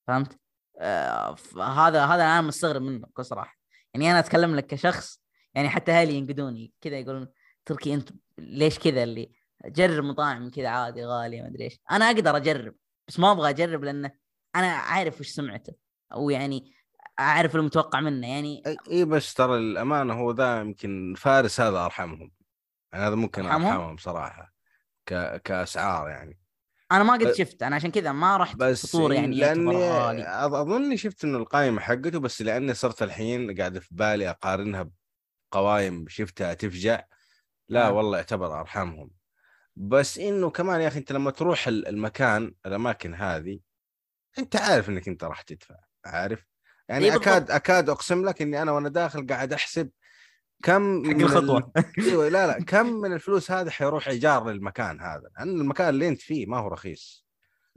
فهمت؟ 0.07 0.39
آه 0.79 1.35
هذا 1.57 2.05
هذا 2.05 2.23
أنا 2.23 2.41
مستغرب 2.41 2.81
منه 2.81 3.07
بكل 3.07 3.25
صراحة 3.25 3.57
يعني 3.93 4.11
أنا 4.11 4.19
أتكلم 4.19 4.55
لك 4.55 4.67
كشخص 4.67 5.23
يعني 5.53 5.69
حتى 5.69 5.91
أهلي 5.91 6.13
ينقدوني 6.13 6.73
كذا 6.81 6.99
يقولون 6.99 7.27
تركي 7.65 7.93
أنت 7.93 8.09
ليش 8.41 8.79
كذا 8.79 9.03
اللي 9.03 9.31
جرب 9.65 10.03
مطاعم 10.03 10.49
كذا 10.49 10.67
عادي 10.67 11.05
غالية 11.05 11.41
ما 11.41 11.47
أدري 11.47 11.63
إيش. 11.63 11.79
أنا 11.91 12.05
أقدر 12.05 12.37
أجرب 12.37 12.75
بس 13.07 13.19
ما 13.19 13.31
أبغى 13.31 13.49
أجرب 13.49 13.83
لأنه 13.83 14.11
أنا 14.55 14.67
عارف 14.67 15.19
وش 15.19 15.27
سمعته 15.27 15.73
أو 16.13 16.29
يعني 16.29 16.73
أعرف 17.19 17.55
المتوقع 17.55 17.99
منه. 17.99 18.27
يعني 18.27 18.63
اي 18.91 19.05
بس 19.05 19.33
ترى 19.33 19.57
الامانه 19.57 20.13
هو 20.13 20.31
ذا 20.31 20.59
يمكن 20.59 21.13
فارس 21.17 21.61
هذا 21.61 21.85
أرحمهم. 21.85 22.31
يعني 22.93 23.05
هذا 23.05 23.15
ممكن 23.15 23.45
أرحمهم؟ 23.45 23.67
أرحمهم 23.67 23.97
صراحة 23.97 24.53
ك... 25.05 25.41
كأسعار 25.41 26.09
يعني. 26.09 26.39
أنا 26.91 27.03
ما 27.03 27.13
قد 27.13 27.31
شفت 27.31 27.63
أنا 27.63 27.75
عشان 27.75 27.91
كذا 27.91 28.11
ما 28.11 28.37
رحت 28.37 28.55
بس 28.55 28.85
فطور 28.85 29.13
يعني 29.13 29.35
لأني 29.35 30.23
أظني 30.45 30.97
شفت 30.97 31.23
إنه 31.23 31.37
القائمه 31.37 31.81
حقته 31.81 32.19
بس 32.19 32.41
لأني 32.41 32.73
صرت 32.73 33.03
الحين 33.03 33.57
قاعد 33.57 33.79
في 33.79 33.89
بالي 33.91 34.29
أقارنها 34.29 34.89
بقوائم 35.51 36.05
شفتها 36.07 36.53
تفجع. 36.53 37.03
لا 37.71 37.87
آه. 37.87 37.91
والله 37.91 38.17
يعتبر 38.17 38.59
ارحمهم 38.59 39.11
بس 39.75 40.17
إنه 40.19 40.49
كمان 40.49 40.81
يا 40.81 40.87
أخي 40.87 40.99
أنت 40.99 41.11
لما 41.11 41.31
تروح 41.31 41.67
ال- 41.67 41.87
المكان 41.87 42.53
الأماكن 42.65 43.13
هذه 43.13 43.59
أنت 44.39 44.55
عارف 44.55 44.89
إنك 44.89 45.07
أنت 45.07 45.23
راح 45.23 45.41
تدفع 45.41 45.75
عارف؟ 46.05 46.45
يعني 46.89 47.05
إيه 47.05 47.11
بالضبط. 47.11 47.27
اكاد 47.27 47.51
أكاد 47.51 47.89
أقسم 47.89 48.25
لك 48.25 48.41
إني 48.41 48.61
أنا 48.61 48.71
وأنا 48.71 48.89
داخل 48.89 49.27
قاعد 49.27 49.53
أحسب 49.53 49.89
كم 50.63 51.03
حق 51.05 51.11
من 51.15 51.21
الخطوة. 51.21 51.71
ال... 51.77 51.83
إيوه 52.07 52.29
لا 52.29 52.47
لا 52.47 52.63
كم 52.63 52.85
من 52.85 53.13
الفلوس 53.13 53.51
هذه 53.51 53.69
حيروح 53.69 54.07
إيجار 54.07 54.49
للمكان 54.49 54.99
هذا؟ 55.01 55.29
لأن 55.37 55.61
المكان 55.61 55.89
اللي 55.89 56.07
أنت 56.07 56.21
فيه 56.21 56.45
ما 56.45 56.57
هو 56.57 56.67
رخيص. 56.67 57.25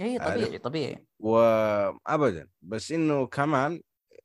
اي 0.01 0.19
عارف. 0.19 0.35
طبيعي 0.45 0.59
طبيعي. 0.59 1.07
وابدا. 1.19 2.49
بس 2.63 2.93
إنه 2.93 3.27
كمان 3.27 3.81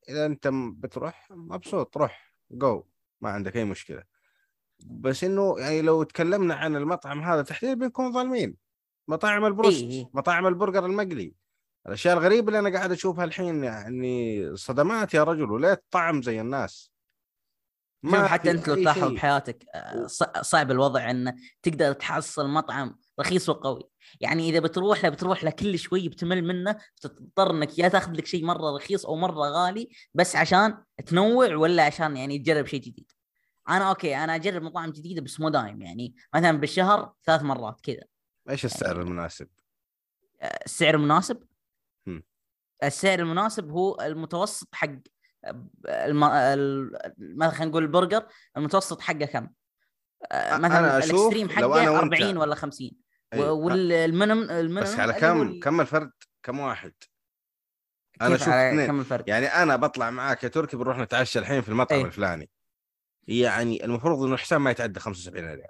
إذا 0.09 0.25
أنت 0.25 0.47
بتروح 0.53 1.27
مبسوط 1.31 1.97
روح 1.97 2.33
جو 2.51 2.83
ما 3.21 3.29
عندك 3.29 3.57
أي 3.57 3.63
مشكلة. 3.65 4.03
بس 4.85 5.23
إنه 5.23 5.55
يعني 5.59 5.81
لو 5.81 6.03
تكلمنا 6.03 6.55
عن 6.55 6.75
المطعم 6.75 7.21
هذا 7.23 7.41
تحديدا 7.41 7.73
بنكون 7.73 8.13
ظالمين. 8.13 8.57
مطاعم 9.07 9.45
البروست 9.45 9.83
إيه. 9.83 10.09
مطاعم 10.13 10.47
البرجر 10.47 10.85
المقلي. 10.85 11.33
الأشياء 11.87 12.17
الغريبة 12.17 12.47
اللي 12.47 12.59
أنا 12.59 12.77
قاعد 12.77 12.91
أشوفها 12.91 13.25
الحين 13.25 13.63
يعني 13.63 14.55
صدمات 14.55 15.13
يا 15.13 15.23
رجل 15.23 15.51
وليه 15.51 15.71
الطعم 15.73 16.21
زي 16.21 16.41
الناس. 16.41 16.91
شوف 18.05 18.15
حتى 18.15 18.51
أنت 18.51 18.67
لو 18.67 18.75
تلاحظ. 18.75 19.11
بحياتك 19.11 19.65
آه، 19.75 20.07
صعب 20.41 20.71
الوضع 20.71 21.11
انه 21.11 21.35
تقدر 21.63 21.93
تحصل 21.93 22.49
مطعم 22.49 22.99
رخيص 23.19 23.49
وقوي. 23.49 23.83
يعني 24.19 24.49
إذا 24.49 24.59
بتروح 24.59 25.03
له 25.03 25.09
بتروح 25.09 25.43
له 25.43 25.51
كل 25.51 25.79
شوي 25.79 26.09
بتمل 26.09 26.43
منه 26.43 26.77
بتضطر 26.97 27.51
إنك 27.51 27.79
يا 27.79 27.87
تاخذ 27.87 28.11
لك 28.11 28.25
شيء 28.25 28.45
مرة 28.45 28.75
رخيص 28.75 29.05
أو 29.05 29.15
مرة 29.15 29.49
غالي 29.49 29.89
بس 30.13 30.35
عشان 30.35 30.77
تنوع 31.05 31.55
ولا 31.55 31.85
عشان 31.85 32.17
يعني 32.17 32.39
تجرب 32.39 32.65
شيء 32.65 32.79
جديد. 32.81 33.11
أنا 33.69 33.89
أوكي 33.89 34.15
أنا 34.17 34.35
اجرب 34.35 34.61
مطاعم 34.61 34.89
جديدة 34.91 35.21
بس 35.21 35.39
مو 35.39 35.49
دايم 35.49 35.81
يعني 35.81 36.15
مثلا 36.35 36.51
بالشهر 36.51 37.13
ثلاث 37.25 37.41
مرات 37.41 37.81
كذا 37.81 38.03
إيش 38.49 38.65
السعر 38.65 39.01
المناسب؟ 39.01 39.47
آه، 40.41 40.59
السعر 40.65 40.95
المناسب 40.95 41.43
هم. 42.07 42.23
السعر 42.83 43.19
المناسب 43.19 43.69
هو 43.69 43.97
المتوسط 44.01 44.75
حق 44.75 44.89
الم... 45.87 46.23
ال... 46.23 46.91
مثلا 47.17 47.49
خلينا 47.51 47.65
نقول 47.71 47.83
البرجر 47.83 48.27
المتوسط 48.57 49.01
حقه 49.01 49.25
كم؟ 49.25 49.49
مثلا 50.33 50.97
ال 50.97 51.03
extreme 51.04 51.47
low 51.47 51.53
حقه 51.53 51.81
أنا 51.81 51.99
وأنت- 51.99 52.03
40 52.21 52.37
ولا 52.37 52.55
50 52.55 52.91
أيوة. 53.33 53.51
وال 53.51 53.73
minimum 53.73 54.49
ال 54.51 54.55
minimum 54.55 54.81
بس 54.81 54.99
على 54.99 55.09
اللي 55.11 55.21
كم 55.21 55.41
ال- 55.41 55.59
كم 55.59 55.81
الفرد 55.81 56.11
كم 56.43 56.59
واحد 56.59 56.93
أنا 58.21 58.37
على 58.41 58.85
اثنين؟ 58.85 59.23
يعني 59.27 59.45
أنا 59.47 59.75
بطلع 59.75 60.09
معاك 60.09 60.43
يا 60.43 60.49
تركي 60.49 60.77
بنروح 60.77 60.97
نتعشى 60.97 61.39
الحين 61.39 61.61
في 61.61 61.69
المطعم 61.69 61.99
إيه. 61.99 62.05
الفلاني 62.05 62.49
يعني 63.27 63.85
المفروض 63.85 64.23
إنه 64.23 64.37
حساب 64.37 64.61
ما 64.61 64.71
يتعدى 64.71 64.99
75 64.99 65.45
ريال. 65.45 65.61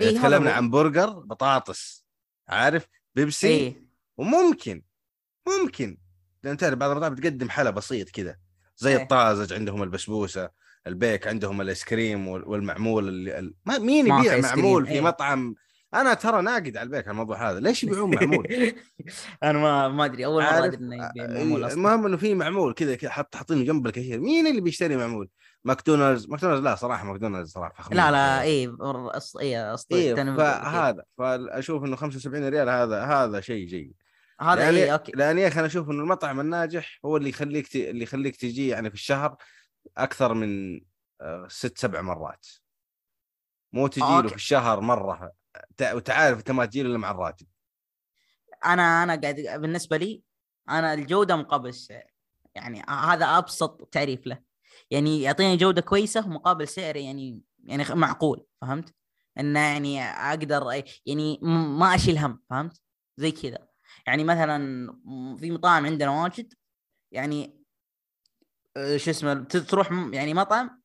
إيه، 0.00 0.08
اذا 0.10 0.18
تكلمنا. 0.20 0.52
عن 0.52 0.70
برجر 0.70 1.10
بطاطس 1.10 2.04
عارف؟ 2.48 2.86
بيبسي. 3.14 3.46
إيه. 3.48 3.86
وممكن 4.16 4.82
ممكن. 5.48 5.98
لأن 6.42 6.56
تعرف 6.56 6.74
بعض 6.74 6.90
المطاعم 6.90 7.14
بتقدم 7.14 7.50
حلا 7.50 7.70
بسيط 7.70 8.10
كذا 8.10 8.36
زي 8.76 8.96
إيه. 8.96 9.02
الطازج 9.02 9.52
عندهم 9.52 9.82
البسبوسة 9.82 10.50
البيك 10.86 11.26
عندهم 11.26 11.60
الايس 11.60 11.84
كريم 11.84 12.28
وال- 12.28 12.48
والمعمول 12.48 13.08
اللي 13.08 13.38
ال... 13.38 13.54
ما 13.66 13.78
مين 13.78 14.06
يبيع 14.06 14.38
معمول 14.40 14.86
في 14.86 14.92
إيه. 14.92 15.00
مطعم؟ 15.00 15.54
أنا 15.94 16.14
ترى 16.14 16.42
ناقد 16.42 16.76
على 16.76 16.82
البيك 16.86 17.04
على 17.04 17.10
الموضوع 17.12 17.50
هذا. 17.50 17.60
ليش 17.60 17.84
يبيعون 17.84 18.10
معمول؟ 18.14 18.72
أنا 19.42 19.58
ما 19.58 19.88
ما 19.88 20.04
أدري. 20.04 20.24
أول 20.24 20.42
مرة؟ 20.42 20.64
أدري 20.64 20.76
إنه 20.76 20.94
يبيع 20.94 21.26
معمول 21.26 21.58
إيه، 21.60 21.66
أصلا. 21.66 21.76
المهم 21.76 22.06
إنه 22.06 22.16
في 22.16 22.34
معمول 22.34 22.74
كذا 22.74 22.94
كذا 22.94 23.10
حط 23.10 23.36
حاطينه 23.36 23.64
جنب 23.64 23.86
الكثير 23.86 24.20
مين 24.20 24.46
اللي 24.46 24.60
بيشتري 24.60 24.96
معمول؟ 24.96 25.28
ماكدونالدز 25.64 26.28
ماكدونالدز 26.28 26.64
لا 26.64 26.74
صراحة 26.74 27.04
ماكدونالدز 27.04 27.50
صراحة 27.52 27.74
فخمين 27.74 27.96
لا 27.98 28.10
لا 28.10 29.16
أص... 29.16 29.36
أص... 29.36 29.86
إيه 29.92 30.14
تنم- 30.14 30.36
فهذا 30.36 31.04
فأشوف 31.18 31.84
إنه 31.84 31.96
75 31.96 32.48
ريال 32.48 32.68
هذا 32.68 33.04
هذا 33.04 33.40
شيء 33.40 33.66
جيد. 33.66 33.94
هذا 34.40 34.62
يعني 34.64 34.76
إيه 34.76 34.92
أوكي. 34.92 35.12
لأن 35.14 35.38
يا 35.38 35.48
أخي 35.48 35.58
أنا 35.58 35.66
أشوف 35.66 35.90
إنه 35.90 36.02
المطعم 36.02 36.40
الناجح 36.40 36.98
هو 37.04 37.16
اللي 37.16 37.28
يخليك 37.28 37.68
ت... 37.68 37.76
اللي 37.76 38.02
يخليك 38.02 38.36
تجي 38.36 38.68
يعني 38.68 38.88
في 38.90 38.94
الشهر 38.94 39.36
أكثر 39.98 40.34
من 40.34 40.80
آه، 41.20 41.46
ست 41.48 41.78
سبع 41.78 42.00
مرات. 42.00 42.46
مو 43.72 43.86
تجي 43.86 44.00
له. 44.00 44.28
في 44.28 44.34
الشهر 44.34 44.80
مرة. 44.80 45.32
تع- 45.76 45.92
وتعرف 45.94 46.38
أنت 46.38 46.50
ما 46.50 46.66
تجي 46.66 46.82
له 46.82 46.88
إلا 46.88 46.98
مع 46.98 47.10
الراتب 47.10 47.46
أنا 48.64 49.02
أنا 49.02 49.20
قاعد 49.20 49.60
بالنسبة 49.60 49.96
لي 49.96 50.22
أنا 50.68 50.94
الجودة 50.94 51.36
مقابل 51.36 51.68
السعر. 51.68 52.04
يعني 52.54 52.82
هذا 52.88 53.26
أبسط 53.26 53.88
تعريف 53.92 54.26
له. 54.26 54.51
يعني 54.92 55.22
يعطيني 55.22 55.56
جودة 55.56 55.80
كويسة 55.80 56.28
مقابل 56.28 56.68
سعر 56.68 56.96
يعني 56.96 57.42
يعني 57.64 57.84
معقول 57.90 58.46
فهمت؟ 58.60 58.94
انه 59.38 59.60
يعني 59.60 60.02
أقدر 60.02 60.84
يعني 61.06 61.38
ما 61.78 61.94
أشيل 61.94 62.18
هم 62.18 62.42
فهمت؟ 62.50 62.80
زي 63.16 63.30
كذا 63.32 63.68
يعني 64.06 64.24
مثلا 64.24 64.86
في 65.36 65.50
مطاعم 65.50 65.86
عندنا 65.86 66.22
واجد 66.22 66.54
يعني 67.12 67.62
آه، 68.76 68.96
شو 68.96 69.10
اسمه 69.10 69.34
تروح 69.44 69.92
يعني 70.12 70.34
مطعم 70.34 70.82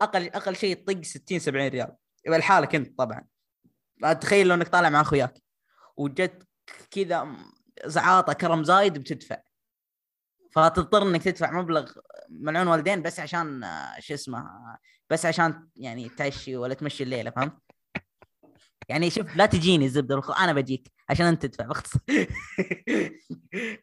أقل 0.00 0.28
أقل 0.28 0.56
شيء 0.56 0.74
تطق 0.76 1.02
60 1.02 1.38
70 1.38 1.68
ريال 1.68 1.96
لحالك 2.26 2.74
أنت 2.74 2.98
طبعا 2.98 3.24
تخيل 4.20 4.48
لو 4.48 4.54
إنك 4.54 4.68
طالع 4.68 4.88
مع 4.88 5.00
أخوياك 5.00 5.42
وجت 5.96 6.48
كذا 6.90 7.36
زعاطة 7.84 8.32
كرم 8.32 8.64
زايد 8.64 8.98
بتدفع 8.98 9.36
فتضطر 10.50 11.02
إنك 11.02 11.22
تدفع 11.22 11.50
مبلغ 11.50 11.90
ملعون 12.30 12.68
والدين 12.68 13.02
بس 13.02 13.20
عشان 13.20 13.64
آه، 13.64 14.00
شو 14.00 14.14
اسمه 14.14 14.44
بس 15.10 15.26
عشان 15.26 15.68
يعني 15.76 16.08
تعشي 16.08 16.56
ولا 16.56 16.74
تمشي 16.74 17.02
الليلة 17.02 17.30
فهمت؟ 17.30 17.52
يعني 18.88 19.10
شوف 19.10 19.36
لا 19.36 19.46
تجيني 19.46 19.84
الزبدة 19.84 20.22
أنا 20.38 20.52
بجيك 20.52 20.92
عشان 21.08 21.26
أنت 21.26 21.46
تدفع 21.46 21.66
باختصار 21.66 22.02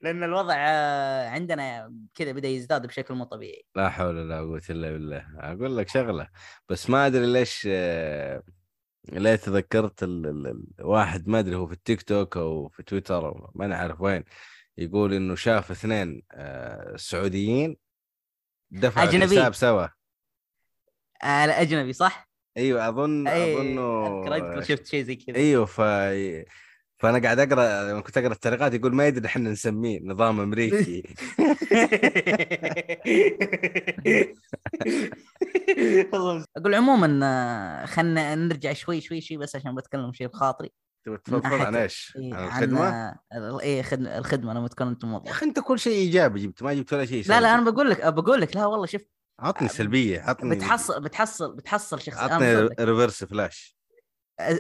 لأن 0.02 0.24
الوضع 0.24 0.56
آه، 0.58 1.30
عندنا 1.30 1.94
كذا 2.16 2.32
بدأ 2.32 2.48
يزداد 2.48 2.88
بشكل 2.88 3.14
مو 3.14 3.24
طبيعي. 3.24 3.66
لا 3.76 3.90
حول 3.90 4.18
ولا 4.18 4.40
قوة 4.40 4.62
إلا 4.70 4.92
بالله. 4.92 5.26
أقول 5.40 5.78
لك 5.78 5.90
شغلة 5.90 6.28
بس 6.70 6.90
ما 6.90 7.08
أدري 7.08 7.26
ليش 7.26 7.68
آه، 7.72 8.44
ليه 9.12 9.36
تذكرت 9.36 10.04
ال... 10.04 10.28
ال... 10.28 10.48
ال... 10.48 10.86
واحد 10.86 11.28
ما 11.28 11.40
أدري 11.40 11.56
هو 11.56 11.68
في 11.68 11.74
التيك 11.74 12.02
توك 12.02 12.38
أو 12.38 12.70
في 12.70 12.84
تويتر 12.84 13.52
ما 13.56 13.66
أنا 13.66 13.76
عارف 13.76 14.02
وين. 14.02 14.24
يقول 14.78 15.14
إنه 15.14 15.36
شاف 15.36 15.72
اثنين 15.72 16.22
آه، 16.32 16.96
سعوديين 16.96 17.78
دفعوا 18.72 19.10
أجنبي. 19.10 19.26
الحساب 19.36 19.54
سوا 19.54 19.88
آه 21.24 21.62
أجنبي 21.62 21.94
صح؟ 21.94 22.30
أيوه 22.58 22.90
أظن 22.90 23.28
اي 23.28 23.56
أظنه 23.56 24.08
أذكر 24.08 24.36
أذكر 24.36 24.62
شفت 24.62 24.86
شيء 24.88 25.04
زي 25.04 25.16
كذا 25.16 25.36
أيوه 25.36 25.66
ف 25.66 25.82
فأنا 26.98 27.20
قاعد 27.24 27.40
أقرأ 27.40 27.92
لما 27.92 28.02
كنت 28.02 28.18
أقرأ 28.18 28.32
التعليقات 28.34 28.74
يقول 28.74 28.96
ما 28.96 29.08
يدري 29.08 29.26
إحنا 29.26 29.50
نسميه 29.50 30.00
نظام 30.04 30.40
أمريكي 30.40 31.04
أقول 36.58 36.76
عموما 36.76 37.20
آه، 37.24 37.86
خلنا 37.86 38.36
نرجع 38.36 38.74
شوي 38.74 39.02
شوي 39.02 39.22
شوي 39.22 39.38
بس 39.38 39.56
عشان 39.56 39.76
بتكلم 39.76 40.14
شيء 40.14 40.28
بخاطري 40.28 40.72
تبغى 41.06 41.18
تفضفض 41.18 41.54
عن 41.54 41.76
إيش؟ 41.76 42.14
إيه، 42.20 42.34
عن 42.36 42.46
الخدمة؟ 42.48 43.16
ال- 43.34 43.62
إيه 43.62 43.82
خدمه 43.82 44.18
الخدمة 44.18 44.54
لما 44.54 44.68
تكون 44.68 44.88
انت 44.88 45.04
يا 45.04 45.08
موظف 45.10 45.30
أخي 45.30 45.46
أنت 45.46 45.60
كل 45.60 45.80
شيء 45.80 45.94
إيجابي 45.94 46.40
جبت 46.40 46.64
ما 46.64 46.74
جبت 46.74 46.94
ولا 46.94 47.06
شيء 47.06 47.24
لا 47.24 47.28
لا 47.28 47.40
سلبي. 47.40 47.48
أنا 47.50 47.72
بقول 47.72 47.90
لك 47.90 48.14
بقول 48.14 48.42
لك 48.42 48.56
لا 48.56 48.66
والله 48.66 48.86
شوف 48.86 49.02
عطني 49.40 49.68
سلبية 49.68 50.22
عطني 50.22 50.56
بتحصل 50.56 51.02
بتحصل 51.04 51.56
بتحصل 51.56 52.02
شخص 52.02 52.18
عطني. 52.18 52.56
ريفرس 52.80 53.24
فلاش 53.24 53.78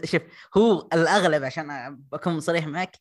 شوف 0.03 0.21
هو 0.57 0.87
الأغلب 0.93 1.43
عشان 1.43 1.95
بكون 2.11 2.39
صريح 2.39 2.67
معك 2.67 2.97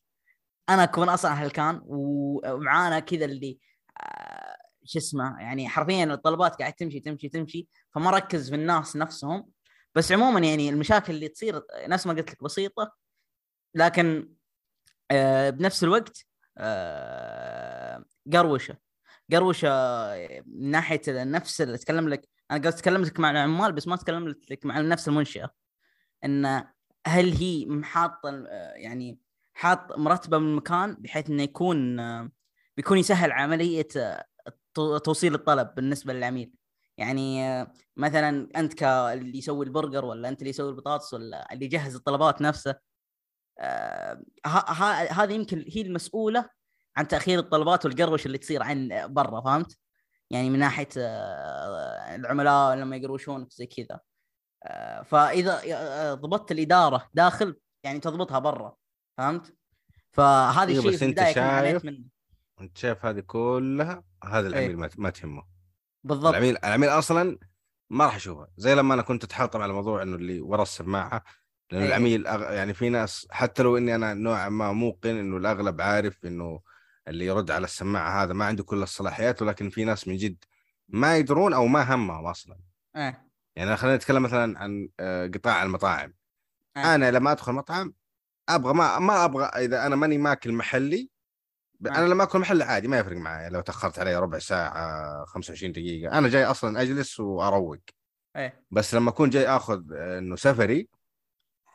أنا 0.68 0.84
أكون 0.84 1.09
أصلا 1.09 1.30
هلكان 1.32 1.80
ومعانا 1.84 2.99
كذا 2.99 3.24
اللي 3.24 3.59
آه، 4.03 4.57
شو 4.84 4.99
اسمه 4.99 5.40
يعني 5.40 5.68
حرفيا 5.68 6.05
الطلبات 6.05 6.55
قاعد 6.57 6.72
تمشي 6.72 7.01
تمشي 7.01 7.28
تمشي 7.28 7.68
فما 7.95 8.11
ركز 8.11 8.49
في 8.51 8.55
الناس 8.57 8.97
نفسهم 8.97 9.47
بس 9.95 10.12
عموما 10.12 10.40
يعني 10.40 10.68
المشاكل 10.68 11.12
اللي 11.14 11.28
تصير 11.28 11.62
نفس 11.86 12.07
ما 12.07 12.12
قلت 12.12 12.30
لك 12.30 12.45
بسيطة 12.45 12.92
لكن 13.75 14.35
آه، 15.11 15.51
بنفس 15.51 15.85
الوقت 15.85 16.27
آه، 16.59 18.05
قروشة. 18.33 18.77
قروشة 19.33 19.68
من 20.47 20.70
ناحية 20.70 21.01
نفس 21.09 21.61
اللي 21.61 21.75
اتكلم 21.75 22.09
لك 22.09 22.29
أنا 22.51 22.64
قلت 22.64 22.79
تكلمت 22.79 23.07
لك 23.07 23.20
مع 23.20 23.31
العمال 23.31 23.72
بس 23.72 23.89
ما 23.89 23.97
تكلمت 23.97 24.51
لك 24.51 24.66
مع 24.66 24.81
نفس 24.81 25.09
المنشاه 25.09 25.51
إن 26.25 26.64
هل 27.07 27.33
هي 27.33 27.66
محاطه 27.66 28.45
يعني 28.77 29.18
حاط 29.55 29.99
مرتبة 29.99 30.39
من 30.39 30.49
المكان 30.49 30.95
بحيث 30.95 31.31
إنه 31.31 31.43
يكون 31.43 31.97
بيكون 32.77 32.99
يسهل 32.99 33.33
عملية 33.33 33.89
توصيل 35.05 35.35
الطلب 35.35 35.75
بالنسبة 35.75 36.12
للعميل. 36.12 36.53
يعني 36.99 37.43
مثلا 37.97 38.49
أنت 38.57 38.75
كاللي 38.75 39.39
يسوي 39.39 39.64
البرجر 39.64 40.05
ولا 40.05 40.29
أنت 40.29 40.39
اللي 40.41 40.51
يسوي 40.51 40.70
البطاطس 40.70 41.14
ولا 41.14 41.53
اللي 41.53 41.64
يجهز 41.64 41.95
الطلبات 41.95 42.43
نفسه 42.43 42.75
هذه 45.11 45.33
يمكن 45.33 45.65
هي 45.69 45.81
المسؤولة 45.81 46.51
عن 46.97 47.09
تأخير 47.09 47.39
الطلبات 47.39 47.85
والقروش 47.85 48.27
اللي 48.27 48.39
تصير 48.39 48.63
عن 48.63 49.07
برا 49.09 49.41
فهمت؟ 49.41 49.79
يعني 50.31 50.51
من 50.51 50.59
ناحية 50.59 50.89
العملاء 52.15 52.77
لما 52.77 52.97
يقروشون 52.97 53.47
زي 53.51 53.67
كذا 53.67 54.01
فإذا 55.05 56.15
ضبطت 56.15 56.53
الإدارة 56.53 57.09
داخل 57.15 57.57
يعني 57.85 58.01
تضبطها 58.01 58.39
برا 58.39 58.77
فهمت؟ 59.19 59.57
فهذا 60.13 60.73
إيه 60.73 60.79
الشيء 60.79 61.15
بس 61.15 61.39
عانيت 61.39 61.73
شايف 61.73 61.85
منه 61.85 62.05
أنت 62.61 62.79
شايف 62.79 63.07
هذه 63.07 63.21
كلها 63.21 64.05
هذا 64.25 64.49
العميل 64.49 64.83
إيه. 64.83 64.91
ما, 64.99 65.11
تهمه 65.11 65.43
بالضبط 66.05 66.31
العميل 66.31 66.57
العميل 66.65 66.89
أصلا 66.89 67.39
ما 67.91 68.05
راح 68.05 68.17
يشوفها 68.17 68.49
زي 68.57 68.75
لما 68.75 68.95
أنا 68.95 69.03
كنت 69.03 69.25
اتحطم 69.25 69.63
على 69.63 69.73
موضوع 69.73 70.03
إنه 70.03 70.17
اللي 70.17 70.41
ورا 70.41 70.63
السماعة 70.63 71.25
لأنه 71.73 71.83
إيه. 71.83 71.89
العميل 71.89 72.27
أغ... 72.27 72.53
يعني 72.53 72.75
في 72.75 72.89
ناس 72.89 73.27
حتى 73.31 73.62
لو 73.62 73.77
إني 73.77 73.95
أنا 73.95 74.15
نوعا 74.15 74.49
ما 74.49 74.73
موقن 74.73 75.17
إنه 75.19 75.37
الأغلب 75.37 75.81
عارف 75.81 76.25
إنه 76.25 76.61
اللي 77.09 77.27
يرد 77.27 77.51
على 77.51 77.65
السماعة 77.65 78.23
هذا 78.23 78.33
ما 78.33 78.45
عنده 78.45 78.65
كل 78.65 78.83
الصلاحيات 78.83 79.43
ولكن 79.43 79.71
في 79.71 79.85
ناس 79.85 80.09
من 80.09 80.17
جد 80.17 80.45
ما 80.89 81.17
يدرون 81.17 81.53
أو 81.53 81.67
ما 81.67 81.95
همهم 81.95 82.27
أصلا 82.27 82.59
إيه 82.97 83.25
يعني 83.57 83.77
خلينا 83.77 83.97
نتكلم 83.97 84.23
مثلا 84.23 84.59
عن 84.59 84.89
آه، 85.01 85.27
قطاع 85.27 85.62
المطاعم 85.62 86.15
آه. 86.77 86.95
أنا 86.95 87.11
لما 87.11 87.33
أدخل 87.33 87.53
مطعم 87.53 87.95
أبغى 88.49 88.75
ما 88.75 88.99
ما 88.99 89.25
أبغى 89.25 89.45
إذا 89.45 89.87
أنا 89.87 89.97
ماني 89.97 90.19
ماكل 90.19 90.53
محلي 90.53 91.11
آه. 91.87 91.89
أنا 91.89 92.07
لما 92.07 92.23
اكل 92.23 92.39
محل 92.39 92.62
عادي 92.62 92.89
ما 92.89 92.99
يفرق 92.99 93.17
معي 93.17 93.51
لو 93.51 93.61
تأخرت 93.61 93.99
علي 93.99 94.17
ربع 94.17 94.39
ساعة 94.39 95.25
25 95.25 95.73
دقيقة 95.73 96.19
أنا 96.19 96.29
جاي 96.29 96.45
أصلا 96.45 96.83
أجلس 96.83 97.21
وأروق 97.21 97.79
إيه 98.37 98.65
بس 98.71 98.95
لما 98.95 99.11
أكون 99.11 99.31
جاي 99.31 99.49
أخذ 99.49 99.83
آه، 99.93 100.19
إنه 100.19 100.37
سفري 100.37 100.89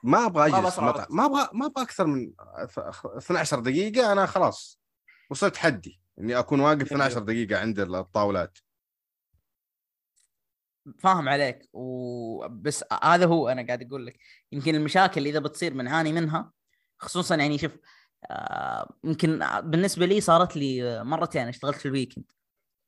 ما 0.04 0.26
أبغى 0.26 0.46
أجلس. 0.48 0.80
ما 0.80 1.26
أبغى 1.26 1.50
ما 1.54 1.66
أبغى 1.66 1.84
أكثر 1.84 2.06
من 2.08 2.34
ث- 2.68 3.06
12 3.18 3.60
دقيقة 3.60 4.12
أنا 4.12 4.26
خلاص 4.26 4.80
وصلت 5.30 5.58
حدي 5.58 6.02
إني 6.20 6.40
أكون 6.40 6.60
واقف 6.60 6.82
12 6.82 7.20
دقيقة 7.20 7.60
عند 7.60 7.80
الطاولات. 7.80 8.58
فاهم 11.00 11.30
عليك. 11.30 11.70
وبس 11.74 12.84
هذا 13.04 13.26
هو 13.26 13.50
أنا 13.50 13.66
قاعد 13.66 13.84
أقول 13.88 14.06
لك. 14.06 14.20
يمكن 14.52 14.76
المشاكل 14.76 15.26
إذا 15.28 15.40
بتصير 15.40 15.74
بنعاني 15.74 16.14
منها 16.14 16.52
خصوصا 17.00 17.36
يعني 17.36 17.58
شوف 17.58 17.72
آه، 18.32 18.94
يمكن 19.04 19.40
بالنسبة 19.64 20.06
لي 20.06 20.22
صارت 20.22 20.56
لي 20.58 21.04
مرتين 21.04 21.48
اشتغلت 21.48 21.78
في 21.78 21.86
ال 21.86 21.90
weekend 21.91 22.24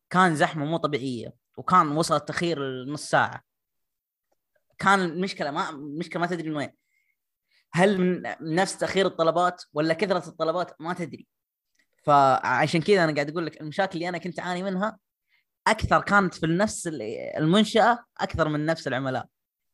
كان 0.10 0.36
زحمة 0.36 0.66
مو 0.66 0.78
طبيعية 0.78 1.34
وكان 1.58 1.88
وصل 1.88 2.16
التأخير 2.16 2.86
نص 2.86 3.10
ساعة. 3.10 3.42
كان 4.78 5.00
المشكلة 5.00 5.52
ما 5.52 5.70
المشكلة 5.70 6.22
ما 6.22 6.28
تدري 6.28 6.50
من 6.50 6.56
وين. 6.56 6.70
هل 7.74 8.02
من 8.02 8.22
نفس 8.42 8.78
تأخير 8.78 9.06
الطلبات 9.06 9.64
ولا 9.74 9.94
كثرة 9.94 10.28
الطلبات؟ 10.30 10.82
ما 10.82 10.94
تدري. 10.94 11.28
فعشان 12.04 12.82
كذا 12.82 13.04
أنا 13.04 13.14
قاعد 13.14 13.30
أقول 13.30 13.46
لك 13.46 13.62
المشاكل 13.62 13.94
اللي 13.94 14.10
أنا 14.10 14.18
كنت 14.18 14.40
أعاني 14.40 14.64
منها 14.64 15.00
أكثر 15.68 16.02
كانت 16.02 16.34
في 16.34 16.48
نفس 16.48 16.90
المنشأة 17.38 18.06
أكثر 18.20 18.50
من 18.50 18.66
نفس 18.66 18.88
العملاء. 18.88 19.26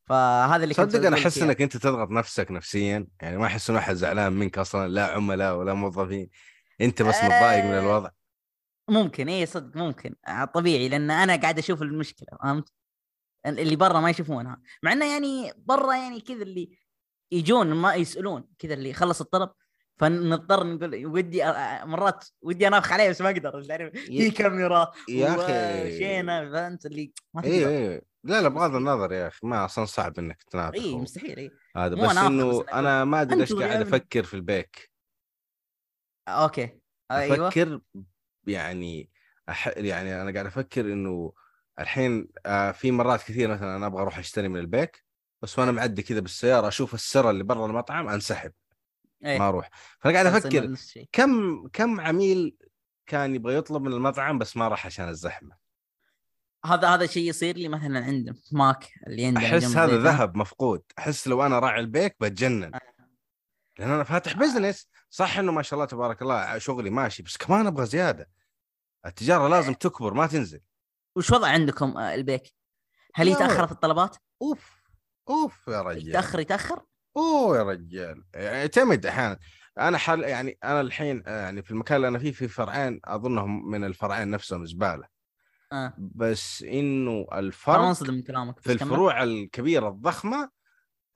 فهذا 0.05 0.63
اللي 0.63 0.73
كنت 0.73 0.91
صدق 0.91 1.07
أنا 1.07 1.17
أحس. 1.17 1.37
إنك 1.37 1.61
أنت 1.61 1.77
تضغط 1.77 2.09
نفسك 2.09 2.51
نفسيا. 2.51 3.07
يعني 3.21 3.37
ما 3.37 3.45
أحس 3.45 3.69
إنه 3.69 3.79
احد 3.79 3.95
زعلان 3.95 4.33
منك 4.33 4.57
أصلا 4.57 4.87
لا 4.87 5.05
عملاء 5.05 5.55
ولا 5.55 5.73
موظفين. 5.73 6.29
أنت 6.81 7.01
بس 7.01 7.15
متضايق 7.15 7.65
من 7.65 7.71
آه. 7.71 7.79
الوضع. 7.79 8.09
ممكن 8.89 9.29
اي 9.29 9.45
صدق 9.45 9.77
ممكن. 9.77 10.15
آه، 10.27 10.45
طبيعي 10.45 10.89
لأن 10.89 11.11
أنا 11.11 11.35
قاعد 11.35 11.57
أشوف 11.57 11.81
المشكلة 11.81 12.27
فهمت؟ 12.43 12.69
اللي 13.45 13.75
برا 13.75 13.99
ما 13.99 14.09
يشوفونها. 14.09 14.61
مع 14.83 14.91
إنه 14.91 15.13
يعني 15.13 15.53
برا 15.57 15.95
يعني 15.95 16.21
كذا 16.21 16.41
اللي 16.41 16.77
يجون 17.31 17.67
ما 17.73 17.95
يسألون 17.95 18.47
كذا 18.59 18.73
اللي 18.73 18.93
خلص 18.93 19.21
الطلب 19.21 19.49
فنضطر 19.97 20.63
نقول 20.67 21.05
ودي 21.05 21.43
مرات 21.85 22.25
ودي 22.41 22.67
أنافخ 22.67 22.91
عليه 22.91 23.09
بس 23.09 23.21
ما 23.21 23.29
أقدر 23.29 23.63
تعرف 23.63 23.93
في 23.93 24.13
يا- 24.25 24.31
كاميرا 24.31 24.91
يا 25.09 25.27
أخي. 25.35 25.95
وشينا 25.95 26.51
فهمت؟ 26.51 26.85
اللي 26.85 27.11
ما 27.33 27.41
تقدر 27.41 27.67
اي 27.67 28.01
لا 28.23 28.41
لا 28.41 28.47
بغض. 28.49 28.75
النظر 28.75 29.11
يا 29.13 29.27
أخي 29.27 29.47
ما 29.47 29.65
أصلا 29.65 29.85
صعب 29.85 30.19
إنك 30.19 30.43
تنافق 30.43 30.75
اي 30.79 30.95
مستحيل 30.95 31.37
اي 31.37 31.51
هذا 31.77 31.95
بس 31.95 32.17
إنه 32.17 32.65
أنا 32.73 33.05
ما 33.05 33.21
أدري 33.21 33.41
إيش 33.41 33.51
يا 33.51 33.55
قاعد. 33.67 33.81
أفكر 33.81 34.23
في 34.23 34.33
البيك. 34.33 34.91
okay. 36.27 36.79
أيوه. 37.11 37.47
أفكر 37.47 37.79
يعني 38.47 39.09
أح... 39.49 39.67
يعني 39.77 40.21
أنا 40.21 40.31
قاعد 40.33 40.45
أفكر 40.45 40.81
إنه 40.81 41.33
الحين 41.79 42.27
آه 42.45 42.71
في 42.71 42.91
مرات 42.91 43.21
كثير 43.21 43.49
مثلا 43.49 43.75
أنا 43.75 43.85
أبغى 43.87 44.01
أروح 44.01 44.17
أشتري 44.17 44.47
من 44.47 44.59
البيك 44.59 45.03
بس 45.41 45.59
وأنا 45.59 45.71
معدي 45.71 46.01
كذا 46.01 46.19
بالسيارة 46.19 46.67
أشوف 46.67 46.93
السرا 46.93 47.29
اللي 47.29 47.43
برا 47.43 47.65
المطعم 47.65 48.09
أنسحب 48.09 48.51
إيه. 49.25 49.39
ما 49.39 49.47
أروح 49.47 49.69
فأنا 49.99 50.13
قاعد 50.13 50.25
أفكر. 50.25 50.75
كم 51.11 51.67
كم 51.67 52.01
عميل 52.01 52.57
كان 53.05 53.35
يبغى 53.35 53.55
يطلب 53.55 53.81
من 53.81 53.93
المطعم 53.93 54.37
بس 54.37 54.57
ما 54.57 54.67
راح 54.67 54.85
عشان 54.85 55.09
الزحمة 55.09 55.55
هذا 56.65 56.87
هذا 56.87 57.05
شيء 57.05 57.29
يصير 57.29 57.57
لي 57.57 57.67
مثلا 57.67 58.33
في 58.33 58.55
ماك 58.55 58.89
اللي 59.07 59.25
عندنا 59.25 59.47
أحس 59.47 59.77
هذا. 59.77 59.97
ذهب 59.97 60.37
مفقود 60.37 60.83
أحس 60.99 61.27
لو 61.27 61.45
أنا 61.45 61.59
راعي 61.59 61.79
البيك 61.79 62.15
بتجنن 62.19 62.75
آه. 62.75 62.79
لأن 63.79 63.89
أنا 63.89 64.03
فاتح 64.03 64.33
business 64.37 64.89
صح 65.09 65.37
إنه 65.37 65.51
ما 65.51 65.61
شاء 65.61 65.73
الله 65.77 65.85
تبارك 65.85 66.21
الله 66.21 66.57
شغلي 66.57 66.89
ماشي 66.89 67.23
بس 67.23 67.37
كمان 67.37 67.67
أبغى 67.67 67.85
زيادة 67.85 68.29
التجارة 69.05 69.47
لازم 69.47 69.73
تكبر 69.73 70.13
ما 70.13 70.27
تنزل 70.27 70.61
وش 71.15 71.31
وضع 71.31 71.47
عندكم 71.47 71.97
آه، 71.97 72.15
البيك؟ 72.15 72.53
هل 73.15 73.27
يتأخر. 73.27 73.65
في 73.65 73.71
الطلبات؟ 73.71 74.17
أوف 74.41 74.76
أوف 75.29 75.67
يا 75.67 75.81
رجال 75.81 76.09
يتاخر 76.09 76.39
يتأخر؟ 76.39 76.81
أوه 77.17 77.57
يا 77.57 77.63
رجال 77.63 78.23
يعني 78.33 78.57
يعتمد 78.57 79.05
أحيانا 79.05 79.39
أنا 79.79 79.97
حال 79.97 80.23
يعني 80.23 80.57
أنا 80.63 80.81
الحين 80.81 81.23
آه، 81.27 81.41
يعني 81.41 81.61
في 81.61 81.71
المكان 81.71 81.95
اللي 81.95 82.07
أنا 82.07 82.19
فيه 82.19 82.31
في 82.31 82.47
فرعين 82.47 82.99
أظنهم 83.05 83.71
من 83.71 83.83
الفرعين 83.83 84.29
نفسهم 84.29 84.65
زبالة 84.65 85.07
آه 85.71 85.93
بس 85.97 86.63
إنه 86.63 87.27
ما 87.31 87.39
الفرق 87.39 87.79
أنصدم 87.79 88.13
من 88.13 88.21
كلامك 88.21 88.59
في. 88.59 88.71
الفروع 88.71 89.23
الكبيرة 89.23 89.89
الضخمة 89.89 90.49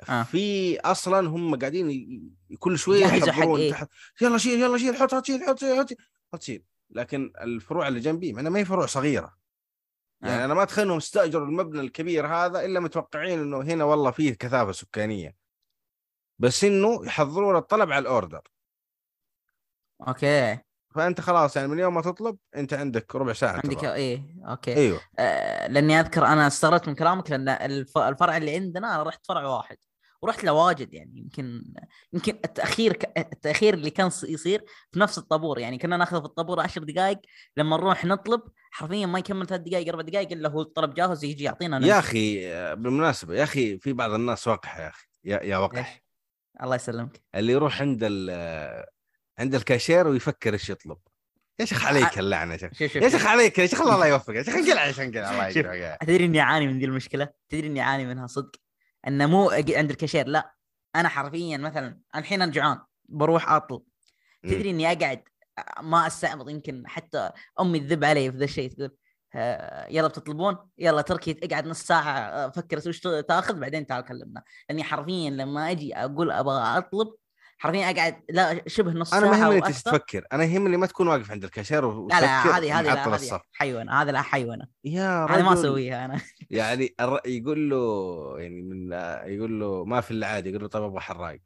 آه. 0.09 0.24
في 0.24 0.80
أصلا 0.80 1.30
هم 1.30 1.55
قاعدين 1.55 1.89
كل 2.59 2.78
شوية 2.78 3.05
يحضرون 3.05 3.59
إيه؟ 3.59 3.72
تحت 3.72 3.89
يلا 4.22 4.38
شيل 4.38 4.62
يلا 4.62 4.78
شيل 4.78 4.95
حط 4.95 5.16
حط 5.16 5.26
شيل 5.26 5.43
حط 5.43 5.59
شيل 5.59 5.86
حط 6.34 6.41
شيل 6.41 6.64
لكن 6.89 7.34
الفروع 7.41 7.88
اللي 7.88 7.99
جنبي 7.99 8.34
ما 8.34 8.59
هي 8.59 8.66
فروع 8.66 8.86
صغيرة 8.86 9.40
يعني 10.22 10.41
آه. 10.41 10.45
أنا 10.45 10.53
ما 10.53 10.63
أتخيل 10.63 10.86
إنهم 10.86 10.97
استأجروا 10.97 11.47
المبنى 11.47 11.82
الكبير 11.82 12.28
هذا 12.28 12.65
إلا 12.65 12.80
متوقعين 12.80 13.39
إنه 13.39 13.61
هنا 13.61 13.84
والله 13.84 14.11
فيه 14.11 14.34
كثافة 14.34 14.72
سكانية. 14.72 15.36
بس 16.39 16.63
إنه 16.63 17.05
يحضرون 17.05 17.55
الطلب 17.55 17.91
على 17.91 18.01
الأوردر. 18.01 18.41
okay. 20.07 20.57
فأنت 20.95 21.22
خلاص 21.22 21.55
يعني 21.55 21.67
من 21.67 21.80
يوم 21.80 21.93
ما 21.93 22.01
تطلب 22.01 22.38
أنت 22.55 22.74
عندك 22.74 23.15
ربع 23.15 23.34
ساعة 23.34 23.61
عندك. 23.63 23.84
إيه 23.84 24.36
okay. 24.45 24.76
أيوه. 24.76 25.01
آه 25.19 25.67
لأني 25.67 25.99
أذكر 25.99 26.26
أنا 26.26 26.47
استغربت 26.47 26.88
من 26.88 26.95
كلامك 26.95 27.32
لأن 27.32 27.49
الف... 27.49 27.97
الفرع 27.97 28.38
اللي 28.38 28.55
عندنا 28.55 28.95
أنا 28.95 29.03
رحت 29.03 29.26
فرع 29.26 29.47
واحد. 29.47 29.78
ورحت 30.22 30.43
لواجد 30.43 30.93
يعني 30.93 31.17
يمكن 31.19 31.74
يمكن 32.13 32.34
التأخير. 32.45 32.99
التأخير 33.17 33.74
اللي 33.74 33.89
كان 33.89 34.07
يصير 34.07 34.63
في 34.91 34.99
نفس 34.99 35.17
الطابور 35.17 35.59
يعني 35.59 35.78
كنا 35.78 35.97
ناخذه 35.97 36.19
في 36.19 36.26
الطابور 36.26 36.59
10 36.59 36.84
دقائق 36.84 37.19
لما 37.57 37.78
نروح 37.78 38.05
نطلب 38.05 38.41
حرفيا 38.72 39.05
ما 39.05 39.19
يكمل 39.19 39.47
ثلاث 39.47 39.61
دقائق 39.61 39.89
أربع 39.89 40.01
دقائق 40.01 40.32
إلا 40.32 40.49
هو 40.49 40.61
الطلب 40.61 40.93
جاهز 40.93 41.24
يجي 41.24 41.43
يعطينا 41.43 41.78
نمشي. 41.78 41.89
يا 41.89 41.99
أخي 41.99 42.45
بالمناسبة 42.76 43.36
يا 43.36 43.43
أخي 43.43 43.80
في 43.80 43.93
بعض 43.93 44.11
الناس 44.11 44.47
وقح 44.47 44.78
يا 44.80 44.88
أخي 44.88 45.07
يا, 45.24 45.43
يا 45.43 45.57
وقح 45.57 45.78
إيش؟ 45.89 46.01
الله 46.63 46.76
يسلمك 46.76 47.22
اللي 47.36 47.53
يروح 47.53 47.82
عند 47.82 47.99
ال 48.03 48.86
عند 49.39 49.55
الكاشير 49.55 50.07
ويفكر 50.07 50.53
إيش 50.53 50.69
يطلب 50.69 50.97
يا 51.59 51.65
شيخ 51.65 51.86
عليك 51.86 52.19
اللعنة 52.19 52.53
يا 52.53 52.57
شيخ 52.74 52.95
يا. 52.95 53.09
شيخ 53.09 53.26
عليك 53.26 53.59
يا 53.59 53.65
شيخ 53.67 53.82
الله 53.82 54.07
يوفقك 54.07 54.36
يا 54.36 54.43
شيخ 54.43 54.55
انقلع 54.55 54.86
يا 54.86 54.91
شيخ 54.91 54.99
انقلع 54.99 55.32
الله. 55.32 55.47
يجزاك 55.47 55.97
تدري 56.01 56.26
إني 56.26 56.39
اعاني 56.39 56.67
من 56.67 56.80
ذي 56.80 56.86
المشكلة 56.86 57.30
تدري 57.49 57.67
إني 57.67 57.82
اعاني 57.82 58.05
منها 58.05 58.28
صدق 58.28 58.51
إنه 59.08 59.26
مو 59.26 59.49
عند 59.49 59.89
الكاشير 59.89 60.28
لا. 60.28 60.54
أنا 60.95 61.10
حرفيا 61.10 61.58
مثلا 61.58 61.99
الحين 62.16 62.41
أنا 62.41 62.52
جوعان 62.52 62.80
بروح 63.06 63.52
أطلب. 63.52 63.84
تدري 64.43 64.70
إني 64.70 64.91
أقعد 64.91 65.24
ما 65.82 66.08
استعبط 66.08 66.49
يمكن 66.49 66.84
حتى 66.88 67.32
أمي 67.60 67.80
تذب 67.80 68.04
علي 68.04 68.32
في 68.32 68.38
ذا 68.38 68.43
الشيء 68.43 68.72
تقول 68.72 68.95
آه، 69.36 69.88
يلا 69.89 70.08
بتطلبون؟ 70.08 70.58
يلا 70.78 71.02
تركي 71.02 71.39
اقعد 71.43 71.68
نص 71.68 71.82
ساعة 71.84 72.49
فكر 72.52 72.89
وش 72.89 72.99
تأخذ 72.99 73.60
بعدين 73.60 73.86
تعال 73.86 74.06
كلمنا. 74.06 74.43
لأني 74.70 74.84
حرفيا 74.84 75.30
لما 75.30 75.72
أجي 75.72 75.95
أقول 75.95 76.32
أبغى 76.32 76.78
أطلب 76.78 77.14
حرفيا 77.62 77.91
أقعد 77.91 78.22
لا 78.30 78.62
شبه 78.68 78.91
نص 78.91 79.14
أنا 79.14 79.30
ما 79.30 79.38
يهمني 79.38 79.57
انت 79.68 79.78
تفكر 79.78 80.26
أنا 80.34 80.43
يهمني 80.43 80.78
ما 80.78 80.86
تكون 80.88 81.07
واقف 81.07 81.32
عند 81.32 81.43
الكاشير 81.43 81.86
وتفكر 81.86 82.22
لا 82.22 82.26
لا 82.26 82.57
هذه 82.57 82.80
هذه 82.80 83.18
لا 83.18 83.39
حيوانة 83.53 84.01
هذا 84.01 84.12
لا 84.12 84.22
حيوانة. 84.22 84.68
يا 84.84 85.26
هذه 85.26 85.41
ما 85.43 85.51
رجل. 85.51 85.59
أسويها 85.59 86.05
أنا. 86.05 86.22
يعني 86.49 86.95
يقول 87.26 87.70
له 87.70 88.36
يعني 88.39 88.62
من 88.62 88.91
يقول 89.34 89.59
له 89.59 89.86
ما 89.86 90.01
في 90.01 90.12
إلا 90.12 90.28
عادي 90.28 90.49
يقول 90.49 90.62
له 90.62 90.68
طيب 90.68 90.84
أبغى 90.84 90.99
حراق. 90.99 91.39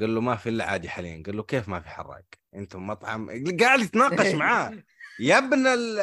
قال 0.00 0.14
له 0.14 0.20
ما 0.20 0.36
في 0.36 0.48
إلا 0.48 0.64
عادي 0.64 0.88
حاليا. 0.88 1.22
قال 1.26 1.36
له 1.36 1.42
كيف 1.42 1.68
ما 1.68 1.80
في 1.80 1.88
حراق؟ 1.88 2.24
أنتم 2.54 2.86
مطعم. 2.86 3.28
قاعد 3.60 3.80
يتناقش 3.80 4.34
معاه. 4.40 4.72
يا 5.20 5.38
ابن 5.38 5.66
ال 5.66 5.98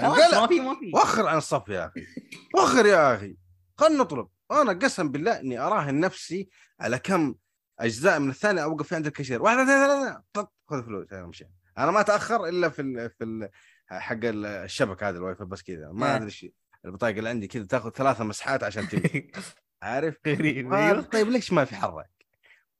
خلاص. 0.00 0.34
ما 0.34 0.46
في 0.46 0.60
ما 0.60 0.74
في. 0.74 0.90
وخر 0.94 1.26
عن 1.26 1.36
الصف 1.38 1.68
يا 1.68 1.86
أخي. 1.86 2.06
وخر 2.54 2.86
يا 2.86 3.14
أخي. 3.14 3.36
خلنا 3.78 3.98
نطلب. 3.98 4.28
أنا 4.50 4.72
قسم 4.72 5.08
بالله 5.08 5.40
إني 5.40 5.58
أراهن 5.58 6.00
نفسي 6.00 6.48
على 6.80 6.98
كم 6.98 7.34
أجزاء 7.78 8.18
من 8.18 8.30
الثانية 8.30 8.62
اوقف 8.64 8.88
في 8.88 8.94
عند 8.94 9.06
الكاشير 9.06 9.42
واحد 9.42 9.56
اثنين 9.58 9.76
ثلاثة 9.86 10.22
خذ 10.70 10.84
فلوس. 10.86 11.12
أنا 11.12 11.30
أنا 11.78 11.90
ما 11.90 12.00
أتأخر 12.00 12.48
إلا 12.48 12.68
في 12.68 12.82
ال 12.82 13.10
في 13.10 13.24
ال 13.24 13.48
حق 13.88 14.12
ال- 14.24 14.46
الشبكة 14.46 15.08
هذا 15.08 15.18
الواي 15.18 15.34
فاي 15.34 15.46
بس 15.46 15.62
كذا. 15.62 15.90
ما 15.92 16.12
آه. 16.12 16.16
أدري 16.16 16.26
إيش 16.26 16.46
البطاقة 16.84 17.10
اللي 17.18 17.28
عندي 17.28 17.46
كذا 17.46 17.64
تاخذ 17.64 17.90
ثلاثة 17.90 18.24
مسحات 18.24 18.64
عشان 18.64 18.88
تمشي 18.88 19.30
عارف؟ 19.82 20.16
غريب 20.26 20.72
أيوه. 20.74 21.00
طيب 21.02 21.28
ليش 21.28 21.52
ما 21.52 21.64
في 21.64 21.76
حرك؟ 21.76 22.10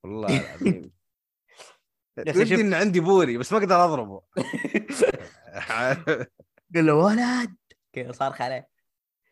والله 0.05 0.29
العظيم. 0.41 0.91
ودي. 2.19 2.61
إن 2.61 2.75
عندي 2.75 3.01
بوري 3.01 3.39
بس 3.39 3.53
ما 3.53 3.59
أقدر 3.59 3.85
أضربه؟ 3.85 4.23
قال 6.75 6.87
له 6.87 6.95
ولد 6.95 7.57
كذا 7.93 8.13
صارخ 8.13 8.41
عليه. 8.41 8.69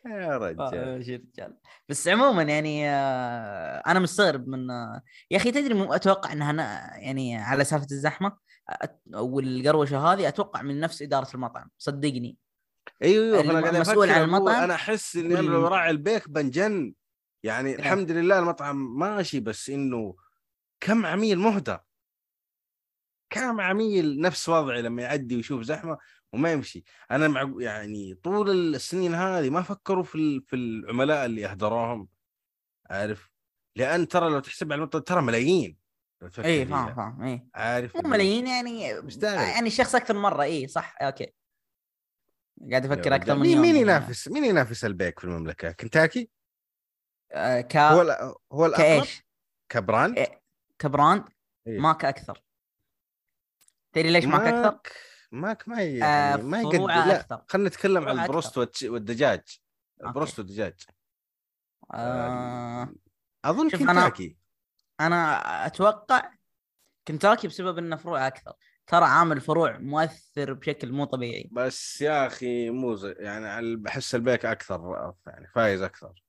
يا 0.07 0.39
رجال. 0.39 1.57
بس 1.89 2.09
عموما 2.09 2.43
يعني 2.43 2.91
آه، 2.91 3.83
أنا 3.87 4.01
مستغرب 4.01 4.49
من 4.49 4.71
آه، 4.71 5.03
يا 5.31 5.37
أخي 5.37 5.51
تدري 5.51 5.75
مو 5.75 5.93
أتوقع 5.93 6.33
إنها 6.33 6.53
يعني 6.97 7.37
على 7.37 7.65
سالفة 7.65 7.87
الزحمة 7.91 8.37
والقروشة 9.15 9.99
هذه 10.13 10.29
أتوقع 10.29 10.63
من 10.63 10.81
نفس 10.81 11.03
إدارة 11.03 11.29
المطعم. 11.35 11.71
صدقني. 11.79 12.39
أيوه 13.03 13.41
أيوه 13.41 13.71
المسؤول 13.71 14.09
أفكر 14.11 14.19
عن 14.19 14.25
المطعم 14.25 14.63
أنا 14.63 14.75
أحس 14.75 15.17
اني 15.17 15.35
أنا 15.39 15.47
لو 15.47 15.67
راعي 15.67 15.91
البيك 15.91 16.29
بنجن. 16.29 16.95
يعني 17.45 17.75
الحمد 17.75 18.11
لله 18.11 18.39
المطعم 18.39 18.99
ماشي 18.99 19.41
بس 19.41 19.71
إنه 19.71 20.17
كم 20.81 21.07
عميل 21.07 21.39
مهدر 21.39 21.81
كم 23.31 23.61
عميل 23.61 24.21
نفس 24.21 24.49
وضعي 24.49 24.83
لما 24.83 25.03
يعدي 25.03 25.37
ويشوف 25.37 25.63
زحمة. 25.63 25.99
وما 26.33 26.53
يمشي 26.53 26.85
أنا 27.11 27.29
مع 27.29 27.55
يعني 27.59 28.15
طول 28.15 28.51
السنين 28.75 29.15
هذه 29.15 29.51
ما 29.51 29.63
فكروا 29.63 30.03
في 30.05 30.41
في 30.47 30.57
العملاء 30.57 31.27
اللي 31.27 31.47
أهدروهم 31.47 32.09
عارف 32.91 33.33
لأن 33.77 34.09
ترى 34.09 34.31
لو 34.31 34.41
تحسب 34.41 34.73
على 34.73 34.79
المطعم 34.79 35.03
ترى 35.03 35.23
ملايين 35.23 35.79
اي. 36.39 36.67
فاهم 36.67 36.95
فاهم 36.95 37.23
اي 37.23 37.47
عارف 37.55 37.97
مو 37.97 38.11
ملايين 38.11 38.47
يعني 38.47 39.01
مستاهل. 39.01 39.49
يعني 39.55 39.67
الشخص 39.67 39.95
أكثر 39.95 40.15
من 40.15 40.21
مرة 40.21 40.43
اي 40.43 40.69
صح 40.69 40.97
أوكي 41.03 41.33
قاعد 42.71 42.87
أفكر. 42.93 43.15
أكثر 43.15 43.35
من 43.35 43.41
مين 43.41 43.51
يوم 43.53 43.63
مين. 43.63 43.77
ينافس 43.77 44.29
مين 44.29 44.45
ينافس 44.45 44.85
البيك 44.85 45.19
في 45.19 45.25
المملكة 45.25 45.73
كنتاكي 45.73 46.31
آه، 47.33 47.61
ك 47.61 47.77
هو 47.77 48.03
ال- 48.03 48.35
هو 48.53 48.67
الأقرب 48.67 48.85
كإيش 48.87 49.23
ك 49.69 49.77
brand 49.77 50.19
إيه. 50.19 50.43
ك 50.79 50.86
brand 50.86 51.25
إيه. 51.67 51.79
ماك 51.79 52.05
أكثر 52.05 52.43
تدري 53.93 54.11
ليش 54.11 54.25
ماك 54.25 54.41
أكثر؟ 54.41 54.93
ماك 55.33 55.69
ما 55.69 55.83
ي- 55.83 55.99
يعني 55.99 56.43
ما 56.43 56.61
يقدر 56.61 56.87
لا 56.87 57.45
خلينا 57.49 57.69
نتكلم 57.69 58.09
عن 58.09 58.19
البروست. 58.21 58.59
والتش- 58.59 58.83
والدجاج. 58.91 59.41
البروست 60.05 60.39
والدجاج. 60.39 60.75
آه 61.95 62.93
أظن 63.45 63.69
شوف 63.71 63.81
أنا- 63.83 63.87
كنتاكي. 63.87 64.37
أنا 65.01 65.37
أتوقع 65.67 66.31
كنتاكي 67.09 67.49
بسبب 67.49 67.79
إنه 67.79 67.97
فروع 67.97 68.27
أكثر. 68.27 68.53
ترى 68.87 69.05
عامل 69.05 69.41
فروع 69.41 69.79
مؤثر 69.79 70.53
بشكل 70.53 70.93
مو 70.93 71.05
طبيعي. 71.05 71.49
بس 71.53 72.01
يا 72.01 72.27
أخي 72.27 72.71
مو 72.71 72.97
يعني 72.97 73.77
بحس 73.77 74.15
البيك 74.15 74.45
أكثر 74.47 75.13
يعني 75.27 75.47
فايز 75.47 75.83
أكثر. 75.83 76.25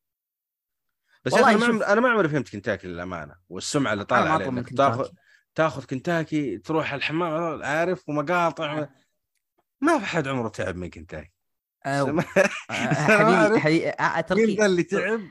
بس 1.25 1.33
أنا 1.33 1.57
ما 1.57 1.93
أنا 1.93 2.01
ما 2.01 2.09
عمري 2.09 2.29
فهمت 2.29 2.49
كنتاكي 2.51 2.87
للأمانة 2.87 3.35
والسمعة 3.49 3.93
اللي 3.93 4.01
أنا 4.01 4.07
طالعة 4.09 4.33
عليه 4.33 4.45
تاخذ 4.45 4.63
كنتاكي. 4.69 5.13
تاخذ 5.55 5.85
كنتاكي 5.85 6.57
تروح 6.57 6.93
الحمام 6.93 7.63
عارف 7.63 8.09
ومقاطع. 8.09 8.77
آه. 8.79 8.89
ما 9.81 9.99
في 9.99 10.05
حد 10.05 10.27
عمره 10.27 10.47
تعب 10.49 10.75
من 10.75 10.89
كنتاكي. 10.89 11.31
أو. 11.85 12.05
ما 12.13 12.21
حبيبي 12.69 13.59
حبيبي 13.59 14.23
تركي 14.27 14.55
ذا 14.55 14.65
اللي 14.65 14.83
تعب؟ 14.83 15.21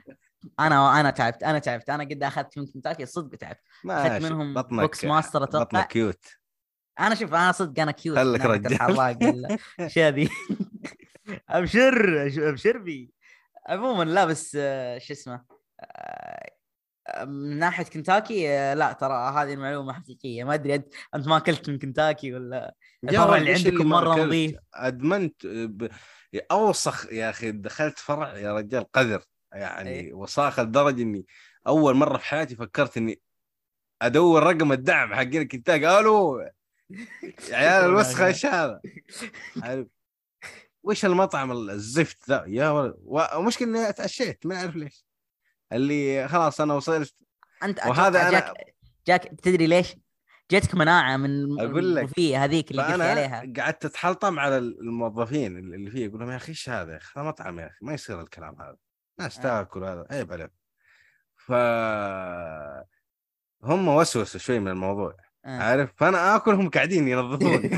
أنا 0.61 1.01
أنا 1.01 1.11
تعبت 1.11 1.43
أنا 1.43 1.59
تعبت. 1.59 1.91
أنا 1.91 2.05
قد 2.05 2.23
أخذت 2.23 2.59
من 2.59 2.67
كنتاكي 2.67 3.07
صدق 3.07 3.39
تعبت. 3.39 3.61
أخذت 3.87 4.23
منهم 4.23 4.55
بطنك 4.55 4.81
بوكس 4.81 5.05
ماستر 5.05 5.45
أتوقع. 5.45 5.65
بطنك 5.65 5.87
cute 5.87 6.25
أنا 7.01 7.15
شوف 7.15 7.35
أنا 7.35 7.53
صدق 7.53 7.83
أنا 7.83 7.93
cute 7.93 8.19
خلك 8.19 8.41
رجال. 8.45 8.73
الحراق 8.73 9.17
ولا 9.23 9.59
شادي 9.87 10.29
أبشر 11.49 12.27
أبشر 12.49 12.79
بي. 12.79 13.13
عموما 13.69 14.05
لا 14.05 14.25
بس 14.25 14.53
شو 14.99 15.13
اسمه 15.13 15.45
من 17.25 17.59
ناحية 17.59 17.85
كنتاكي 17.85 18.49
آه، 18.49 18.75
لا 18.75 18.93
ترى 18.93 19.33
هذه 19.35 19.55
المعلومة 19.55 19.93
حقيقية. 19.93 20.45
ما 20.45 20.55
أدري 20.55 20.75
أنت 20.75 20.95
أنت 21.15 21.29
ما 21.29 21.37
أكلت 21.37 21.71
من 21.71 21.79
كنتاكي 21.79 22.35
ولا؟ 22.35 22.75
الفرع 23.05 23.37
اللي 23.37 23.53
عندكم 23.55 23.95
أكلت؟ 23.95 24.19
نظيف. 24.19 24.57
أدمنت 24.75 25.47
ب... 25.47 25.89
أوسخ 26.51 27.13
يا 27.13 27.31
أخي 27.31 27.53
دخلت 27.53 27.99
فرع 27.99 28.37
يا 28.39 28.55
رجال 28.55 28.93
قذر. 28.93 29.23
يعني 29.53 29.91
إيه. 29.91 30.13
وساخة 30.15 30.63
لدرجة 30.63 31.03
إني 31.03 31.27
أول 31.67 31.95
مرة 31.95 32.19
في 32.19 32.25
حياتي 32.25 32.57
فكرت 32.57 32.97
إني 32.97 33.21
أدور 34.03 34.43
رقم 34.43 34.73
الدعم 34.73 35.15
حقين 35.15 35.49
كنتاكي 35.49 35.99
ألو! 35.99 36.41
يا 36.41 36.53
عيال 37.57 37.85
الوسخة 37.85 38.27
إيش 38.27 38.47
هذا؟ 38.47 38.81
وش 40.83 41.05
المطعم 41.05 41.53
الزفت 41.53 42.29
ذا؟ 42.29 42.45
يا 42.47 42.71
ولد 42.71 42.95
ومشكلة 43.37 43.69
إني 43.69 43.89
أتعشيت 43.89 44.47
ما 44.47 44.57
أعرف 44.57 44.77
ليش. 44.77 45.12
اللي 45.73 46.29
خلاص 46.29 46.61
أنا 46.61 46.75
وصلت 46.75 47.15
أنت 47.63 47.79
وهذا 47.79 47.91
وهذا 48.21 48.29
أنا- 48.29 48.33
جاك 48.33 48.55
جاك 49.07 49.25
تدري 49.43 49.67
ليش؟ 49.67 49.95
جاتك 50.51 50.75
مناعة 50.75 51.17
من 51.17 51.61
أقول 51.61 51.97
لك. 51.97 52.19
هذيك 52.21 52.71
اللي 52.71 52.83
قلت 52.83 53.01
عليها. 53.01 53.53
قعدت 53.57 53.85
أتحلطم 53.85 54.39
على 54.39 54.59
الموظفين 54.59 55.57
اللي 55.59 55.91
فيه 55.91 56.05
يقول 56.07 56.21
لهم 56.21 56.31
يا 56.31 56.37
أخي 56.37 56.49
إيش 56.49 56.69
هذا 56.69 56.93
يا 56.93 56.97
أخي؟ 56.97 57.21
هذا 57.21 57.29
مطعم 57.29 57.61
يا 57.61 57.67
أخي 57.67 57.77
ما 57.83 57.95
يصير 57.95 58.21
الكلام 58.21 58.63
هذا. 58.63 58.77
ناس 59.19 59.39
آه. 59.39 59.43
تاكل 59.43 59.85
هذا. 59.85 60.07
عيب 60.11 60.33
عليك. 60.33 60.51
ف 61.37 61.53
هم 63.65 63.89
وسوسوا 63.89 64.41
شوي 64.41 64.59
من 64.59 64.69
الموضوع. 64.69 65.17
آه. 65.45 65.59
عارف؟ 65.59 65.91
فأنا 65.97 66.37
آكل 66.37 66.55
هم 66.55 66.71
قاعدين 66.71 67.09
ينظفون 67.09 67.51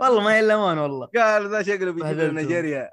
والله 0.00 0.20
ما 0.20 0.38
يلمون 0.38 0.78
والله. 0.78 1.06
قال 1.16 1.50
ذا 1.50 1.62
شكله 1.62 1.90
بيجيب. 1.90 2.48
جرية. 2.48 2.90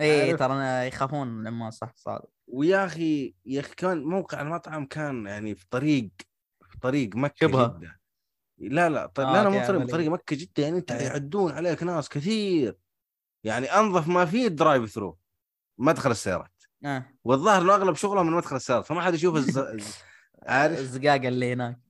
اي. 0.00 0.36
ترى 0.36 0.86
يخافون 0.86 1.44
لما 1.44 1.70
صح 1.70 1.92
صادق 1.96 2.28
ويا 2.46 2.84
أخي 2.84 3.34
يا 3.46 3.60
أخي 3.60 3.74
كان 3.74 4.04
موقع 4.04 4.40
المطعم 4.40 4.86
كان 4.86 5.26
يعني 5.26 5.54
في 5.54 5.66
طريق 5.70 6.10
في 6.70 6.78
طريق 6.78 7.16
مكة 7.16 7.46
شبهة. 7.48 7.78
جده 7.78 8.00
لا 8.58 8.88
لا 8.88 9.06
طريق 9.06 9.28
آه، 9.28 9.42
لا 9.42 9.48
مو 9.48 9.66
طريق. 9.66 9.86
طريق 9.90 10.10
مكة 10.10 10.36
جده 10.36 10.62
يعني 10.62 10.78
أنت 10.78 10.92
أيوه. 10.92 11.02
يعدون 11.02 11.52
عليك 11.52 11.82
ناس 11.82 12.08
كثير 12.08 12.76
يعني 13.44 13.66
أنظف 13.66 14.08
ما 14.08 14.24
فيه 14.24 14.46
ال 14.46 14.53
drive 14.53 14.90
thru 14.90 15.18
مدخل 15.78 16.10
السيارات 16.10 16.62
آه. 16.84 17.04
والظاهر 17.24 17.62
إنه 17.62 17.74
أغلب 17.74 17.94
شغلهم 17.94 18.26
من 18.26 18.32
مدخل 18.32 18.56
السيارات 18.56 18.86
فما 18.86 19.02
حد 19.02 19.14
يشوف 19.14 19.36
الز... 19.36 19.58
عارف 20.42 20.78
الزقاقه 20.78 21.28
اللي 21.28 21.52
هناك 21.52 21.80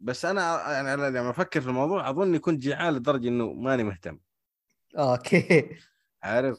بس 0.00 0.24
أنا 0.24 0.72
يعني 0.72 0.96
لما 0.96 1.30
أفكر 1.30 1.60
في 1.60 1.68
الموضوع 1.68 2.10
اظني 2.10 2.38
كنت 2.38 2.62
جيعان 2.62 2.94
لدرجة 2.94 3.28
إنه 3.28 3.52
ماني 3.52 3.84
مهتم 3.84 4.18
أوكي 4.98 5.78
عارف 6.22 6.58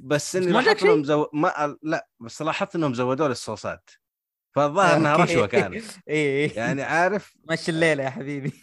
بس 0.00 0.36
إني 0.36 0.46
لاحظت 0.46 0.82
إنهم؟ 0.82 1.04
زو... 1.04 1.26
ما 1.32 1.76
لا 1.82 2.08
بس 2.20 2.42
لاحظت 2.42 2.74
إنهم 2.76 2.94
زودوا 2.94 3.26
لي 3.26 3.32
الصوصات. 3.32 3.90
فالظاهر 4.54 4.96
إنها. 4.96 5.16
رشوة 5.16 5.46
كانت. 5.46 5.84
اي 6.08 6.44
اي 6.44 6.46
يعني 6.46 6.82
عارف؟ 6.82 7.36
مشي 7.50 7.70
الليلة 7.70 8.04
يا 8.04 8.10
حبيبي. 8.10 8.52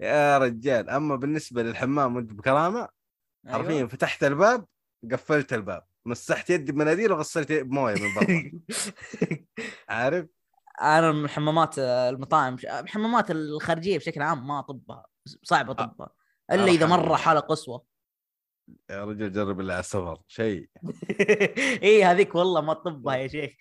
يا 0.00 0.38
رجال. 0.38 0.90
أما 0.90 1.16
بالنسبة 1.16 1.62
للحمام 1.62 2.16
وانت 2.16 2.32
بكرامة 2.32 2.88
حرفيا 3.48 3.76
أيوة. 3.76 3.88
فتحت 3.88 4.24
الباب 4.24 4.66
قفلت 5.12 5.52
الباب. 5.52 5.82
مسحت 6.06 6.50
يدي 6.50 6.72
بمناديل 6.72 7.12
وغسلت 7.12 7.52
بموية 7.52 7.94
من 7.94 8.14
برا. 8.14 8.50
عارف؟ 9.88 10.26
أنا 10.82 11.12
من 11.12 11.28
حمامات 11.28 11.78
المطاعم 11.78 12.56
الحمامات 12.64 13.30
الخارجية 13.30 13.98
بشكل 13.98 14.22
عام 14.22 14.46
ما 14.46 14.58
أطبها. 14.58 15.06
صعب 15.42 15.70
أطبها. 15.70 16.21
إلا 16.54 16.66
إذا. 16.66 16.86
مرة 16.86 17.16
حالة 17.16 17.40
قصوى 17.40 17.80
يا 18.90 19.04
رجل 19.04 19.32
جرب 19.32 19.60
اللي 19.60 19.72
على 19.72 19.80
السفر 19.80 20.18
شيء. 20.28 20.68
اي 21.82 22.04
هذيك 22.04 22.34
والله 22.34 22.60
ما 22.60 22.74
تطبها 22.74 23.16
يا 23.16 23.28
شيخ. 23.28 23.52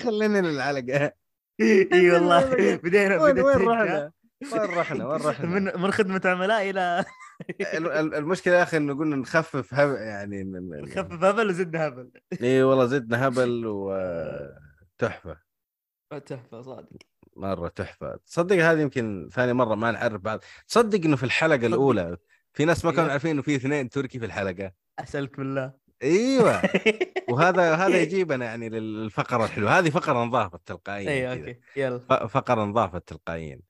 خليني 0.00 0.40
للعلقة. 0.40 1.12
إي 1.60 2.10
والله. 2.10 2.76
بدينا 2.76 3.22
وين. 3.22 3.38
رحنا؟ 3.38 4.12
وين 4.52 4.60
رحنا؟ 4.62 5.08
وين 5.08 5.20
رحنا؟ 5.20 5.76
من 5.76 5.90
خدمة 5.92 6.20
عملاء 6.24 6.70
إلى 6.70 6.80
ال- 6.80 7.04
ال- 7.04 7.04
المشكلة 8.18 8.54
يا 8.54 8.62
أخي 8.62 8.76
إنه 8.76 8.94
قلنا 8.98 9.16
نخفف 9.16 9.74
هب... 9.74 9.94
يعني 9.96 10.42
ن- 10.44 10.80
نخفف 10.82 11.24
هبل 11.24 11.48
وزدنا 11.48 11.86
هبل. 11.88 12.10
إي 12.42 12.62
والله 12.62 12.86
زدنا 12.86 13.26
هبل 13.28 13.62
وتحفه 13.66 15.36
تحفة. 16.26 16.62
صادق. 16.62 16.88
مرة 17.36 17.68
تحفة. 17.68 18.16
تصدق 18.26 18.56
هذه 18.56 18.80
يمكن 18.80 19.28
ثاني 19.32 19.52
مرة 19.52 19.74
ما 19.74 19.90
نعرف 19.90 20.20
بعض. 20.20 20.40
تصدق 20.68 21.04
إنه 21.04 21.16
في 21.16 21.22
الحلقة 21.22 21.66
الأولى 21.66 22.16
في 22.52 22.64
ناس 22.64 22.84
ما 22.84 22.90
كانوا 22.90 23.02
أيوه. 23.04 23.12
عارفين 23.12 23.30
إنه 23.30 23.42
في 23.42 23.56
اثنين 23.56 23.88
تركي 23.88 24.18
في 24.18 24.24
الحلقة. 24.26 24.72
أسألك 24.98 25.36
بالله. 25.36 25.72
إيوه. 26.02 26.62
وهذا 27.30 27.74
هذا 27.74 28.02
يجيبنا 28.02 28.44
يعني 28.44 28.68
للفقرة 28.68 29.44
الحلوة. 29.44 29.78
هذه 29.78 29.90
فقرة 29.90 30.22
انضافت 30.22 30.60
تلقائيا 30.66 31.10
أيوه. 31.10 31.32
okay. 31.32 31.60
يلا. 31.76 31.98
فقرة 32.26 32.64
انضافت 32.64 33.08
تلقائيا 33.08 33.60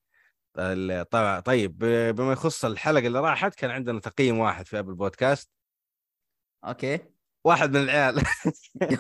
طيب 1.45 1.79
بما 2.17 2.33
يخص 2.33 2.65
الحلقة 2.65 3.07
اللي 3.07 3.21
راحت 3.21 3.55
كان 3.55 3.71
عندنا 3.71 4.01
تقييم 4.01 4.39
واحد 4.39 4.67
في 4.67 4.79
Apple 4.79 4.95
Podcasts 4.95 5.51
okay. 6.65 6.99
واحد 7.45 7.71
من 7.71 7.83
العيال. 7.83 8.23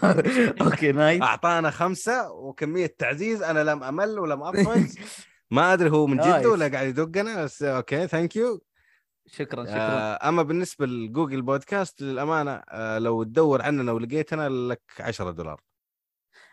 okay 0.62 0.92
nice. 0.92 1.22
أعطانا 1.22 1.70
خمسة 1.70 2.30
وكمية 2.30 2.94
تعزيز 2.98 3.42
أنا 3.42 3.64
لم 3.64 3.82
أمل 3.82 4.18
ولم 4.18 4.42
أفرج. 4.42 4.86
ما 5.50 5.72
أدري 5.72 5.90
هو 5.90 6.06
من. 6.06 6.16
جدة 6.16 6.50
ولا 6.50 6.68
قاعد 6.68 6.86
يدقنا 6.86 7.44
بس 7.44 7.62
okay 7.62 8.06
thank 8.06 8.36
you 8.36 8.62
شكرا 9.26 9.64
شكرا. 9.64 9.78
آه، 9.78 10.28
أما 10.28 10.42
بالنسبة 10.42 10.86
ل 10.86 10.94
Google 10.94 11.42
Podcasts 11.42 12.02
للأمانة 12.02 12.62
آه، 12.70 12.98
لو 12.98 13.22
تدور 13.22 13.62
عننا 13.62 13.92
ولقيتنا 13.92 14.48
لك 14.48 14.82
10 15.00 15.30
دولار. 15.30 15.60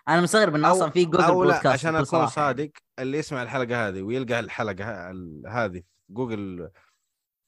أنا 0.07 0.21
مستغرب 0.21 0.55
انه 0.55 0.71
أصلا 0.71 0.89
في 0.89 1.05
جوجل 1.05 1.23
أو 1.23 1.43
لا 1.43 1.53
بودكاست 1.53 1.67
عشان 1.67 1.95
أكون. 1.95 2.27
صادق 2.27 2.69
اللي 2.99 3.17
يسمع 3.17 3.43
الحلقة 3.43 3.87
هذه 3.87 4.01
ويلقى 4.01 4.39
الحلقة 4.39 5.09
هذه 5.47 5.79
في 6.07 6.13
Google 6.13 6.69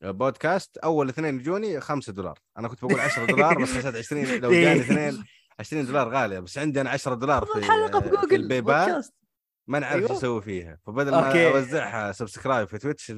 Podcasts 0.03 0.77
أول 0.77 1.09
اثنين 1.09 1.39
يجوني 1.39 1.79
5 1.79 2.13
دولار 2.13 2.39
أنا 2.57 2.67
كنت 2.67 2.85
بقول 2.85 2.99
10 2.99 3.25
دولار 3.25 3.61
بس 3.61 3.69
حسيت 3.69 3.95
20 3.95 4.23
لو 4.25 4.51
جاني 4.63 4.79
اثنين 4.79 5.23
20 5.59 5.85
دولار 5.85 6.09
غالية 6.09 6.39
بس 6.39 6.57
عندي 6.57 6.81
أنا 6.81 6.89
10 6.89 7.13
دولار 7.13 7.45
في 7.45 7.59
الحلقة 7.59 7.99
في 8.01 8.35
ال 8.35 8.61
PayPal 8.61 8.61
بودكاست 8.61 9.13
ما 9.67 9.79
نعرف. 9.79 10.03
إيش 10.03 10.11
أسوي 10.11 10.41
فيها 10.41 10.77
فبدل 10.85 11.11
ما 11.11 11.27
okay. 11.27 11.47
أوزعها 11.47 12.11
subscribe 12.11 12.67
في 12.67 12.77
Twitch. 12.77 13.11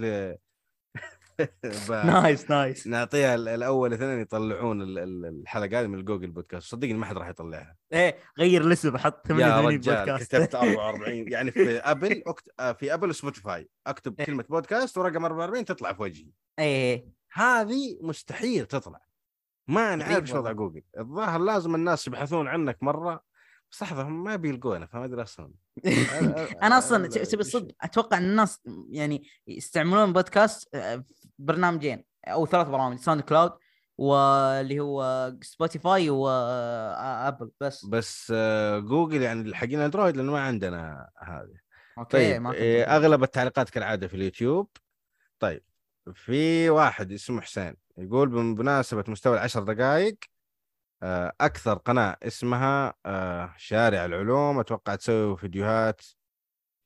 nice 2.06 2.50
nice 2.50 2.88
نعطيها 2.88 3.36
ال- 3.36 3.48
الأول 3.48 3.94
اثنين 3.94 4.20
يطلعون 4.22 4.82
ال- 4.82 5.00
ال- 5.00 5.26
الحلقة 5.26 5.80
هذه 5.82 5.88
من 5.88 6.00
ال 6.00 6.04
Google 6.04 6.28
Podcasts. 6.32 6.68
صدقني 6.72 6.94
ما 6.94 7.06
حد 7.06 7.18
راح 7.18 7.28
يطلعها. 7.28 7.76
إيه 7.94 8.18
غير 8.40 8.62
الاسم 8.62 8.98
حط 8.98 9.30
يا 9.30 9.36
88 9.36 9.78
رجال 9.80 9.96
بودكاست. 10.06 10.36
كتبت 10.36 10.56
44 10.56 11.32
يعني 11.32 11.52
في 11.52 11.78
Apple 11.92 12.24
أكت... 12.28 12.50
آه، 12.60 12.72
في 12.72 12.94
Apple 12.94 13.10
و 13.10 13.17
Spotify. 13.17 13.70
أكتب 13.88 14.16
إيه. 14.20 14.26
كلمة 14.26 14.46
بودكاست 14.50 14.98
ورقم 14.98 15.26
44 15.26 15.66
تطلع 15.66 15.94
في 15.94 16.02
وجهي. 16.02 16.28
إيه 16.60 17.06
هذه 17.34 17.98
مستحيل 18.02 18.66
تطلع. 18.66 19.02
ما 19.68 19.96
نعرف 19.96 20.22
إيش 20.22 20.34
وضع. 20.34 20.52
جوجل. 20.52 20.82
الظاهر 21.00 21.40
لازم 21.40 21.76
الناس 21.76 22.08
يبحثون 22.08 22.48
عنك 22.48 22.78
مرة. 22.84 23.30
بس 23.72 23.82
لحظة 23.84 24.02
هم 24.02 24.24
ما 24.24 24.36
بيلقونا 24.36 24.86
فما 24.86 25.06
أدري 25.06 25.22
أصلا. 25.22 25.52
أنا 26.64 26.78
أصلا 26.78 27.08
تبي 27.08 27.42
الصدق 27.42 27.76
أتوقع 27.82 28.18
إن 28.18 28.24
الناس 28.24 28.62
يعني 28.90 29.24
يستعملون 29.48 30.14
بودكاست 30.14 30.76
آه، 30.76 31.04
برنامجين 31.40 32.04
أو 32.28 32.46
ثلاث 32.46 32.68
برامج 32.68 32.98
SoundCloud 32.98 33.52
واللي 33.98 34.80
هو 34.80 35.34
Spotify 35.42 36.10
و 36.10 36.34
Apple 36.34 37.52
بس. 37.62 37.86
بس 37.86 38.34
آه، 38.36 38.80
جوجل 38.80 39.22
يعني 39.22 39.56
حقين 39.56 39.80
Android 39.80 40.18
لأنه 40.18 40.32
ما 40.32 40.42
عندنا 40.42 41.10
هذه. 41.18 41.58
okay 41.98 42.18
طيب 42.18 42.42
ما 42.42 42.50
أدري. 42.50 42.84
أغلب 42.84 43.24
التعليقات 43.24 43.70
كالعادة 43.70 44.08
في 44.08 44.14
اليوتيوب. 44.14 44.70
طيب 45.40 45.64
في 46.14 46.70
واحد 46.70 47.12
اسمه 47.12 47.42
حسين 47.42 47.76
يقول 47.98 48.30
بمناسبة 48.30 49.04
مستوى 49.08 49.34
العشر 49.34 49.64
دقائق 49.64 50.18
آه، 51.04 51.34
أكثر 51.42 51.74
قناة 51.74 52.18
اسمها 52.24 52.94
آه، 53.06 53.54
شارع 53.58 54.06
العلوم. 54.06 54.60
أتوقع 54.60 54.96
تسوي 54.96 55.38
فيديوهات 55.38 56.02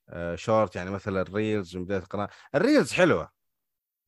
آه، 0.08 0.34
شورت 0.34 0.76
يعني 0.76 0.90
مثلا 0.90 1.20
ال 1.22 1.31
reels 1.31 1.76
من 1.76 1.84
بداية 1.84 1.98
القناة. 1.98 2.28
ال 2.54 2.60
reels 2.60 2.92
حلوة 2.92 3.33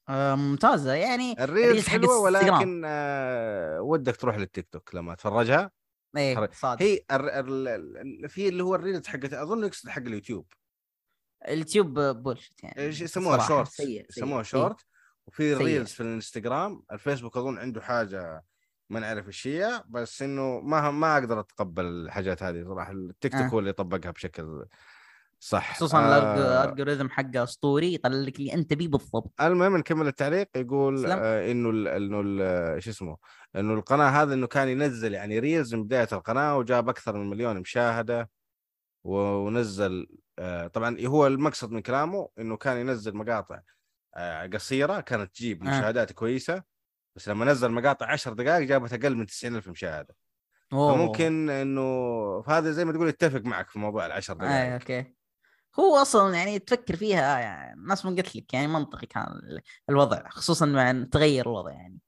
آه، 0.09 0.35
ممتازة 0.35 0.93
يعني 0.95 1.45
ال 1.45 1.52
reels 1.52 1.87
حلوة. 1.89 2.19
ولكن 2.19 2.83
آه، 2.87 3.81
ودك 3.81 4.17
تروح 4.17 4.37
للتيك 4.37 4.69
توك 4.73 4.95
لما 4.95 5.15
تفرجها 5.15 5.71
إيه 6.17 6.51
صادق 6.53 6.83
هي 6.83 7.01
ال- 7.11 7.29
ال- 7.69 7.69
ال- 8.25 8.29
في 8.29 8.49
اللي 8.49 8.63
هو 8.63 8.75
ال 8.75 8.80
reels 8.80 9.07
حقت 9.07 9.33
أظن 9.33 9.65
يقصد 9.65 9.89
حق 9.89 10.03
اليوتيوب 10.03 10.47
اليوتيوب 11.49 11.99
bullshit 12.01 12.65
يعني 12.65 12.81
إيش 12.83 13.01
يسموها 13.01 13.49
شورت. 13.49 13.81
يسموها 13.81 14.39
إيه. 14.39 14.43
شورت 14.43 14.81
وفي. 15.27 15.53
ال 15.53 15.59
reels 15.59 15.91
في 15.93 16.01
الانستغرام 16.01 16.83
الفيسبوك 16.93 17.37
أظن 17.37 17.59
عنده 17.59 17.81
حاجة 17.81 18.45
ما 18.91 19.01
نعرف 19.01 19.27
إيش 19.27 19.47
هي 19.47 19.83
بس 19.89 20.23
إنه 20.23 20.61
ما 20.61 20.91
ما 20.91 21.15
أقدر 21.19 21.41
أتقبل 21.41 21.85
الحاجات 21.85 22.43
هذه 22.43 22.65
صراحة 22.65 22.93
التيك 22.93 23.33
توك 23.33 23.41
آه. 23.43 23.47
هو 23.49 23.59
اللي 23.59 23.73
طبقها 23.73 24.11
بشكل 24.11 24.65
صح 25.41 25.77
خصوصا 25.77 25.99
آه 25.99 26.65
ال 26.65 26.69
algorithm 26.69 27.09
حقه 27.09 27.43
أسطوري 27.43 27.95
يطلع 27.95 28.17
لك 28.17 28.39
اللي 28.39 28.55
أنت 28.55 28.75
بيه 28.75 28.89
بالضبط 28.89 29.41
المهم 29.41 29.77
نكمل 29.77 30.07
التعليق 30.07 30.49
يقول. 30.57 31.07
آه 31.07 31.51
إنه 31.51 31.71
ال 31.71 31.89
إنه 31.89 32.43
آه، 32.45 32.79
شو 32.79 32.91
اسمه 32.91 33.17
إنه 33.57 33.75
القناة 33.75 34.09
هذا 34.23 34.35
إنه 34.35 34.47
كان 34.47 34.69
ينزل 34.69 35.15
يعني 35.15 35.39
reels 35.39 35.75
من 35.75 35.85
بداية 35.85 36.09
القناة 36.13 36.57
وجاب 36.57 36.89
أكثر 36.89 37.17
من 37.17 37.31
مليون 37.31 37.61
مشاهدة 37.61 38.31
ونزل 39.05 40.07
آه 40.39 40.67
طبعا 40.67 40.97
هو 41.01 41.27
المقصد 41.27 41.71
من 41.71 41.81
كلامه 41.81 42.29
إنه 42.39 42.57
كان 42.57 42.77
ينزل 42.77 43.17
مقاطع 43.17 43.61
آه 44.15 44.47
قصيرة 44.47 45.01
كانت 45.01 45.35
تجيب 45.35 45.63
آه. 45.65 45.67
مشاهدات 45.69 46.13
كويسة 46.13 46.63
بس 47.17 47.29
لما 47.29 47.45
نزل 47.45 47.71
مقاطع 47.71 48.07
10 48.07 48.33
دقائق 48.33 48.67
جابت 48.67 48.93
أقل 48.93 49.17
من 49.17 49.27
90 49.27 49.57
ألف 49.57 49.69
مشاهدة 49.69 50.17
أوه. 50.73 50.95
فممكن 50.95 51.51
إنه 51.51 52.43
فهذا 52.43 52.71
زي 52.71 52.85
ما 52.85 52.93
تقول 52.93 53.09
يتفق 53.09 53.41
معك 53.41 53.69
في 53.69 53.79
موضوع 53.79 54.07
العشر 54.07 54.35
دقائق 54.35 54.73
أوكي 54.73 55.16
هو 55.81 55.97
أصلا 55.97 56.35
يعني 56.35 56.59
تفكر 56.59 56.97
فيها 56.97 57.39
يعني 57.39 57.75
الناس 57.75 58.05
ما 58.05 58.11
قلت 58.11 58.37
لك 58.37 58.55
يعني 58.55 58.67
منطقي 58.67 59.07
كان 59.07 59.23
ال- 59.23 59.61
الوضع 59.91 60.29
خصوصا 60.29 60.67
مع 60.67 61.05
تغير 61.13 61.47
الوضع 61.47 61.71
يعني 61.73 61.99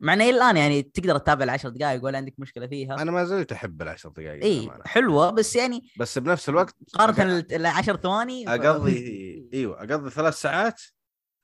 مع 0.00 0.12
إنه 0.12 0.30
الآن 0.30 0.56
يعني 0.56 0.82
تقدر 0.82 1.18
تتابع 1.18 1.44
العشر 1.44 1.68
دقائق 1.68 2.04
ولا 2.04 2.18
عندك 2.18 2.34
مشكلة 2.38 2.66
فيها 2.66 3.02
أنا 3.02 3.10
ما 3.10 3.24
زلت 3.24 3.52
أحب 3.52 3.82
العشر 3.82 4.08
دقائق 4.08 4.44
إي. 4.44 4.70
حلوة 4.84 5.30
بس 5.30 5.56
يعني 5.56 5.82
بس 5.98 6.18
بنفس 6.18 6.48
الوقت 6.48 6.74
مقارنة 6.94 7.46
العشر 7.52 7.96
ثواني 7.96 8.48
أقضي 8.48 9.48
إيوه 9.54 9.78
أقضي 9.78 10.10
ثلاث 10.10 10.34
ساعات 10.34 10.80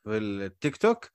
في 0.03 0.17
التيك 0.17 0.77
توك 0.77 1.05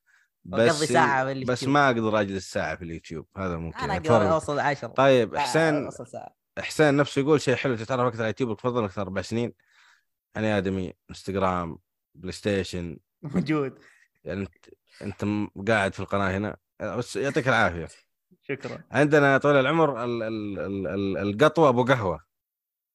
بس 0.44 0.70
وأقضي 0.70 0.86
ساعة 0.86 1.34
في 1.34 1.44
بس. 1.44 1.64
ما 1.64 1.86
أقدر 1.86 2.20
أجلس 2.20 2.50
ساعة 2.52 2.76
في 2.76 2.84
اليوتيوب 2.84 3.26
هذا 3.36 3.56
ممكن 3.56 3.78
أنا 3.78 3.94
يعني. 3.94 4.08
أقدر 4.08 4.32
أوصل 4.32 4.58
عشر 4.58 4.88
طيب 4.88 5.36
حسين 5.36 5.84
أوصل 5.84 6.06
ساعة 6.06 6.34
حسين 6.58 6.96
نفسه 6.96 7.20
يقول 7.20 7.40
شيء 7.40 7.54
حلو 7.54 7.76
تتعرف 7.76 8.00
أكثر 8.06 8.18
على 8.22 8.24
اليوتيوب 8.24 8.56
تفضل 8.56 8.84
أكثر 8.84 9.02
أربع 9.02 9.22
سنين 9.22 9.52
أنا 10.36 10.58
آدمي 10.58 10.92
إنستغرام 11.10 11.78
بلاي 12.14 12.32
ستيشن 12.32 12.98
موجود 13.22 13.78
يعني 14.24 14.40
انت 14.40 14.54
أنت 15.02 15.48
قاعد 15.68 15.94
في 15.94 16.00
القناة 16.00 16.36
هنا 16.36 16.56
بس 16.80 17.16
يعطيك 17.16 17.48
العافية 17.48 17.88
شكرا 18.42 18.78
عندنا 18.90 19.38
طويل 19.38 19.56
العمر 19.56 20.04
ال 20.04 20.22
ال 20.22 20.58
ال 20.58 20.86
ال 20.86 21.18
القطوه 21.18 21.68
أبو 21.68 21.84
قهوة 21.84 22.24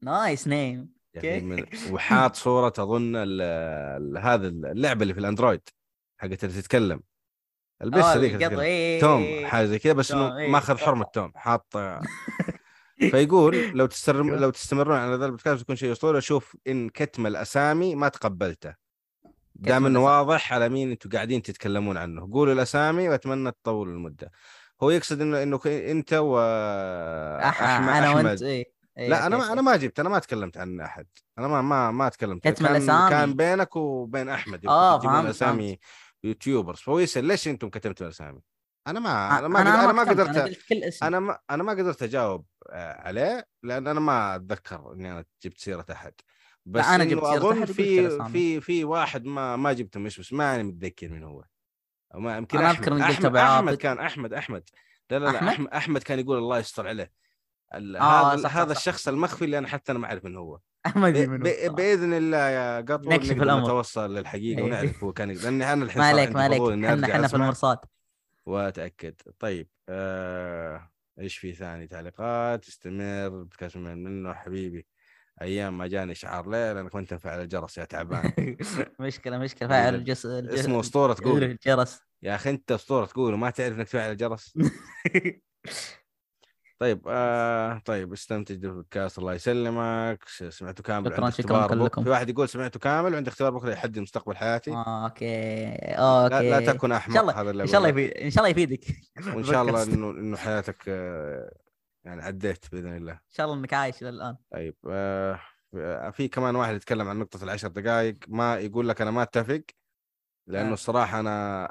nice 0.03 0.47
name 0.47 0.93
يعني. 1.13 1.41
من 1.41 1.65
وحاط 1.91 2.35
صورة 2.35 2.73
اظن 2.79 3.15
ال- 3.15 3.41
ال- 3.41 4.17
هذا 4.17 4.47
اللعبة 4.47 5.01
اللي 5.03 5.13
في 5.13 5.19
الأندرويد 5.19 5.61
حقت 6.17 6.43
اللي 6.43 6.61
تتكلم 6.61 7.01
البس 7.81 8.03
آه، 8.03 8.27
تتكلم. 8.27 8.59
إيه. 8.59 9.01
توم 9.01 9.45
حاجة 9.45 9.65
زي 9.65 9.79
كذا 9.79 9.93
بس 9.93 10.11
إنه 10.11 10.37
إيه، 10.37 10.49
ماخذ. 10.51 10.77
حرمة 10.77 11.05
توم 11.13 11.31
حاط 11.35 11.73
فيقول 12.99 13.71
لو 13.77 13.85
تستمر 13.85 14.25
أيوه. 14.25 14.39
لو 14.39 14.49
تستمرون 14.49 14.97
على 14.97 15.15
ذا 15.15 15.25
البودكاست 15.25 15.59
بيكون 15.59 15.75
شيء 15.75 15.91
أسطوري. 15.91 16.17
أشوف 16.17 16.55
إن 16.67 16.89
كتم 16.89 17.27
الأسامي 17.27 17.95
ما 17.95 18.09
تقبلته. 18.09 18.75
دام 19.55 19.85
إنه. 19.85 20.03
واضح 20.05 20.53
على 20.53 20.69
مين 20.69 20.91
أنتم 20.91 21.09
قاعدين 21.09 21.41
تتكلمون 21.41 21.97
عنه. 21.97 22.29
قولوا 22.33 22.53
الأسامي 22.53 23.09
وأتمنى 23.09 23.51
تطولوا 23.51 23.93
المدة. 23.93 24.31
هو 24.83 24.89
يقصد 24.89 25.21
إنه 25.21 25.43
إنه 25.43 25.59
أنت 25.65 26.13
و. 26.13 26.39
أحمد 27.39 27.89
أنا 27.89 28.09
وأنت 28.09 28.41
إيه. 28.41 28.73
إيه، 28.97 29.09
لا 29.09 29.27
أنا 29.27 29.35
okay، 29.35 29.47
ما 29.47 29.53
أنا 29.53 29.61
ما 29.61 29.75
جبت 29.75 29.99
أنا 29.99 30.09
ما 30.09 30.19
تكلمت 30.19 30.57
عن 30.57 30.81
أحد. 30.81 31.07
أنا 31.39 31.47
ما 31.47 31.61
ما 31.61 31.91
ما 31.91 32.09
تكلمت. 32.09 32.47
كتم 32.47 32.65
كان 32.65 32.75
الأسامي. 32.75 33.09
كان 33.09 33.33
بينك 33.33 33.75
وبين 33.75 34.29
أحمد 34.29 34.59
تجيبون 34.59 34.99
فهمت، 34.99 35.29
أسامي 35.29 35.79
YouTubers. 36.23 36.79
فهو 36.79 36.99
يسأل 36.99 37.25
ليش 37.25 37.47
أنتم 37.47 37.69
كتمتوا 37.69 38.05
الأسامي؟ 38.05 38.39
أنا 38.87 38.99
ما 38.99 39.39
أنا 39.39 39.47
ما 39.47 39.61
أنا 39.61 39.73
قد- 39.73 39.83
أنا 39.83 39.91
ما 39.93 40.03
قدرت 40.03 40.57
أنا 41.03 41.19
ما 41.19 41.39
أنا 41.49 41.63
ما 41.63 41.71
قدرت 41.71 42.03
أجاوب. 42.03 42.45
عليه 42.71 43.47
لأن 43.63 43.87
أنا 43.87 43.99
ما 43.99 44.35
أتذكر 44.35 44.93
إني 44.93 45.11
أنا 45.11 45.25
جبت 45.43 45.59
سيرة 45.59 45.85
أحد 45.91 46.13
بس 46.65 46.85
إنه 46.85 47.03
جبت 47.03 47.23
سيرة 47.23 47.37
أظن 47.37 47.65
في. 47.65 48.09
في 48.29 48.61
في 48.61 48.83
واحد 48.83 49.25
ما 49.25 49.55
ما 49.55 49.73
جبته 49.73 49.99
مش 49.99 50.19
بس 50.19 50.33
ماني 50.33 50.63
متذكر 50.63 51.09
من 51.09 51.23
هو 51.23 51.43
ما 52.13 52.37
يمكن 52.37 52.57
أنا 52.57 52.71
أحمد. 52.71 52.79
أذكر 52.79 52.93
إني 52.93 53.03
قلت 53.03 53.25
أحمد 53.25 53.35
أحمد. 53.37 53.73
كان 53.73 53.99
أحمد 53.99 54.33
أحمد 54.33 54.69
لا 55.09 55.19
لا 55.19 55.25
لا 55.25 55.37
أحمد؟ 55.37 55.49
أحمد 55.49 55.67
أحمد 55.67 56.03
كان 56.03 56.19
يقول 56.19 56.37
الله 56.37 56.59
يستر 56.59 56.87
عليه 56.87 57.11
آه، 57.73 58.33
هذا 58.33 58.41
صح، 58.41 58.57
هذا 58.57 58.73
صح. 58.73 58.79
الشخص 58.79 59.07
المخفي 59.07 59.45
اللي 59.45 59.57
أنا 59.57 59.67
حتى 59.67 59.91
أنا 59.91 59.99
ما 59.99 60.07
أعرف 60.07 60.25
من 60.25 60.35
هو 60.35 60.59
الصراحة. 60.87 61.75
بإذن 61.75 62.13
الله 62.13 62.37
يا 62.49 62.81
قطور 62.81 63.13
نكشف 63.13 63.31
الأمر. 63.31 63.63
نتوصل 63.63 64.15
للحقيقة 64.15 64.57
إيه. 64.59 64.63
ونعرف 64.63 65.03
هو 65.03 65.13
كان 65.13 65.31
لأني 65.31 65.73
أنا 65.73 65.85
الحين 65.85 66.01
ما 66.01 66.07
عليك 66.07 66.31
ما 66.31 66.43
عليك 66.43 66.61
إحنا 67.09 67.27
في 67.27 67.33
المرصاد 67.33 67.77
وأتأكد 68.45 69.15
طيب 69.39 69.67
آه... 69.89 70.92
إيش 71.19 71.37
في 71.37 71.53
ثاني؟ 71.53 71.87
تعليقات 71.87 72.67
استمر 72.67 73.29
بودكاست 73.29 73.77
من 73.77 74.03
منه 74.03 74.33
حبيبي. 74.33 74.87
أيام 75.41 75.77
ما 75.77 75.87
جاني 75.87 76.15
شعار 76.15 76.49
ليل 76.49 76.77
أنا 76.77 76.89
كنت 76.89 77.13
مفعل 77.13 77.41
الجرس 77.41 77.77
يا 77.77 77.85
تعبان. 77.85 78.33
مشكلة 78.99 79.37
مشكلة. 79.37 79.69
فاعل 79.69 79.95
الجس 79.95 80.25
الجس- 80.25 80.59
اسمه 80.59 80.79
أسطورة 80.79 81.13
تقول. 81.13 81.43
الجرس. 81.43 81.99
يا 82.21 82.35
أخي 82.35 82.49
أنت 82.49 82.71
أسطورة 82.71 83.05
تقول 83.05 83.33
وما 83.33 83.49
تعرف 83.49 83.77
إنك 83.77 83.87
تفعل 83.87 84.11
الجرس. 84.11 84.53
طيب 86.83 87.01
آه 87.07 87.81
طيب 87.85 88.13
استمتع 88.13 88.55
بالبودكاست 88.55 89.19
الله 89.19 89.33
يسلمك 89.33 90.23
سمعته 90.49 90.83
كامل 90.83 91.13
شكراً- 91.15 91.29
شكراً 91.29 91.67
كلكم. 91.67 92.03
في 92.03 92.09
واحد 92.09 92.29
يقول 92.29 92.49
سمعته 92.49 92.79
كامل 92.79 93.13
وعندي 93.13 93.29
اختبار 93.29 93.51
بكرة 93.51 93.71
يحدد 93.71 93.99
مستقبل 93.99 94.35
حياتي 94.37 94.71
آه، 94.71 95.03
okay 95.05 95.65
لا, 95.65 95.95
okay 96.35 96.49
لا 96.49 96.73
تكن 96.73 96.91
إن 96.91 96.97
أحمق 96.97 97.15
شاء 97.15 97.41
هذا 97.41 97.49
اللي 97.51 97.63
إن 97.63 97.67
شاء 97.67 97.77
الله. 97.77 97.89
يفيد 97.89 98.11
إن 98.17 98.29
شاء 98.29 98.39
الله 98.45 98.49
يفيدك 98.49 98.85
وإن 99.35 99.43
شاء 99.53 99.61
الله. 99.61 99.83
إنه 99.83 100.09
إنه 100.09 100.37
حياتك 100.37 100.83
آه، 100.87 101.51
يعني 102.05 102.21
عديت 102.21 102.65
بإذن 102.71 102.97
الله 102.97 103.11
إن 103.13 103.19
شاء 103.31 103.45
الله 103.45 103.57
إنك 103.59 103.73
عايش 103.73 104.03
للان 104.03 104.35
طيب 104.51 104.75
آه 104.89 105.39
في 106.11 106.27
كمان 106.27 106.55
واحد 106.55 106.75
يتكلم 106.75 107.07
عن 107.07 107.19
نقطة 107.19 107.43
العشر 107.43 107.67
دقائق 107.67 108.17
ما 108.27 108.55
يقول 108.55 108.89
لك 108.89 109.01
أنا 109.01 109.11
ما 109.11 109.23
أتفق 109.23 109.61
لأنه 110.47 110.69
آه. 110.69 110.73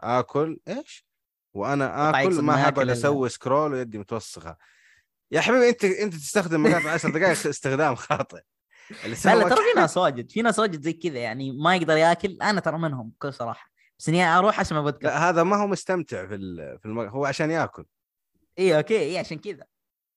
آكل 0.03 0.61
إيش؟ 0.69 1.07
وأنا 1.55 2.09
قطع 2.09 2.21
آكل 2.21 2.29
يقصد 2.29 2.41
ما 2.43 2.53
إلا. 2.83 2.93
أسوي 2.93 3.29
scroll 3.29 3.73
ويدي 3.73 3.99
متوسخة 3.99 4.57
يا 5.33 5.41
حبيبي 5.41 5.69
أنت 5.69 5.85
أنت 5.85 6.15
تستخدم 6.15 6.63
مقاطع 6.63 6.91
عشر 6.91 7.11
دقائق 7.11 7.31
استخدام 7.31 7.95
خاطئ. 7.95 8.41
لا 9.25 9.35
لا 9.35 9.49
ترى 9.49 9.57
في 9.57 9.81
ناس 9.81 9.97
واجد 9.97 10.31
في 10.31 10.43
ناس 10.43 10.59
واجد 10.59 10.83
زي 10.83 10.93
كذا 10.93 11.19
يعني 11.19 11.53
ما 11.53 11.77
يقدر 11.77 11.97
ياكل. 11.97 12.39
أنا 12.43 12.61
ترى 12.61 12.79
منهم 12.79 13.09
بكل 13.09 13.33
صراحة. 13.33 13.71
بس 13.99 14.09
إني 14.09 14.25
أروح 14.25 14.61
اسمع 14.61 14.81
بودكاست 14.81 15.05
لا 15.05 15.29
هذا 15.29 15.43
ما 15.43 15.57
هو 15.57 15.67
مستمتع 15.67 16.27
في 16.27 16.37
في 16.79 16.87
المق... 16.87 17.05
هو 17.05 17.25
عشان 17.27 17.51
ياكل. 17.51 17.85
إي 18.59 18.77
okay 18.77 18.99
إي 18.99 19.19
عشان 19.19 19.39
كذا. 19.39 19.65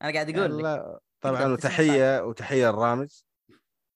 أنا 0.02 0.14
قاعد 0.14 0.38
أقول 0.38 0.64
لك. 0.64 1.00
طبعا 1.22 1.40
تقدر 1.40 1.54
وتحية 1.54 2.24
وتحية 2.26 2.70
الرامز 2.70 3.26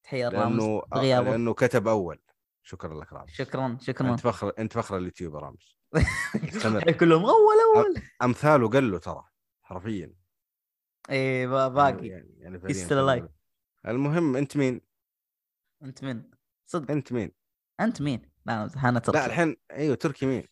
تحية 0.04 0.28
الرامز 0.28 0.64
لأنه 0.64 0.82
بغيابه. 0.92 1.32
لأنه 1.32 1.54
كتب 1.54 1.88
أول. 1.88 2.20
شكرا 2.64 3.02
لك 3.02 3.14
رامز. 3.14 3.30
شكرا 3.30 3.78
شكرا. 3.82 4.12
أنت 4.12 4.20
فخر 4.20 4.54
أنت 4.60 4.74
فخر 4.74 4.98
اليوتيوب 4.98 5.36
رامز. 5.36 5.80
كلهم 7.00 7.26
أول 7.26 7.56
أول. 7.76 8.02
أمثاله 8.22 8.70
قلوا 8.70 9.00
ترى 9.00 9.24
حرفيا. 9.64 10.19
اي 11.10 11.48
با- 11.48 11.68
باقي. 11.68 12.08
يعني 12.08 12.36
يعني. 12.38 12.60
فعلياً. 12.60 13.30
المهم 13.88 14.36
أنت 14.36 14.58
مين؟ 14.58 14.82
أنت 15.84 16.04
من 16.04 16.24
صدق. 16.66 16.92
أنت 16.92 17.14
مين؟ 17.14 17.32
أنت 17.80 18.02
مين؟ 18.02 18.22
لا 18.46 18.70
أنا 18.84 19.00
تركي 19.00 19.18
لا 19.18 19.26
الحين 19.26 19.56
أيوه 19.72 19.96
تركي 19.96 20.26
مين؟ 20.26 20.44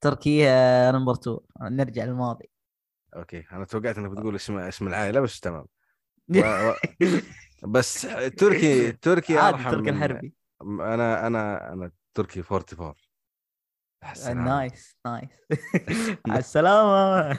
تركي 0.00 0.46
number 0.92 1.12
2 1.12 1.38
نرجع 1.60 2.04
للماضي. 2.04 2.50
okay 3.16 3.44
أنا 3.52 3.64
توقعت 3.64 3.98
إنك 3.98 4.10
بتقول 4.10 4.34
اسم 4.36 4.58
اسم 4.58 4.88
العائلة 4.88 5.20
بس 5.20 5.40
تمام. 5.40 5.66
و... 6.28 6.38
و... 6.38 6.74
بس 7.74 8.02
تركي 8.36 8.92
تركي 8.92 9.38
أرحم 9.38 9.70
تركي 9.70 9.90
من- 9.90 9.96
الحربي. 9.96 10.34
أنا 10.62 11.26
أنا 11.26 11.72
أنا 11.72 11.92
تركي 12.14 12.42
44 12.52 12.94
أحسن 14.02 14.36
nice 14.44 14.96
nice 15.06 15.28
على 16.28 16.38
السلامة. 16.38 17.38